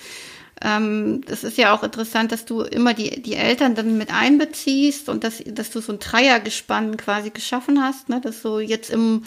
Ähm, 0.61 1.21
das 1.25 1.43
ist 1.43 1.57
ja 1.57 1.73
auch 1.73 1.83
interessant, 1.83 2.31
dass 2.31 2.45
du 2.45 2.61
immer 2.61 2.93
die, 2.93 3.21
die 3.21 3.35
Eltern 3.35 3.75
dann 3.75 3.97
mit 3.97 4.13
einbeziehst 4.13 5.09
und 5.09 5.23
dass, 5.23 5.43
dass 5.45 5.71
du 5.71 5.81
so 5.81 5.93
ein 5.93 5.99
Dreiergespann 5.99 6.97
quasi 6.97 7.31
geschaffen 7.31 7.83
hast, 7.83 8.09
ne? 8.09 8.21
dass 8.21 8.41
so 8.41 8.59
jetzt 8.59 8.89
im 8.89 9.23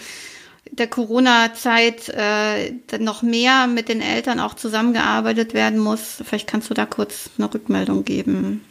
der 0.70 0.88
Corona-Zeit 0.88 2.08
äh, 2.08 2.72
noch 2.98 3.22
mehr 3.22 3.66
mit 3.66 3.88
den 3.88 4.00
Eltern 4.00 4.40
auch 4.40 4.54
zusammengearbeitet 4.54 5.54
werden 5.54 5.78
muss. 5.78 6.22
Vielleicht 6.24 6.48
kannst 6.48 6.70
du 6.70 6.74
da 6.74 6.86
kurz 6.86 7.30
eine 7.38 7.52
Rückmeldung 7.52 8.04
geben. 8.04 8.64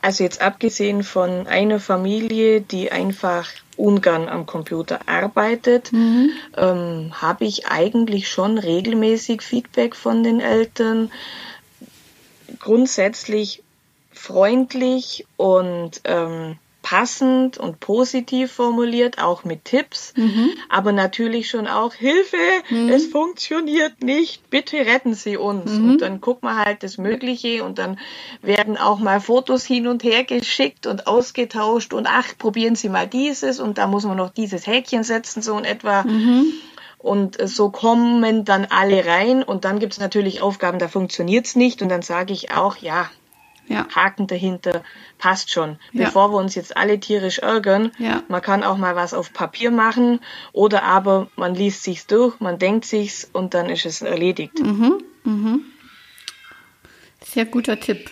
Also 0.00 0.22
jetzt 0.22 0.40
abgesehen 0.40 1.02
von 1.02 1.46
einer 1.48 1.80
Familie, 1.80 2.60
die 2.60 2.92
einfach 2.92 3.48
ungern 3.76 4.28
am 4.28 4.46
Computer 4.46 5.00
arbeitet, 5.06 5.92
mhm. 5.92 6.30
ähm, 6.56 7.12
habe 7.20 7.44
ich 7.44 7.66
eigentlich 7.66 8.28
schon 8.28 8.58
regelmäßig 8.58 9.42
Feedback 9.42 9.96
von 9.96 10.22
den 10.22 10.40
Eltern. 10.40 11.10
Grundsätzlich 12.60 13.62
freundlich 14.12 15.26
und 15.36 16.00
ähm, 16.04 16.58
passend 16.88 17.58
und 17.58 17.80
positiv 17.80 18.50
formuliert, 18.50 19.22
auch 19.22 19.44
mit 19.44 19.66
Tipps, 19.66 20.14
mhm. 20.16 20.48
aber 20.70 20.92
natürlich 20.92 21.50
schon 21.50 21.66
auch 21.66 21.92
Hilfe, 21.92 22.38
mhm. 22.70 22.88
es 22.88 23.08
funktioniert 23.08 24.02
nicht, 24.02 24.48
bitte 24.48 24.78
retten 24.78 25.12
Sie 25.12 25.36
uns. 25.36 25.70
Mhm. 25.72 25.90
Und 25.90 26.00
dann 26.00 26.22
guckt 26.22 26.42
man 26.42 26.56
halt 26.56 26.82
das 26.82 26.96
Mögliche 26.96 27.62
und 27.62 27.76
dann 27.78 27.98
werden 28.40 28.78
auch 28.78 29.00
mal 29.00 29.20
Fotos 29.20 29.66
hin 29.66 29.86
und 29.86 30.02
her 30.02 30.24
geschickt 30.24 30.86
und 30.86 31.06
ausgetauscht 31.06 31.92
und 31.92 32.06
ach, 32.08 32.38
probieren 32.38 32.74
Sie 32.74 32.88
mal 32.88 33.06
dieses 33.06 33.60
und 33.60 33.76
da 33.76 33.86
muss 33.86 34.04
man 34.04 34.16
noch 34.16 34.30
dieses 34.30 34.66
Häkchen 34.66 35.04
setzen, 35.04 35.42
so 35.42 35.58
in 35.58 35.66
etwa. 35.66 36.04
Mhm. 36.04 36.46
Und 36.96 37.36
so 37.46 37.68
kommen 37.68 38.46
dann 38.46 38.66
alle 38.70 39.04
rein 39.04 39.42
und 39.42 39.66
dann 39.66 39.78
gibt 39.78 39.92
es 39.92 40.00
natürlich 40.00 40.40
Aufgaben, 40.40 40.78
da 40.78 40.88
funktioniert's 40.88 41.54
nicht 41.54 41.82
und 41.82 41.90
dann 41.90 42.02
sage 42.02 42.32
ich 42.32 42.50
auch, 42.52 42.76
ja, 42.78 43.10
ja. 43.68 43.86
Haken 43.94 44.26
dahinter, 44.26 44.82
passt 45.18 45.50
schon. 45.50 45.78
Ja. 45.92 46.06
Bevor 46.06 46.32
wir 46.32 46.38
uns 46.38 46.54
jetzt 46.54 46.76
alle 46.76 46.98
tierisch 47.00 47.38
ärgern, 47.38 47.92
ja. 47.98 48.22
man 48.28 48.42
kann 48.42 48.64
auch 48.64 48.76
mal 48.76 48.96
was 48.96 49.14
auf 49.14 49.32
Papier 49.32 49.70
machen 49.70 50.20
oder 50.52 50.82
aber 50.82 51.28
man 51.36 51.54
liest 51.54 51.82
sich's 51.82 52.06
durch, 52.06 52.40
man 52.40 52.58
denkt 52.58 52.84
sich's 52.84 53.28
und 53.32 53.54
dann 53.54 53.68
ist 53.68 53.86
es 53.86 54.02
erledigt. 54.02 54.58
Mhm. 54.60 55.02
Mhm. 55.24 55.60
Sehr 57.24 57.44
guter 57.44 57.78
Tipp. 57.78 58.10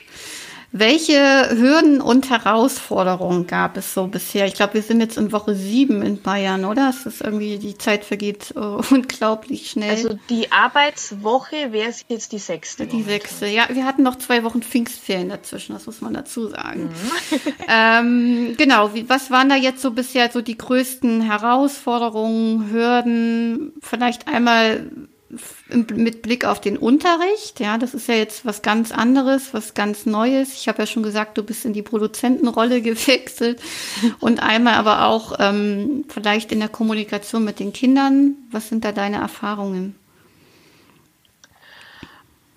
Welche 0.73 1.49
Hürden 1.51 2.01
und 2.01 2.29
Herausforderungen 2.29 3.47
gab 3.47 3.77
es 3.77 3.95
so 3.95 4.09
bisher? 4.09 4.47
Ich 4.47 4.55
glaube, 4.55 4.75
wir 4.75 4.83
sind 4.83 5.01
jetzt 5.01 5.17
in 5.17 5.33
Woche 5.33 5.55
sieben 5.55 6.03
in 6.03 6.21
Bayern, 6.21 6.65
oder? 6.65 6.91
Es 6.91 7.07
ist 7.07 7.21
irgendwie, 7.21 7.59
die 7.59 7.79
Zeit 7.79 8.05
vergeht 8.05 8.53
uh, 8.57 8.83
unglaublich 8.91 9.71
schnell. 9.71 9.91
Also 9.91 10.19
die 10.29 10.51
Arbeitswoche 10.53 11.73
wäre 11.73 11.93
jetzt 12.09 12.33
die 12.33 12.39
sechste. 12.39 12.87
Die 12.87 13.03
sechste, 13.03 13.47
ja. 13.47 13.69
Wir 13.71 13.85
hatten 13.85 14.03
noch 14.03 14.17
zwei 14.17 14.43
Wochen 14.45 14.63
Pfingstferien 14.63 15.29
dazwischen, 15.29 15.73
das 15.73 15.87
muss 15.87 16.01
man 16.01 16.15
dazu 16.15 16.49
sagen. 16.49 16.85
Mhm. 16.85 17.39
ähm, 17.69 18.55
genau, 18.59 18.95
wie, 18.95 19.09
was 19.09 19.31
waren 19.31 19.49
da 19.49 19.57
jetzt 19.57 19.83
so 19.83 19.93
bisher 19.93 20.31
so 20.31 20.43
die 20.43 20.59
größten 20.59 21.23
Herausforderungen, 21.23 22.71
Hürden? 22.71 23.73
Vielleicht 23.81 24.29
einmal 24.29 24.91
mit 25.69 26.23
Blick 26.23 26.45
auf 26.45 26.61
den 26.61 26.77
Unterricht, 26.77 27.61
ja, 27.61 27.79
das 27.79 27.95
ist 27.95 28.09
ja 28.09 28.15
jetzt 28.15 28.45
was 28.45 28.63
ganz 28.63 28.93
anderes, 28.93 29.53
was 29.53 29.75
ganz 29.75 30.07
Neues. 30.07 30.55
Ich 30.55 30.69
habe 30.69 30.79
ja 30.79 30.87
schon 30.87 31.03
gesagt, 31.03 31.39
du 31.39 31.43
bist 31.43 31.65
in 31.65 31.73
die 31.73 31.83
Produzentenrolle 31.83 32.83
gewechselt 32.83 33.61
und 34.21 34.43
einmal 34.43 34.75
aber 34.75 35.07
auch 35.07 35.35
ähm, 35.39 36.05
vielleicht 36.09 36.53
in 36.53 36.61
der 36.61 36.69
Kommunikation 36.69 37.45
mit 37.45 37.61
den 37.61 37.73
Kindern. 37.73 38.37
Was 38.51 38.69
sind 38.69 38.85
da 38.85 38.93
deine 38.93 39.17
Erfahrungen? 39.17 39.95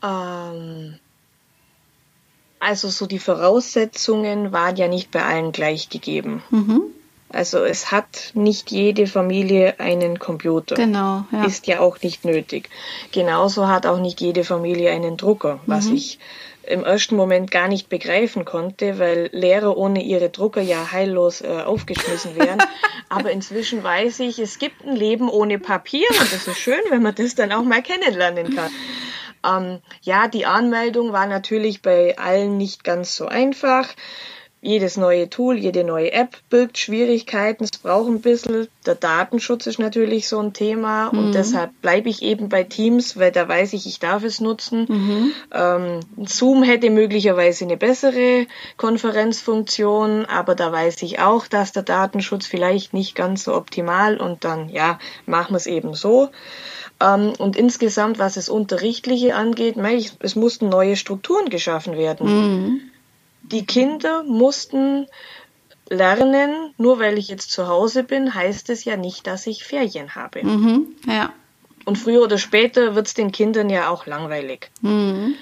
Ähm, 0.03 0.99
also 2.59 2.89
so 2.89 3.07
die 3.07 3.19
Voraussetzungen 3.19 4.51
waren 4.51 4.75
ja 4.75 4.87
nicht 4.87 5.11
bei 5.11 5.23
allen 5.23 5.51
gleich 5.51 5.89
gegeben. 5.89 6.43
Mhm. 6.49 6.81
Also 7.31 7.63
es 7.63 7.91
hat 7.91 8.31
nicht 8.33 8.71
jede 8.71 9.05
Familie 9.05 9.79
einen 9.79 10.17
Computer. 10.17 10.75
Genau. 10.75 11.25
Ja. 11.31 11.45
Ist 11.45 11.67
ja 11.67 11.79
auch 11.79 12.01
nicht 12.01 12.25
nötig. 12.25 12.69
Genauso 13.11 13.67
hat 13.67 13.85
auch 13.85 13.99
nicht 13.99 14.19
jede 14.19 14.43
Familie 14.43 14.91
einen 14.91 15.15
Drucker, 15.15 15.59
was 15.67 15.85
mhm. 15.85 15.95
ich 15.95 16.19
im 16.63 16.83
ersten 16.83 17.15
Moment 17.15 17.51
gar 17.51 17.67
nicht 17.67 17.89
begreifen 17.89 18.45
konnte, 18.45 18.99
weil 18.99 19.29
Lehrer 19.31 19.75
ohne 19.75 20.03
ihre 20.03 20.29
Drucker 20.29 20.61
ja 20.61 20.91
heillos 20.91 21.41
äh, 21.41 21.47
aufgeschmissen 21.47 22.35
wären. 22.35 22.59
Aber 23.09 23.31
inzwischen 23.31 23.83
weiß 23.83 24.19
ich, 24.19 24.39
es 24.39 24.59
gibt 24.59 24.85
ein 24.85 24.95
Leben 24.95 25.29
ohne 25.29 25.57
Papier 25.57 26.05
und 26.19 26.31
das 26.31 26.47
ist 26.47 26.59
schön, 26.59 26.79
wenn 26.89 27.01
man 27.01 27.15
das 27.15 27.35
dann 27.35 27.51
auch 27.51 27.63
mal 27.63 27.81
kennenlernen 27.81 28.55
kann. 28.55 28.71
Ähm, 29.45 29.79
ja, 30.01 30.27
die 30.27 30.45
Anmeldung 30.45 31.11
war 31.11 31.25
natürlich 31.25 31.81
bei 31.81 32.17
allen 32.17 32.57
nicht 32.57 32.83
ganz 32.83 33.15
so 33.15 33.25
einfach 33.25 33.87
jedes 34.61 34.97
neue 34.97 35.29
Tool, 35.29 35.57
jede 35.57 35.85
neue 35.85 36.11
App 36.11 36.37
birgt 36.49 36.77
Schwierigkeiten. 36.77 37.63
Es 37.63 37.77
braucht 37.77 38.09
ein 38.09 38.21
bisschen. 38.21 38.67
Der 38.85 38.95
Datenschutz 38.95 39.67
ist 39.67 39.79
natürlich 39.79 40.27
so 40.27 40.39
ein 40.39 40.51
Thema 40.51 41.11
mhm. 41.11 41.19
und 41.19 41.31
deshalb 41.33 41.71
bleibe 41.81 42.09
ich 42.09 42.21
eben 42.21 42.49
bei 42.49 42.63
Teams, 42.63 43.17
weil 43.17 43.31
da 43.31 43.47
weiß 43.47 43.73
ich, 43.73 43.87
ich 43.87 43.99
darf 43.99 44.23
es 44.23 44.41
nutzen. 44.41 44.85
Mhm. 44.89 45.31
Ähm, 45.53 45.99
Zoom 46.25 46.63
hätte 46.63 46.89
möglicherweise 46.89 47.63
eine 47.63 47.77
bessere 47.77 48.47
Konferenzfunktion, 48.75 50.25
aber 50.25 50.55
da 50.55 50.71
weiß 50.71 51.03
ich 51.03 51.19
auch, 51.19 51.47
dass 51.47 51.71
der 51.71 51.83
Datenschutz 51.83 52.45
vielleicht 52.45 52.93
nicht 52.93 53.15
ganz 53.15 53.45
so 53.45 53.55
optimal 53.55 54.17
und 54.17 54.43
dann, 54.43 54.67
ja, 54.69 54.99
machen 55.25 55.53
wir 55.53 55.57
es 55.57 55.67
eben 55.67 55.93
so. 55.93 56.29
Ähm, 57.01 57.31
und 57.37 57.55
insgesamt, 57.55 58.19
was 58.19 58.33
das 58.33 58.49
Unterrichtliche 58.49 59.35
angeht, 59.35 59.75
es 60.19 60.35
mussten 60.35 60.67
neue 60.67 60.97
Strukturen 60.97 61.49
geschaffen 61.49 61.95
werden. 61.95 62.27
Mhm 62.27 62.88
die 63.51 63.65
Kinder 63.65 64.23
mussten 64.23 65.07
lernen, 65.89 66.73
nur 66.77 66.99
weil 66.99 67.17
ich 67.17 67.27
jetzt 67.29 67.51
zu 67.51 67.67
Hause 67.67 68.03
bin, 68.03 68.33
heißt 68.33 68.69
es 68.69 68.85
ja 68.85 68.95
nicht, 68.95 69.27
dass 69.27 69.47
ich 69.47 69.63
Ferien 69.63 70.15
habe. 70.15 70.45
Mhm, 70.45 70.95
ja. 71.07 71.33
Und 71.85 71.97
früher 71.97 72.21
oder 72.21 72.37
später 72.37 72.95
wird 72.95 73.07
es 73.07 73.13
den 73.13 73.31
Kindern 73.31 73.69
ja 73.69 73.89
auch 73.89 74.05
langweilig. 74.05 74.69
Mhm. 74.81 75.35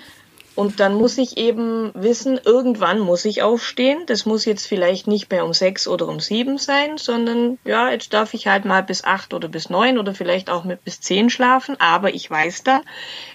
Und 0.57 0.79
dann 0.79 0.95
muss 0.95 1.19
ich 1.19 1.37
eben 1.37 1.91
wissen, 1.93 2.39
irgendwann 2.43 2.99
muss 2.99 3.25
ich 3.25 3.43
aufstehen. 3.43 3.99
Das 4.07 4.25
muss 4.25 4.43
jetzt 4.43 4.65
vielleicht 4.65 5.05
nicht 5.05 5.29
mehr 5.29 5.45
um 5.45 5.53
sechs 5.53 5.87
oder 5.87 6.07
um 6.07 6.19
sieben 6.19 6.57
sein, 6.57 6.97
sondern 6.97 7.59
ja, 7.63 7.91
jetzt 7.91 8.11
darf 8.11 8.33
ich 8.33 8.47
halt 8.47 8.65
mal 8.65 8.81
bis 8.81 9.03
acht 9.03 9.35
oder 9.35 9.49
bis 9.49 9.69
neun 9.69 9.99
oder 9.99 10.15
vielleicht 10.15 10.49
auch 10.49 10.63
mit 10.63 10.83
bis 10.83 10.99
zehn 10.99 11.29
schlafen. 11.29 11.79
Aber 11.79 12.11
ich 12.11 12.27
weiß 12.31 12.63
da, 12.63 12.81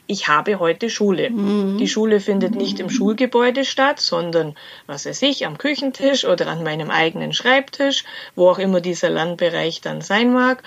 ich 0.08 0.26
habe 0.26 0.58
heute 0.58 0.90
Schule. 0.90 1.30
Mhm. 1.30 1.78
Die 1.78 1.86
Schule 1.86 2.18
findet 2.18 2.56
nicht 2.56 2.80
im 2.80 2.90
Schulgebäude 2.90 3.64
statt, 3.64 4.00
sondern, 4.00 4.56
was 4.88 5.06
weiß 5.06 5.22
ich, 5.22 5.46
am 5.46 5.58
Küchentisch 5.58 6.24
oder 6.24 6.48
an 6.48 6.64
meinem 6.64 6.90
eigenen 6.90 7.32
Schreibtisch, 7.32 8.02
wo 8.34 8.48
auch 8.48 8.58
immer 8.58 8.80
dieser 8.80 9.10
Landbereich 9.10 9.80
dann 9.80 10.00
sein 10.00 10.32
mag 10.32 10.64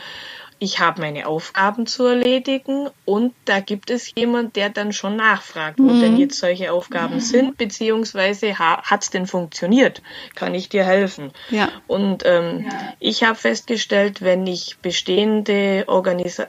ich 0.58 0.80
habe 0.80 1.02
meine 1.02 1.28
Aufgaben 1.28 1.86
zu 1.86 2.06
erledigen 2.06 2.90
und 3.04 3.34
da 3.44 3.60
gibt 3.60 3.90
es 3.90 4.14
jemand, 4.16 4.56
der 4.56 4.70
dann 4.70 4.94
schon 4.94 5.18
nachfragt, 5.18 5.80
wo 5.80 5.92
mhm. 5.92 6.00
denn 6.00 6.18
jetzt 6.18 6.40
solche 6.40 6.72
Aufgaben 6.72 7.20
sind, 7.20 7.58
beziehungsweise 7.58 8.58
ha 8.58 8.82
hat 8.84 9.04
es 9.04 9.10
denn 9.10 9.28
funktioniert? 9.28 10.02
Kann 10.34 10.56
ich 10.56 10.70
dir 10.70 10.86
helfen? 10.86 11.32
Ja. 11.50 11.70
Und 11.88 12.24
ähm, 12.26 12.66
ja. 12.66 12.94
ich 13.00 13.24
habe 13.24 13.36
festgestellt, 13.36 14.22
wenn 14.22 14.48
ich 14.48 14.78
bestehende 14.82 15.84
Organisa 15.88 16.48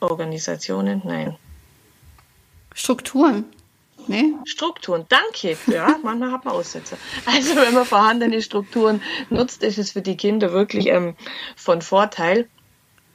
Organisationen, 0.00 1.02
nein. 1.04 1.36
Strukturen. 2.74 3.46
Nee? 4.06 4.34
Strukturen, 4.44 5.06
danke. 5.08 5.56
Ja, 5.66 5.96
manchmal 6.02 6.32
hat 6.32 6.44
man 6.44 6.54
Aussetzer. 6.54 6.98
Also 7.24 7.56
wenn 7.56 7.72
man 7.72 7.86
vorhandene 7.86 8.42
Strukturen 8.42 9.00
nutzt, 9.30 9.62
ist 9.62 9.78
es 9.78 9.92
für 9.92 10.02
die 10.02 10.16
Kinder 10.16 10.52
wirklich 10.52 10.88
ähm, 10.88 11.16
von 11.56 11.80
Vorteil. 11.80 12.48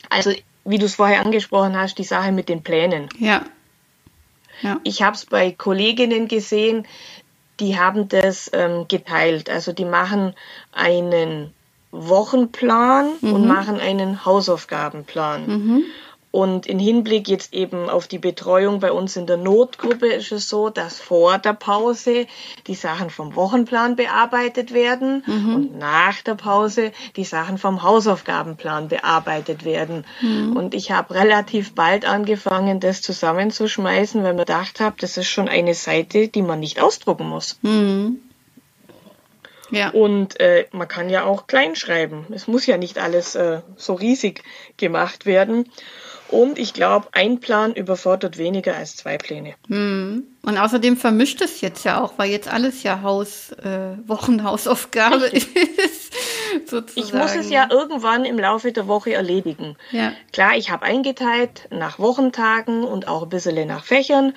Also, 0.09 0.31
wie 0.65 0.77
du 0.77 0.85
es 0.85 0.95
vorher 0.95 1.21
angesprochen 1.21 1.77
hast, 1.77 1.97
die 1.97 2.03
Sache 2.03 2.31
mit 2.31 2.49
den 2.49 2.63
Plänen. 2.63 3.09
Ja. 3.17 3.43
ja. 4.61 4.79
Ich 4.83 5.01
habe 5.01 5.15
es 5.15 5.25
bei 5.25 5.51
Kolleginnen 5.51 6.27
gesehen, 6.27 6.85
die 7.59 7.77
haben 7.77 8.07
das 8.07 8.49
ähm, 8.53 8.87
geteilt. 8.87 9.49
Also 9.49 9.73
die 9.73 9.85
machen 9.85 10.33
einen 10.71 11.53
Wochenplan 11.91 13.09
mhm. 13.21 13.33
und 13.33 13.47
machen 13.47 13.79
einen 13.79 14.25
Hausaufgabenplan. 14.25 15.47
Mhm. 15.47 15.83
Und 16.31 16.67
in 16.67 16.77
Hinblick 16.77 17.27
jetzt 17.27 17.53
eben 17.53 17.89
auf 17.89 18.07
die 18.07 18.19
Betreuung 18.19 18.79
bei 18.79 18.91
uns 18.91 19.15
in 19.15 19.25
der 19.25 19.37
Notgruppe 19.37 20.07
ist 20.07 20.31
es 20.31 20.47
so, 20.47 20.69
dass 20.69 20.99
vor 20.99 21.39
der 21.39 21.53
Pause 21.53 22.27
die 22.67 22.75
Sachen 22.75 23.09
vom 23.09 23.35
Wochenplan 23.35 23.95
bearbeitet 23.95 24.71
werden 24.71 25.23
mhm. 25.25 25.55
und 25.55 25.77
nach 25.79 26.21
der 26.21 26.35
Pause 26.35 26.91
die 27.15 27.23
Sachen 27.23 27.57
vom 27.57 27.81
Hausaufgabenplan 27.81 28.89
bearbeitet 28.89 29.65
werden. 29.65 30.05
Mhm. 30.21 30.55
Und 30.55 30.75
ich 30.75 30.91
habe 30.91 31.15
relativ 31.15 31.73
bald 31.73 32.05
angefangen, 32.05 32.79
das 32.79 33.01
zusammenzuschmeißen, 33.01 34.23
weil 34.23 34.33
mir 34.33 34.45
gedacht 34.45 34.79
habe, 34.79 34.97
das 34.99 35.17
ist 35.17 35.29
schon 35.29 35.49
eine 35.49 35.73
Seite, 35.73 36.27
die 36.27 36.43
man 36.43 36.59
nicht 36.59 36.79
ausdrucken 36.79 37.27
muss. 37.27 37.57
Mhm. 37.63 38.19
Ja. 39.71 39.89
Und 39.89 40.39
äh, 40.39 40.65
man 40.71 40.87
kann 40.87 41.09
ja 41.09 41.23
auch 41.23 41.47
klein 41.47 41.75
schreiben. 41.75 42.27
Es 42.31 42.47
muss 42.47 42.65
ja 42.65 42.77
nicht 42.77 42.97
alles 42.99 43.35
äh, 43.35 43.61
so 43.77 43.93
riesig 43.93 44.43
gemacht 44.77 45.25
werden. 45.25 45.69
Und 46.31 46.59
ich 46.59 46.73
glaube, 46.73 47.07
ein 47.13 47.39
Plan 47.39 47.73
überfordert 47.73 48.37
weniger 48.37 48.75
als 48.75 48.95
zwei 48.95 49.17
Pläne. 49.17 49.55
Hm. 49.67 50.23
Und 50.43 50.57
außerdem 50.57 50.95
vermischt 50.95 51.41
es 51.41 51.61
jetzt 51.61 51.83
ja 51.85 52.01
auch, 52.01 52.13
weil 52.17 52.29
jetzt 52.29 52.47
alles 52.47 52.83
ja 52.83 53.01
Haus, 53.01 53.51
äh, 53.51 53.97
Wochenhausaufgabe 54.07 55.25
ist. 55.25 55.49
Sozusagen. 56.65 56.89
Ich 57.09 57.13
muss 57.13 57.35
es 57.35 57.49
ja 57.49 57.67
irgendwann 57.69 58.25
im 58.25 58.37
Laufe 58.37 58.71
der 58.71 58.87
Woche 58.87 59.13
erledigen. 59.13 59.75
Ja. 59.91 60.13
Klar, 60.31 60.55
ich 60.55 60.69
habe 60.69 60.83
eingeteilt 60.83 61.67
nach 61.71 61.99
Wochentagen 61.99 62.83
und 62.83 63.07
auch 63.07 63.23
ein 63.23 63.29
bisschen 63.29 63.67
nach 63.67 63.83
Fächern, 63.83 64.33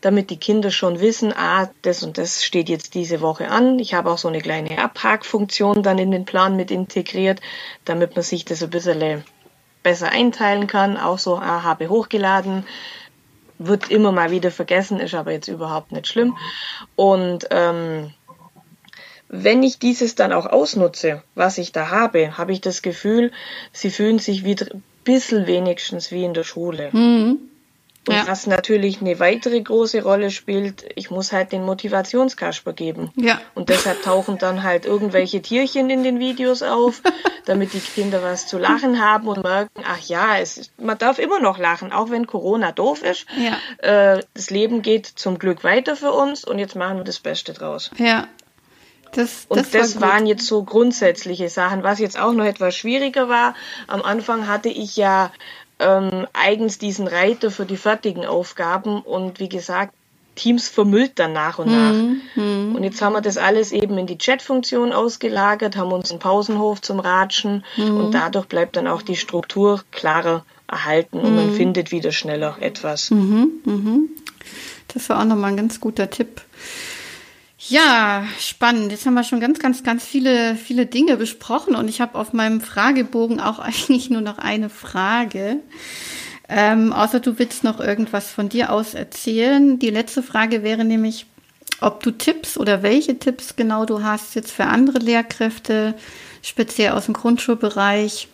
damit 0.00 0.30
die 0.30 0.36
Kinder 0.36 0.70
schon 0.70 1.00
wissen, 1.00 1.32
ah, 1.32 1.70
das 1.82 2.02
und 2.02 2.18
das 2.18 2.44
steht 2.44 2.68
jetzt 2.68 2.94
diese 2.94 3.20
Woche 3.20 3.48
an. 3.48 3.78
Ich 3.78 3.94
habe 3.94 4.10
auch 4.10 4.18
so 4.18 4.28
eine 4.28 4.40
kleine 4.40 4.78
Abhakfunktion 4.78 5.82
dann 5.82 5.98
in 5.98 6.10
den 6.10 6.24
Plan 6.24 6.56
mit 6.56 6.70
integriert, 6.70 7.40
damit 7.84 8.16
man 8.16 8.22
sich 8.22 8.44
das 8.44 8.62
ein 8.62 8.70
bisschen 8.70 8.98
besser 9.82 10.10
einteilen 10.10 10.66
kann. 10.66 10.96
Auch 10.96 11.18
so, 11.18 11.36
ah, 11.36 11.62
habe 11.62 11.88
hochgeladen, 11.88 12.64
wird 13.58 13.90
immer 13.90 14.12
mal 14.12 14.30
wieder 14.30 14.50
vergessen, 14.50 15.00
ist 15.00 15.14
aber 15.14 15.32
jetzt 15.32 15.48
überhaupt 15.48 15.92
nicht 15.92 16.08
schlimm. 16.08 16.36
Und 16.96 17.46
ähm, 17.50 18.12
wenn 19.28 19.62
ich 19.62 19.78
dieses 19.78 20.14
dann 20.14 20.32
auch 20.32 20.46
ausnutze, 20.46 21.22
was 21.34 21.58
ich 21.58 21.72
da 21.72 21.90
habe, 21.90 22.36
habe 22.36 22.52
ich 22.52 22.60
das 22.60 22.82
Gefühl, 22.82 23.32
sie 23.72 23.90
fühlen 23.90 24.18
sich 24.18 24.44
wieder 24.44 24.66
ein 24.72 24.82
bisschen 25.04 25.46
wenigstens 25.46 26.10
wie 26.10 26.24
in 26.24 26.34
der 26.34 26.44
Schule. 26.44 26.90
Mhm. 26.92 27.38
Und 28.08 28.16
ja. 28.16 28.26
was 28.26 28.48
natürlich 28.48 29.00
eine 29.00 29.20
weitere 29.20 29.60
große 29.60 30.02
Rolle 30.02 30.32
spielt, 30.32 30.84
ich 30.96 31.10
muss 31.10 31.30
halt 31.30 31.52
den 31.52 31.64
Motivationskasper 31.64 32.72
geben. 32.72 33.12
Ja. 33.14 33.40
Und 33.54 33.68
deshalb 33.68 34.02
tauchen 34.02 34.38
dann 34.38 34.64
halt 34.64 34.86
irgendwelche 34.86 35.40
Tierchen 35.40 35.88
in 35.88 36.02
den 36.02 36.18
Videos 36.18 36.62
auf, 36.62 37.00
damit 37.46 37.74
die 37.74 37.80
Kinder 37.80 38.20
was 38.22 38.48
zu 38.48 38.58
lachen 38.58 39.00
haben 39.00 39.28
und 39.28 39.44
merken, 39.44 39.84
ach 39.86 40.00
ja, 40.00 40.38
es, 40.38 40.72
man 40.78 40.98
darf 40.98 41.20
immer 41.20 41.38
noch 41.38 41.58
lachen, 41.58 41.92
auch 41.92 42.10
wenn 42.10 42.26
Corona 42.26 42.72
doof 42.72 43.04
ist. 43.04 43.26
Ja. 43.38 44.16
Äh, 44.16 44.22
das 44.34 44.50
Leben 44.50 44.82
geht 44.82 45.06
zum 45.06 45.38
Glück 45.38 45.62
weiter 45.62 45.94
für 45.94 46.10
uns 46.10 46.44
und 46.44 46.58
jetzt 46.58 46.74
machen 46.74 46.96
wir 46.96 47.04
das 47.04 47.20
Beste 47.20 47.52
draus. 47.52 47.92
Ja. 47.98 48.26
Das, 49.12 49.46
das 49.46 49.58
und 49.58 49.74
das 49.74 50.00
war 50.00 50.12
waren 50.12 50.26
jetzt 50.26 50.46
so 50.46 50.64
grundsätzliche 50.64 51.50
Sachen. 51.50 51.82
Was 51.82 51.98
jetzt 51.98 52.18
auch 52.18 52.32
noch 52.32 52.46
etwas 52.46 52.74
schwieriger 52.74 53.28
war, 53.28 53.54
am 53.86 54.02
Anfang 54.02 54.48
hatte 54.48 54.70
ich 54.70 54.96
ja 54.96 55.30
ähm, 55.82 56.26
eigens 56.32 56.78
diesen 56.78 57.06
Reiter 57.06 57.50
für 57.50 57.66
die 57.66 57.76
fertigen 57.76 58.24
Aufgaben 58.24 59.00
und 59.02 59.40
wie 59.40 59.48
gesagt, 59.48 59.92
Teams 60.34 60.68
vermüllt 60.68 61.18
dann 61.18 61.34
nach 61.34 61.58
und 61.58 61.70
nach. 61.70 61.92
Mhm. 61.92 62.74
Und 62.74 62.84
jetzt 62.84 63.02
haben 63.02 63.12
wir 63.12 63.20
das 63.20 63.36
alles 63.36 63.70
eben 63.70 63.98
in 63.98 64.06
die 64.06 64.16
Chat-Funktion 64.16 64.92
ausgelagert, 64.92 65.76
haben 65.76 65.92
uns 65.92 66.10
einen 66.10 66.20
Pausenhof 66.20 66.80
zum 66.80 67.00
Ratschen 67.00 67.64
mhm. 67.76 67.96
und 67.96 68.12
dadurch 68.12 68.46
bleibt 68.46 68.76
dann 68.76 68.86
auch 68.86 69.02
die 69.02 69.16
Struktur 69.16 69.84
klarer 69.90 70.44
erhalten 70.68 71.18
und 71.18 71.36
man 71.36 71.50
mhm. 71.50 71.54
findet 71.54 71.92
wieder 71.92 72.12
schneller 72.12 72.56
etwas. 72.60 73.10
Mhm. 73.10 73.50
Mhm. 73.64 74.08
Das 74.88 75.08
war 75.10 75.20
auch 75.20 75.24
nochmal 75.24 75.50
ein 75.50 75.56
ganz 75.56 75.80
guter 75.80 76.08
Tipp. 76.08 76.40
Ja, 77.68 78.26
spannend. 78.40 78.90
Jetzt 78.90 79.06
haben 79.06 79.14
wir 79.14 79.22
schon 79.22 79.38
ganz, 79.38 79.60
ganz, 79.60 79.84
ganz 79.84 80.04
viele, 80.04 80.56
viele 80.56 80.86
Dinge 80.86 81.16
besprochen 81.16 81.76
und 81.76 81.88
ich 81.88 82.00
habe 82.00 82.18
auf 82.18 82.32
meinem 82.32 82.60
Fragebogen 82.60 83.40
auch 83.40 83.58
eigentlich 83.60 84.10
nur 84.10 84.20
noch 84.20 84.38
eine 84.38 84.68
Frage. 84.68 85.58
Ähm, 86.48 86.92
außer 86.92 87.20
du 87.20 87.38
willst 87.38 87.62
noch 87.64 87.78
irgendwas 87.80 88.30
von 88.30 88.48
dir 88.48 88.72
aus 88.72 88.94
erzählen. 88.94 89.78
Die 89.78 89.90
letzte 89.90 90.22
Frage 90.22 90.62
wäre 90.62 90.84
nämlich, 90.84 91.26
ob 91.80 92.02
du 92.02 92.10
Tipps 92.10 92.58
oder 92.58 92.82
welche 92.82 93.18
Tipps 93.18 93.54
genau 93.54 93.86
du 93.86 94.02
hast 94.02 94.34
jetzt 94.34 94.50
für 94.50 94.64
andere 94.64 94.98
Lehrkräfte, 94.98 95.94
speziell 96.42 96.92
aus 96.92 97.06
dem 97.06 97.14
Grundschulbereich. 97.14 98.28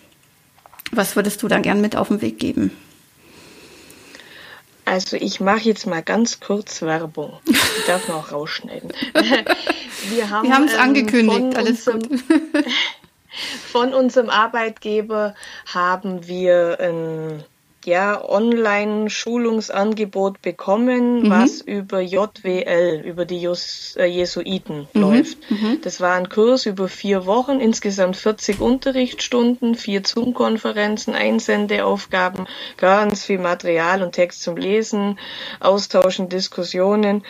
Was 0.90 1.16
würdest 1.16 1.42
du 1.42 1.48
da 1.48 1.58
gern 1.58 1.82
mit 1.82 1.96
auf 1.96 2.08
den 2.08 2.22
Weg 2.22 2.38
geben? 2.38 2.72
Also 4.88 5.18
ich 5.18 5.38
mache 5.38 5.60
jetzt 5.60 5.86
mal 5.86 6.02
ganz 6.02 6.40
kurz 6.40 6.80
Werbung. 6.80 7.38
Ich 7.44 7.84
darf 7.86 8.08
noch 8.08 8.32
rausschneiden. 8.32 8.90
Wir 10.08 10.30
haben 10.30 10.64
es 10.64 10.72
ähm, 10.72 10.80
angekündigt, 10.80 11.56
alles 11.56 11.86
unserem, 11.86 12.00
gut. 12.00 12.64
von 13.70 13.92
unserem 13.92 14.30
Arbeitgeber 14.30 15.34
haben 15.66 16.26
wir 16.26 16.78
ein 16.80 17.44
ja 17.88 18.24
Online-Schulungsangebot 18.24 20.40
bekommen, 20.42 21.22
mhm. 21.22 21.30
was 21.30 21.60
über 21.60 22.00
JWL, 22.00 23.02
über 23.04 23.24
die 23.24 23.40
Jus 23.40 23.96
äh, 23.96 24.04
Jesuiten 24.04 24.86
mhm. 24.92 25.00
läuft. 25.00 25.38
Mhm. 25.50 25.80
Das 25.82 26.00
war 26.00 26.14
ein 26.14 26.28
Kurs 26.28 26.66
über 26.66 26.88
vier 26.88 27.26
Wochen, 27.26 27.58
insgesamt 27.58 28.16
40 28.16 28.60
Unterrichtsstunden, 28.60 29.74
vier 29.74 30.02
Zoom-Konferenzen, 30.04 31.14
Einsendeaufgaben, 31.14 32.46
ganz 32.76 33.24
viel 33.24 33.38
Material 33.38 34.02
und 34.02 34.12
Text 34.12 34.42
zum 34.42 34.56
Lesen, 34.56 35.18
Austauschen, 35.60 36.28
Diskussionen. 36.28 37.24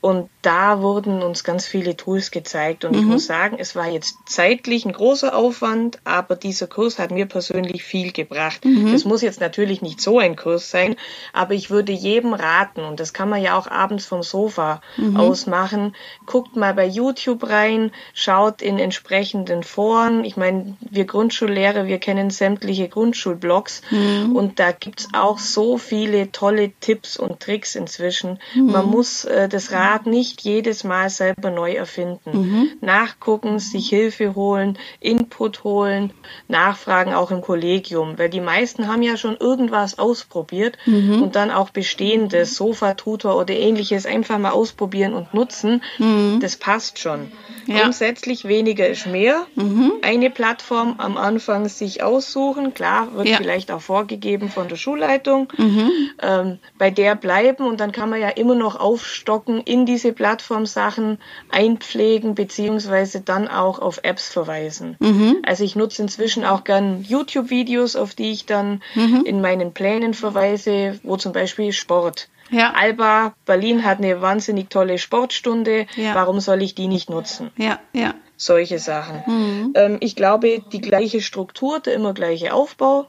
Und 0.00 0.28
da 0.42 0.82
wurden 0.82 1.22
uns 1.22 1.44
ganz 1.44 1.66
viele 1.66 1.96
Tools 1.96 2.30
gezeigt. 2.30 2.84
Und 2.84 2.92
mhm. 2.92 2.98
ich 2.98 3.04
muss 3.06 3.26
sagen, 3.26 3.56
es 3.58 3.74
war 3.74 3.88
jetzt 3.88 4.16
zeitlich 4.26 4.84
ein 4.84 4.92
großer 4.92 5.34
Aufwand, 5.34 5.98
aber 6.04 6.36
dieser 6.36 6.66
Kurs 6.66 6.98
hat 6.98 7.10
mir 7.10 7.24
persönlich 7.24 7.84
viel 7.84 8.12
gebracht. 8.12 8.66
Mhm. 8.66 8.92
Das 8.92 9.06
muss 9.06 9.22
jetzt 9.22 9.40
natürlich 9.40 9.80
nicht 9.80 10.02
so 10.04 10.18
ein 10.18 10.36
Kurs 10.36 10.70
sein, 10.70 10.96
aber 11.32 11.54
ich 11.54 11.70
würde 11.70 11.92
jedem 11.92 12.34
raten, 12.34 12.82
und 12.82 13.00
das 13.00 13.12
kann 13.12 13.28
man 13.28 13.42
ja 13.42 13.58
auch 13.58 13.66
abends 13.66 14.06
vom 14.06 14.22
Sofa 14.22 14.80
mhm. 14.96 15.16
aus 15.16 15.46
machen, 15.46 15.96
guckt 16.26 16.56
mal 16.56 16.74
bei 16.74 16.86
YouTube 16.86 17.48
rein, 17.48 17.90
schaut 18.12 18.62
in 18.62 18.78
entsprechenden 18.78 19.62
Foren. 19.62 20.24
Ich 20.24 20.36
meine, 20.36 20.76
wir 20.80 21.04
Grundschullehrer, 21.04 21.86
wir 21.86 21.98
kennen 21.98 22.30
sämtliche 22.30 22.88
Grundschulblogs 22.88 23.82
mhm. 23.90 24.36
und 24.36 24.60
da 24.60 24.72
gibt's 24.72 25.08
auch 25.12 25.38
so 25.38 25.78
viele 25.78 26.30
tolle 26.32 26.72
Tipps 26.80 27.16
und 27.16 27.40
Tricks 27.40 27.74
inzwischen. 27.74 28.38
Mhm. 28.54 28.66
Man 28.66 28.86
muss 28.86 29.24
äh, 29.24 29.48
das 29.48 29.72
Rad 29.72 30.06
nicht 30.06 30.42
jedes 30.42 30.84
Mal 30.84 31.10
selber 31.10 31.50
neu 31.50 31.72
erfinden. 31.72 32.30
Mhm. 32.32 32.70
Nachgucken, 32.80 33.58
sich 33.58 33.88
Hilfe 33.88 34.34
holen, 34.34 34.78
Input 35.00 35.64
holen, 35.64 36.12
nachfragen 36.48 37.14
auch 37.14 37.30
im 37.30 37.40
Kollegium, 37.40 38.18
weil 38.18 38.28
die 38.28 38.40
meisten 38.40 38.88
haben 38.88 39.02
ja 39.02 39.16
schon 39.16 39.36
irgendwas 39.36 39.93
ausprobiert 39.98 40.76
mhm. 40.86 41.22
und 41.22 41.36
dann 41.36 41.50
auch 41.50 41.70
bestehendes 41.70 42.56
Sofa-Tutor 42.56 43.36
oder 43.36 43.54
ähnliches 43.54 44.06
einfach 44.06 44.38
mal 44.38 44.50
ausprobieren 44.50 45.14
und 45.14 45.34
nutzen. 45.34 45.82
Mhm. 45.98 46.38
Das 46.40 46.56
passt 46.56 46.98
schon. 46.98 47.32
Ja. 47.66 47.82
Grundsätzlich 47.82 48.46
weniger 48.46 48.88
ist 48.88 49.06
mehr. 49.06 49.46
Mhm. 49.54 49.92
Eine 50.02 50.30
Plattform 50.30 50.96
am 50.98 51.16
Anfang 51.16 51.68
sich 51.68 52.02
aussuchen. 52.02 52.74
Klar, 52.74 53.14
wird 53.14 53.28
ja. 53.28 53.36
vielleicht 53.36 53.70
auch 53.70 53.80
vorgegeben 53.80 54.50
von 54.50 54.68
der 54.68 54.76
Schulleitung. 54.76 55.52
Mhm. 55.56 55.90
Ähm, 56.20 56.58
bei 56.78 56.90
der 56.90 57.14
bleiben 57.14 57.66
und 57.66 57.80
dann 57.80 57.92
kann 57.92 58.10
man 58.10 58.20
ja 58.20 58.28
immer 58.28 58.54
noch 58.54 58.78
aufstocken, 58.78 59.60
in 59.60 59.86
diese 59.86 60.12
Plattform 60.12 60.66
Sachen 60.66 61.18
einpflegen 61.50 62.34
beziehungsweise 62.34 63.20
dann 63.20 63.48
auch 63.48 63.78
auf 63.78 64.00
Apps 64.02 64.28
verweisen. 64.32 64.96
Mhm. 64.98 65.38
Also 65.46 65.64
ich 65.64 65.76
nutze 65.76 66.02
inzwischen 66.02 66.44
auch 66.44 66.64
gern 66.64 67.02
YouTube-Videos, 67.02 67.96
auf 67.96 68.14
die 68.14 68.32
ich 68.32 68.46
dann 68.46 68.82
mhm. 68.94 69.22
in 69.24 69.40
meinen 69.40 69.72
Plänen 69.74 70.14
verweise, 70.14 70.98
wo 71.02 71.16
zum 71.16 71.32
Beispiel 71.32 71.72
Sport 71.72 72.28
ja. 72.50 72.72
Alba, 72.74 73.34
Berlin 73.46 73.84
hat 73.84 73.98
eine 73.98 74.20
wahnsinnig 74.20 74.70
tolle 74.70 74.98
Sportstunde. 74.98 75.86
Ja. 75.96 76.14
Warum 76.14 76.40
soll 76.40 76.62
ich 76.62 76.74
die 76.74 76.88
nicht 76.88 77.10
nutzen? 77.10 77.50
Ja, 77.56 77.80
ja. 77.92 78.14
Solche 78.36 78.78
Sachen. 78.78 79.22
Mhm. 79.26 79.72
Ähm, 79.74 79.96
ich 80.00 80.16
glaube, 80.16 80.62
die 80.72 80.80
gleiche 80.80 81.20
Struktur, 81.20 81.80
der 81.80 81.94
immer 81.94 82.14
gleiche 82.14 82.52
Aufbau 82.52 83.06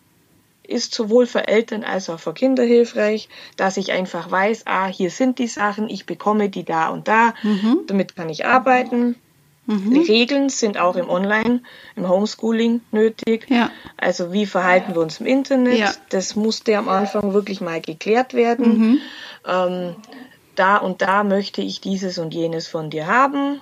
ist 0.67 0.95
sowohl 0.95 1.27
für 1.27 1.47
Eltern 1.47 1.83
als 1.83 2.09
auch 2.09 2.19
für 2.19 2.33
Kinder 2.33 2.63
hilfreich, 2.63 3.29
dass 3.55 3.77
ich 3.77 3.91
einfach 3.91 4.31
weiß, 4.31 4.63
ah, 4.65 4.87
hier 4.87 5.11
sind 5.11 5.37
die 5.37 5.47
Sachen, 5.47 5.89
ich 5.89 6.07
bekomme 6.07 6.49
die 6.49 6.63
da 6.63 6.89
und 6.89 7.07
da, 7.07 7.35
mhm. 7.43 7.81
damit 7.85 8.15
kann 8.15 8.29
ich 8.29 8.45
arbeiten. 8.45 9.15
Mhm. 9.67 9.93
Die 9.93 10.11
Regeln 10.11 10.49
sind 10.49 10.77
auch 10.77 10.95
im 10.95 11.09
Online, 11.09 11.61
im 11.95 12.07
Homeschooling 12.07 12.81
nötig. 12.91 13.47
Ja. 13.49 13.71
Also 13.97 14.31
wie 14.31 14.45
verhalten 14.45 14.93
wir 14.93 15.01
uns 15.01 15.19
im 15.19 15.25
Internet? 15.25 15.77
Ja. 15.77 15.93
Das 16.09 16.35
musste 16.35 16.77
am 16.77 16.89
Anfang 16.89 17.33
wirklich 17.33 17.61
mal 17.61 17.81
geklärt 17.81 18.33
werden. 18.33 18.77
Mhm. 18.77 18.99
Ähm, 19.47 19.95
da 20.55 20.77
und 20.77 21.01
da 21.01 21.23
möchte 21.23 21.61
ich 21.61 21.81
dieses 21.81 22.17
und 22.17 22.33
jenes 22.33 22.67
von 22.67 22.89
dir 22.89 23.07
haben. 23.07 23.61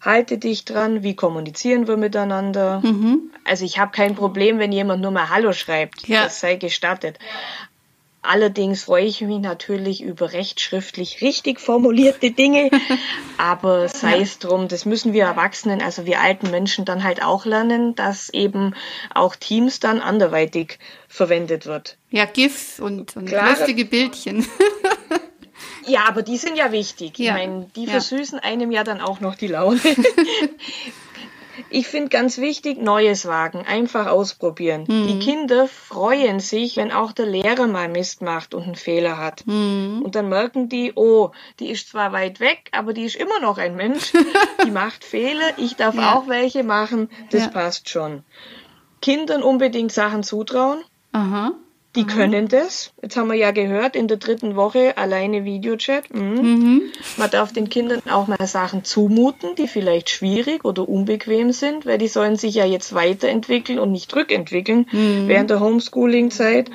Halte 0.00 0.38
dich 0.38 0.64
dran, 0.64 1.02
wie 1.02 1.16
kommunizieren 1.16 1.88
wir 1.88 1.96
miteinander? 1.96 2.80
Mhm. 2.84 3.30
Also 3.44 3.64
ich 3.64 3.78
habe 3.78 3.90
kein 3.90 4.14
Problem, 4.14 4.58
wenn 4.58 4.70
jemand 4.70 5.02
nur 5.02 5.10
mal 5.10 5.30
Hallo 5.30 5.52
schreibt. 5.52 6.06
Ja. 6.08 6.24
Das 6.24 6.40
sei 6.40 6.56
gestattet. 6.56 7.18
Allerdings 8.24 8.84
freue 8.84 9.04
ich 9.04 9.20
mich 9.20 9.40
natürlich 9.40 10.02
über 10.02 10.32
rechtschriftlich 10.32 11.20
richtig 11.20 11.60
formulierte 11.60 12.30
Dinge, 12.30 12.70
aber 13.38 13.88
sei 13.88 14.20
es 14.20 14.38
drum, 14.38 14.68
das 14.68 14.86
müssen 14.86 15.12
wir 15.12 15.24
Erwachsenen, 15.24 15.82
also 15.82 16.06
wir 16.06 16.20
alten 16.20 16.50
Menschen 16.50 16.84
dann 16.84 17.04
halt 17.04 17.22
auch 17.22 17.44
lernen, 17.44 17.94
dass 17.94 18.30
eben 18.30 18.74
auch 19.14 19.36
Teams 19.36 19.78
dann 19.78 20.00
anderweitig 20.00 20.78
verwendet 21.06 21.66
wird. 21.66 21.98
Ja, 22.10 22.24
GIFs 22.24 22.80
und, 22.80 23.14
und 23.16 23.30
lustige 23.30 23.84
Bildchen. 23.84 24.46
Ja, 25.86 26.06
aber 26.08 26.22
die 26.22 26.38
sind 26.38 26.56
ja 26.56 26.72
wichtig. 26.72 27.18
Ja. 27.18 27.36
Ich 27.36 27.46
meine, 27.46 27.70
die 27.76 27.84
ja. 27.84 27.90
versüßen 27.90 28.38
einem 28.38 28.70
ja 28.70 28.84
dann 28.84 29.02
auch 29.02 29.20
noch 29.20 29.34
die 29.34 29.48
Laune. 29.48 29.80
Ich 31.70 31.86
finde 31.86 32.08
ganz 32.08 32.38
wichtig, 32.38 32.80
Neues 32.80 33.26
wagen, 33.26 33.64
einfach 33.66 34.06
ausprobieren. 34.06 34.84
Mhm. 34.88 35.06
Die 35.06 35.18
Kinder 35.18 35.68
freuen 35.68 36.40
sich, 36.40 36.76
wenn 36.76 36.92
auch 36.92 37.12
der 37.12 37.26
Lehrer 37.26 37.66
mal 37.66 37.88
Mist 37.88 38.22
macht 38.22 38.54
und 38.54 38.64
einen 38.64 38.74
Fehler 38.74 39.18
hat. 39.18 39.46
Mhm. 39.46 40.02
Und 40.04 40.14
dann 40.14 40.28
merken 40.28 40.68
die, 40.68 40.92
oh, 40.94 41.30
die 41.60 41.70
ist 41.70 41.90
zwar 41.90 42.12
weit 42.12 42.40
weg, 42.40 42.70
aber 42.72 42.92
die 42.92 43.04
ist 43.04 43.16
immer 43.16 43.40
noch 43.40 43.58
ein 43.58 43.76
Mensch. 43.76 44.12
die 44.66 44.70
macht 44.70 45.04
Fehler, 45.04 45.58
ich 45.58 45.76
darf 45.76 45.94
ja. 45.94 46.14
auch 46.14 46.28
welche 46.28 46.64
machen, 46.64 47.10
das 47.30 47.42
ja. 47.42 47.48
passt 47.48 47.88
schon. 47.88 48.24
Kindern 49.00 49.42
unbedingt 49.42 49.92
Sachen 49.92 50.22
zutrauen. 50.22 50.82
Aha. 51.12 51.52
Die 51.96 52.02
mhm. 52.02 52.08
können 52.08 52.48
das. 52.48 52.92
Jetzt 53.02 53.16
haben 53.16 53.28
wir 53.28 53.36
ja 53.36 53.52
gehört, 53.52 53.94
in 53.94 54.08
der 54.08 54.16
dritten 54.16 54.56
Woche 54.56 54.96
alleine 54.98 55.44
Videochat. 55.44 56.12
Mhm. 56.12 56.22
Mhm. 56.22 56.82
Man 57.16 57.30
darf 57.30 57.52
den 57.52 57.68
Kindern 57.68 58.02
auch 58.10 58.26
mal 58.26 58.46
Sachen 58.46 58.84
zumuten, 58.84 59.54
die 59.54 59.68
vielleicht 59.68 60.10
schwierig 60.10 60.64
oder 60.64 60.88
unbequem 60.88 61.52
sind, 61.52 61.86
weil 61.86 61.98
die 61.98 62.08
sollen 62.08 62.36
sich 62.36 62.54
ja 62.54 62.64
jetzt 62.64 62.94
weiterentwickeln 62.94 63.78
und 63.78 63.92
nicht 63.92 64.14
rückentwickeln 64.14 64.86
mhm. 64.90 65.28
während 65.28 65.50
der 65.50 65.60
Homeschooling-Zeit. 65.60 66.70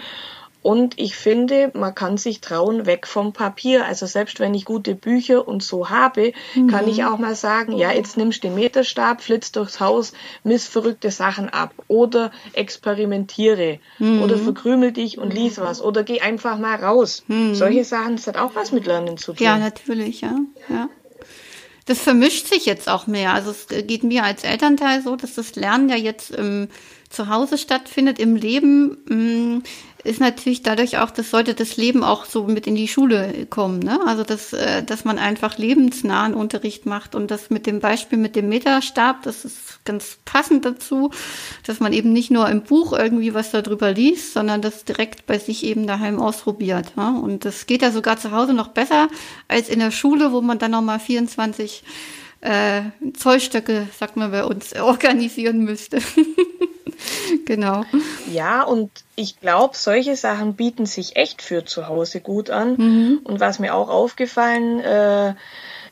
Und 0.61 0.99
ich 0.99 1.15
finde, 1.15 1.71
man 1.73 1.95
kann 1.95 2.17
sich 2.17 2.41
trauen, 2.41 2.85
weg 2.85 3.07
vom 3.07 3.31
Papier. 3.31 3.85
Also 3.85 4.05
selbst 4.05 4.41
wenn 4.41 4.53
ich 4.53 4.65
gute 4.65 4.93
Bücher 4.93 5.47
und 5.47 5.63
so 5.63 5.89
habe, 5.89 6.33
mhm. 6.53 6.67
kann 6.67 6.87
ich 6.89 7.05
auch 7.05 7.17
mal 7.17 7.35
sagen, 7.35 7.77
ja, 7.77 7.93
jetzt 7.93 8.17
nimmst 8.17 8.43
du 8.43 8.47
den 8.47 8.55
Meterstab, 8.55 9.21
flitzt 9.21 9.55
durchs 9.55 9.79
Haus, 9.79 10.11
miss 10.43 10.67
verrückte 10.67 11.11
Sachen 11.11 11.49
ab 11.49 11.73
oder 11.87 12.31
experimentiere 12.53 13.79
mhm. 13.99 14.21
oder 14.21 14.37
verkrümel 14.37 14.91
dich 14.91 15.17
und 15.17 15.33
lies 15.33 15.59
was 15.59 15.81
oder 15.81 16.03
geh 16.03 16.19
einfach 16.19 16.57
mal 16.57 16.75
raus. 16.75 17.23
Mhm. 17.27 17.55
Solche 17.55 17.85
Sachen, 17.85 18.17
das 18.17 18.27
hat 18.27 18.35
auch 18.35 18.53
was 18.55 18.73
mit 18.73 18.85
Lernen 18.85 19.17
zu 19.17 19.31
tun. 19.31 19.45
Ja, 19.45 19.57
natürlich, 19.57 20.19
ja. 20.21 20.35
ja. 20.67 20.89
Das 21.85 21.99
vermischt 21.99 22.47
sich 22.47 22.65
jetzt 22.65 22.89
auch 22.89 23.07
mehr. 23.07 23.33
Also 23.33 23.51
es 23.51 23.67
geht 23.87 24.03
mir 24.03 24.23
als 24.23 24.43
Elternteil 24.43 25.01
so, 25.01 25.15
dass 25.15 25.35
das 25.35 25.55
Lernen 25.55 25.87
ja 25.87 25.95
jetzt 25.95 26.31
im 26.31 26.67
zu 27.09 27.27
Hause 27.27 27.57
stattfindet, 27.57 28.19
im 28.19 28.35
Leben. 28.35 29.63
Ist 30.05 30.21
natürlich 30.21 30.63
dadurch 30.63 30.97
auch, 30.97 31.11
das 31.11 31.29
sollte 31.29 31.53
das 31.53 31.75
Leben 31.75 32.05
auch 32.05 32.23
so 32.23 32.45
mit 32.45 32.67
in 32.67 32.75
die 32.75 32.87
Schule 32.87 33.45
kommen. 33.49 33.79
Ne? 33.79 33.99
Also 34.05 34.23
dass, 34.23 34.53
äh, 34.53 34.81
dass 34.81 35.03
man 35.03 35.19
einfach 35.19 35.57
lebensnahen 35.57 36.33
Unterricht 36.33 36.85
macht 36.85 37.15
und 37.15 37.29
das 37.29 37.49
mit 37.49 37.65
dem 37.65 37.81
Beispiel 37.81 38.17
mit 38.17 38.37
dem 38.37 38.47
Meterstab, 38.47 39.23
das 39.23 39.43
ist 39.43 39.83
ganz 39.83 40.17
passend 40.23 40.63
dazu, 40.63 41.11
dass 41.65 41.81
man 41.81 41.91
eben 41.91 42.13
nicht 42.13 42.31
nur 42.31 42.47
im 42.47 42.61
Buch 42.61 42.93
irgendwie 42.93 43.33
was 43.33 43.51
darüber 43.51 43.91
liest, 43.91 44.33
sondern 44.33 44.61
das 44.61 44.85
direkt 44.85 45.25
bei 45.25 45.37
sich 45.37 45.65
eben 45.65 45.85
daheim 45.85 46.21
ausprobiert. 46.21 46.95
Ne? 46.95 47.19
Und 47.21 47.43
das 47.43 47.65
geht 47.65 47.81
ja 47.81 47.91
sogar 47.91 48.17
zu 48.17 48.31
Hause 48.31 48.53
noch 48.53 48.69
besser 48.69 49.09
als 49.49 49.67
in 49.67 49.79
der 49.79 49.91
Schule, 49.91 50.31
wo 50.31 50.39
man 50.39 50.59
dann 50.59 50.71
nochmal 50.71 51.01
24 51.01 51.83
äh, 52.41 52.81
Zollstöcke, 53.13 53.87
sagt 53.97 54.15
man 54.15 54.31
bei 54.31 54.43
uns, 54.43 54.73
organisieren 54.79 55.63
müsste. 55.63 55.99
genau. 57.45 57.85
Ja, 58.31 58.63
und 58.63 58.91
ich 59.15 59.39
glaube, 59.39 59.75
solche 59.75 60.15
Sachen 60.15 60.55
bieten 60.55 60.85
sich 60.85 61.15
echt 61.15 61.41
für 61.41 61.65
zu 61.65 61.87
Hause 61.87 62.21
gut 62.21 62.49
an. 62.49 62.75
Mhm. 62.77 63.19
Und 63.23 63.39
was 63.39 63.59
mir 63.59 63.75
auch 63.75 63.89
aufgefallen 63.89 64.79
äh, 64.79 65.35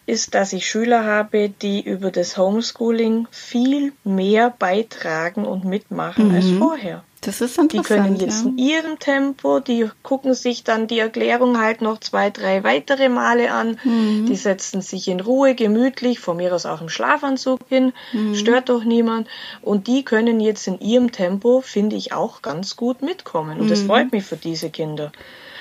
ist, 0.07 0.33
dass 0.33 0.53
ich 0.53 0.67
Schüler 0.67 1.05
habe, 1.05 1.49
die 1.49 1.81
über 1.81 2.09
das 2.09 2.37
Homeschooling 2.37 3.27
viel 3.29 3.93
mehr 4.03 4.49
beitragen 4.49 5.45
und 5.45 5.65
mitmachen 5.65 6.29
mhm. 6.29 6.35
als 6.35 6.49
vorher. 6.49 7.03
Das 7.21 7.41
ist 7.41 7.57
interessant. 7.57 7.73
Die 7.73 7.81
können 7.81 8.19
jetzt 8.19 8.43
ja. 8.43 8.49
in 8.49 8.57
ihrem 8.57 8.99
Tempo, 8.99 9.59
die 9.59 9.89
gucken 10.03 10.33
sich 10.33 10.63
dann 10.63 10.87
die 10.87 10.99
Erklärung 10.99 11.59
halt 11.59 11.81
noch 11.81 11.99
zwei, 11.99 12.29
drei 12.29 12.63
weitere 12.63 13.09
Male 13.09 13.51
an. 13.51 13.79
Mhm. 13.83 14.27
Die 14.27 14.35
setzen 14.35 14.81
sich 14.81 15.07
in 15.07 15.19
Ruhe, 15.19 15.55
gemütlich, 15.55 16.19
von 16.19 16.37
mir 16.37 16.53
aus 16.53 16.65
auch 16.65 16.79
im 16.79 16.89
Schlafanzug 16.89 17.59
hin, 17.67 17.91
mhm. 18.13 18.35
stört 18.35 18.69
doch 18.69 18.83
niemand. 18.83 19.27
Und 19.61 19.87
die 19.87 20.05
können 20.05 20.39
jetzt 20.39 20.67
in 20.67 20.79
ihrem 20.79 21.11
Tempo, 21.11 21.61
finde 21.61 21.95
ich, 21.95 22.13
auch 22.13 22.41
ganz 22.41 22.75
gut 22.75 23.01
mitkommen. 23.01 23.59
Und 23.59 23.65
mhm. 23.65 23.69
das 23.71 23.81
freut 23.81 24.11
mich 24.11 24.23
für 24.23 24.37
diese 24.37 24.69
Kinder. 24.69 25.11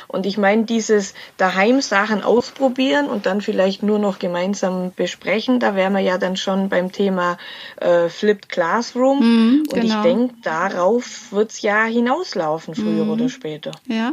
Und 0.08 0.26
ich 0.26 0.38
meine, 0.38 0.64
dieses 0.64 1.14
daheim 1.36 1.80
Sachen 1.80 2.22
ausprobieren 2.22 3.06
und 3.06 3.26
dann 3.26 3.40
vielleicht 3.40 3.82
nur 3.82 3.98
noch 3.98 4.18
gemeinsam 4.18 4.92
besprechen, 4.94 5.60
da 5.60 5.74
wären 5.74 5.94
wir 5.94 6.00
ja 6.00 6.18
dann 6.18 6.36
schon 6.36 6.68
beim 6.68 6.92
Thema 6.92 7.38
äh, 7.80 8.08
Flipped 8.08 8.48
Classroom. 8.48 9.18
Mhm, 9.18 9.58
und 9.72 9.80
genau. 9.80 9.96
ich 9.96 10.02
denke, 10.02 10.34
darauf 10.42 11.32
wird's 11.32 11.62
ja 11.62 11.84
hinauslaufen, 11.84 12.74
früher 12.74 13.04
mhm. 13.04 13.10
oder 13.10 13.28
später. 13.28 13.72
Ja. 13.86 14.12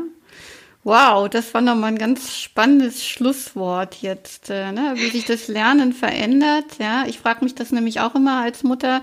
Wow, 0.86 1.30
das 1.30 1.54
war 1.54 1.62
nochmal 1.62 1.94
ein 1.94 1.98
ganz 1.98 2.38
spannendes 2.38 3.06
Schlusswort 3.06 3.96
jetzt, 4.02 4.50
äh, 4.50 4.74
ne? 4.74 4.96
wie 4.96 5.10
sich 5.10 5.24
das 5.24 5.48
Lernen 5.48 5.94
verändert. 5.94 6.66
Ja, 6.78 7.06
ich 7.08 7.20
frage 7.20 7.46
mich 7.46 7.56
das 7.56 7.72
nämlich 7.72 8.02
auch 8.02 8.16
immer 8.16 8.42
als 8.42 8.64
Mutter, 8.64 9.02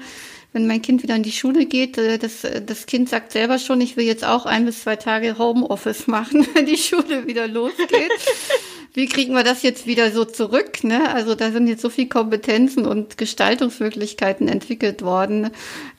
wenn 0.53 0.67
mein 0.67 0.83
Kind 0.83 1.03
wieder 1.03 1.17
in 1.17 1.23
die 1.23 1.33
Schule 1.33 1.67
geht. 1.67 1.99
Äh, 1.99 2.19
das, 2.19 2.47
das 2.67 2.87
Kind 2.87 3.09
sagt 3.09 3.33
selber 3.33 3.59
schon, 3.59 3.81
ich 3.81 3.97
will 3.97 4.05
jetzt 4.05 4.25
auch 4.25 4.47
ein 4.47 4.67
bis 4.67 4.83
zwei 4.83 4.97
Tage 4.97 5.39
Homeoffice 5.39 6.07
machen, 6.07 6.47
wenn 6.55 6.67
die 6.67 6.79
Schule 6.79 7.27
wieder 7.27 7.49
losgeht 7.49 7.89
wie 8.93 9.07
kriegen 9.07 9.35
wir 9.35 9.45
das 9.45 9.63
jetzt 9.63 9.87
wieder 9.87 10.11
so 10.11 10.25
zurück? 10.25 10.83
Ne? 10.83 11.13
Also 11.15 11.35
da 11.35 11.51
sind 11.51 11.69
jetzt 11.69 11.83
so 11.83 11.91
viel 11.91 12.09
Kompetenzen 12.09 12.87
und 12.87 13.19
Gestaltungsmöglichkeiten 13.19 14.49
entwickelt 14.49 15.03
worden. 15.03 15.51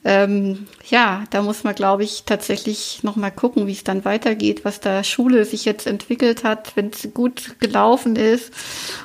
Ähm, 0.04 0.66
ja, 0.88 1.24
da 1.30 1.42
muss 1.42 1.64
man, 1.64 1.74
glaube 1.74 2.04
ich, 2.04 2.24
tatsächlich 2.26 3.00
noch 3.02 3.16
mal 3.16 3.30
gucken, 3.30 3.66
wie 3.66 3.72
es 3.72 3.84
dann 3.84 4.04
weitergeht, 4.04 4.64
was 4.64 4.80
da 4.80 5.04
Schule 5.04 5.44
sich 5.44 5.64
jetzt 5.64 5.86
entwickelt 5.86 6.44
hat, 6.44 6.76
wenn 6.76 6.90
es 6.90 7.08
gut 7.14 7.56
gelaufen 7.60 8.16
ist 8.16 8.52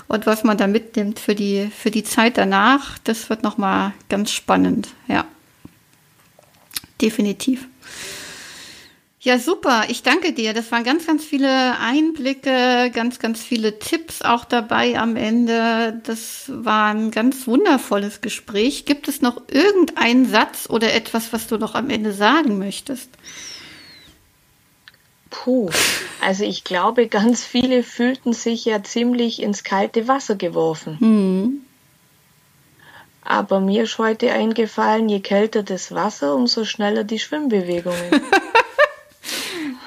und 0.08 0.26
was 0.26 0.44
man 0.44 0.58
da 0.58 0.68
mitnimmt 0.68 1.20
für 1.20 1.36
die 1.36 1.70
für 1.76 1.92
die 1.92 2.04
Zeit 2.04 2.38
danach. 2.38 2.98
Das 3.04 3.30
wird 3.30 3.44
noch 3.44 3.58
mal 3.58 3.94
ganz 4.10 4.32
spannend. 4.32 4.90
Ja, 5.08 5.26
definitiv. 7.02 7.68
Ja, 9.20 9.40
super. 9.40 9.86
Ich 9.90 10.04
danke 10.04 10.32
dir. 10.32 10.54
Das 10.54 10.72
waren 10.72 10.86
ganz, 10.86 11.06
ganz 11.06 11.26
viele 11.26 11.78
Einblicke, 11.80 12.92
ganz, 12.94 13.20
ganz 13.20 13.44
viele 13.44 13.78
Tipps 13.78 14.22
auch 14.22 14.46
dabei 14.46 14.98
am 14.98 15.18
Ende. 15.18 16.00
Das 16.06 16.46
war 16.48 16.94
ein 16.94 17.12
ganz 17.12 17.46
wundervolles 17.46 18.22
Gespräch. 18.22 18.86
Gibt 18.86 19.08
es 19.08 19.22
noch 19.22 19.42
irgendeinen 19.50 20.30
Satz 20.30 20.70
oder 20.70 20.94
etwas, 20.94 21.34
was 21.34 21.48
du 21.48 21.58
noch 21.58 21.76
am 21.76 21.90
Ende 21.90 22.14
sagen 22.14 22.58
möchtest? 22.58 23.10
Puh, 25.30 25.70
also 26.22 26.46
ich 26.46 26.64
glaube, 26.64 27.08
ganz 27.08 27.44
viele 27.44 27.84
fühlten 27.84 28.32
sich 28.34 28.64
ja 28.64 28.82
ziemlich 28.82 29.42
ins 29.42 29.64
kalte 29.64 30.08
Wasser 30.08 30.36
geworfen. 30.36 30.98
Mhm. 31.02 31.67
Aber 33.30 33.60
mir 33.60 33.84
ist 33.84 33.98
heute 33.98 34.32
eingefallen, 34.32 35.10
je 35.10 35.20
kälter 35.20 35.62
das 35.62 35.94
Wasser, 35.94 36.34
umso 36.34 36.64
schneller 36.64 37.04
die 37.04 37.20
Schwimmbewegungen. 37.20 38.22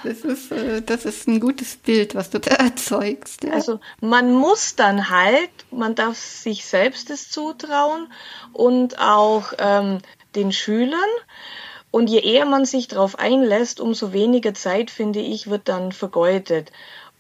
Das 0.03 0.21
ist, 0.21 0.51
äh, 0.51 0.81
das 0.81 1.05
ist 1.05 1.29
ein 1.29 1.41
gutes 1.41 1.77
Bild, 1.77 2.15
was 2.15 2.31
du 2.31 2.41
da 2.41 2.55
erzeugst. 2.55 3.45
Ja. 3.45 3.53
Also 3.53 3.81
man 4.01 4.33
muss 4.33 4.75
dann 4.75 5.11
halt, 5.11 5.51
man 5.71 5.95
darf 5.95 6.17
sich 6.17 6.65
selbst 6.65 7.11
es 7.11 7.31
zutrauen 7.31 8.11
und 8.55 8.99
auch 8.99 9.53
ähm, 9.59 9.99
den 10.35 10.53
Schülern. 10.53 10.99
Und 11.91 12.09
je 12.09 12.21
eher 12.21 12.47
man 12.47 12.65
sich 12.65 12.89
darauf 12.89 13.19
einlässt, 13.19 13.79
umso 13.79 14.15
weniger 14.15 14.55
Zeit, 14.55 14.91
finde 14.91 15.21
ich, 15.21 15.51
wird 15.51 15.69
dann 15.69 15.93
vergeudet. 15.93 16.73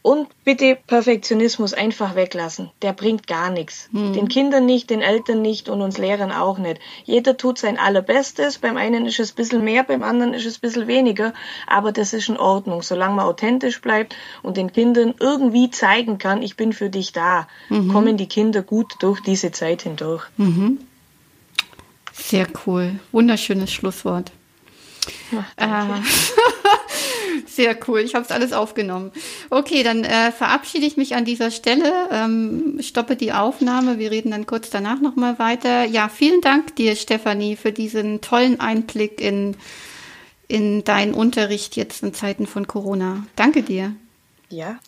Und 0.03 0.29
bitte 0.45 0.79
Perfektionismus 0.87 1.75
einfach 1.75 2.15
weglassen. 2.15 2.71
Der 2.81 2.95
bringt 2.95 3.27
gar 3.27 3.51
nichts. 3.51 3.91
Hm. 3.93 4.15
Den 4.15 4.29
Kindern 4.29 4.65
nicht, 4.65 4.89
den 4.89 5.03
Eltern 5.03 5.43
nicht 5.43 5.69
und 5.69 5.83
uns 5.83 5.99
Lehrern 5.99 6.33
auch 6.33 6.57
nicht. 6.57 6.81
Jeder 7.05 7.37
tut 7.37 7.59
sein 7.59 7.79
Allerbestes. 7.79 8.57
Beim 8.59 8.79
einen 8.79 9.05
ist 9.05 9.21
es 9.21 9.33
ein 9.33 9.35
bisschen 9.37 9.63
mehr, 9.63 9.83
beim 9.83 10.03
anderen 10.03 10.33
ist 10.33 10.47
es 10.47 10.57
ein 10.57 10.61
bisschen 10.63 10.87
weniger. 10.87 11.35
Aber 11.67 11.93
das 11.93 12.15
ist 12.15 12.31
in 12.31 12.39
Ordnung. 12.39 12.83
Solange 12.83 13.17
man 13.17 13.27
authentisch 13.27 13.83
bleibt 13.83 14.17
und 14.43 14.57
den 14.57 14.73
Kindern 14.73 15.15
irgendwie 15.21 15.71
zeigen 15.71 16.17
kann, 16.17 16.41
ich 16.43 16.57
bin 16.57 16.73
für 16.73 16.89
dich 16.89 17.13
da, 17.13 17.47
mhm. 17.69 17.93
kommen 17.93 18.17
die 18.17 18.29
Kinder 18.29 18.63
gut 18.63 18.95
durch 19.01 19.21
diese 19.21 19.53
Zeit 19.53 19.83
hindurch. 19.83 20.25
Mhm. 20.39 20.79
Sehr 22.13 22.47
cool. 22.67 22.99
Wunderschönes 23.13 23.71
Schlusswort. 23.71 24.33
Ach, 25.57 25.97
äh, 25.97 26.01
Sehr 27.51 27.77
cool, 27.89 28.01
ich 28.01 28.15
habe 28.15 28.25
es 28.25 28.31
alles 28.31 28.53
aufgenommen. 28.53 29.11
Okay, 29.51 29.83
dann 29.83 30.05
äh, 30.05 30.31
verabschiede 30.31 30.87
ich 30.87 30.97
mich 30.97 31.17
an 31.17 31.25
dieser 31.25 31.51
Stelle, 31.51 31.93
ähm, 32.13 32.79
stoppe 32.81 33.17
die 33.17 33.33
Aufnahme, 33.33 33.99
wir 33.99 34.13
reden 34.13 34.31
dann 34.31 34.47
kurz 34.47 34.71
danach 34.71 35.01
nochmal 35.01 35.39
weiter. 35.39 35.85
Ja, 35.85 36.09
vielen 36.09 36.41
Dank 36.41 36.77
dir, 36.77 36.95
Stefanie, 36.95 37.57
für 37.57 37.73
diesen 37.73 38.21
tollen 38.21 38.61
Einblick 38.61 39.21
in, 39.21 39.57
in 40.47 40.85
deinen 40.85 41.13
Unterricht 41.13 41.77
jetzt 41.77 42.05
in 42.05 42.15
Zeiten 42.15 42.47
von 42.47 42.69
Corona. 42.69 43.27
Danke 43.35 43.63
dir. 43.63 43.95
Ja, 44.49 44.79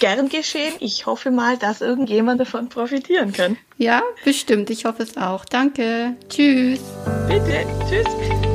gern 0.00 0.28
geschehen. 0.30 0.74
Ich 0.80 1.06
hoffe 1.06 1.30
mal, 1.30 1.58
dass 1.58 1.82
irgendjemand 1.82 2.40
davon 2.40 2.68
profitieren 2.68 3.32
kann. 3.32 3.58
Ja, 3.76 4.02
bestimmt. 4.24 4.70
Ich 4.70 4.84
hoffe 4.84 5.02
es 5.02 5.16
auch. 5.16 5.44
Danke. 5.44 6.16
Tschüss. 6.28 6.80
Bitte. 7.28 7.66
Tschüss. 7.88 8.47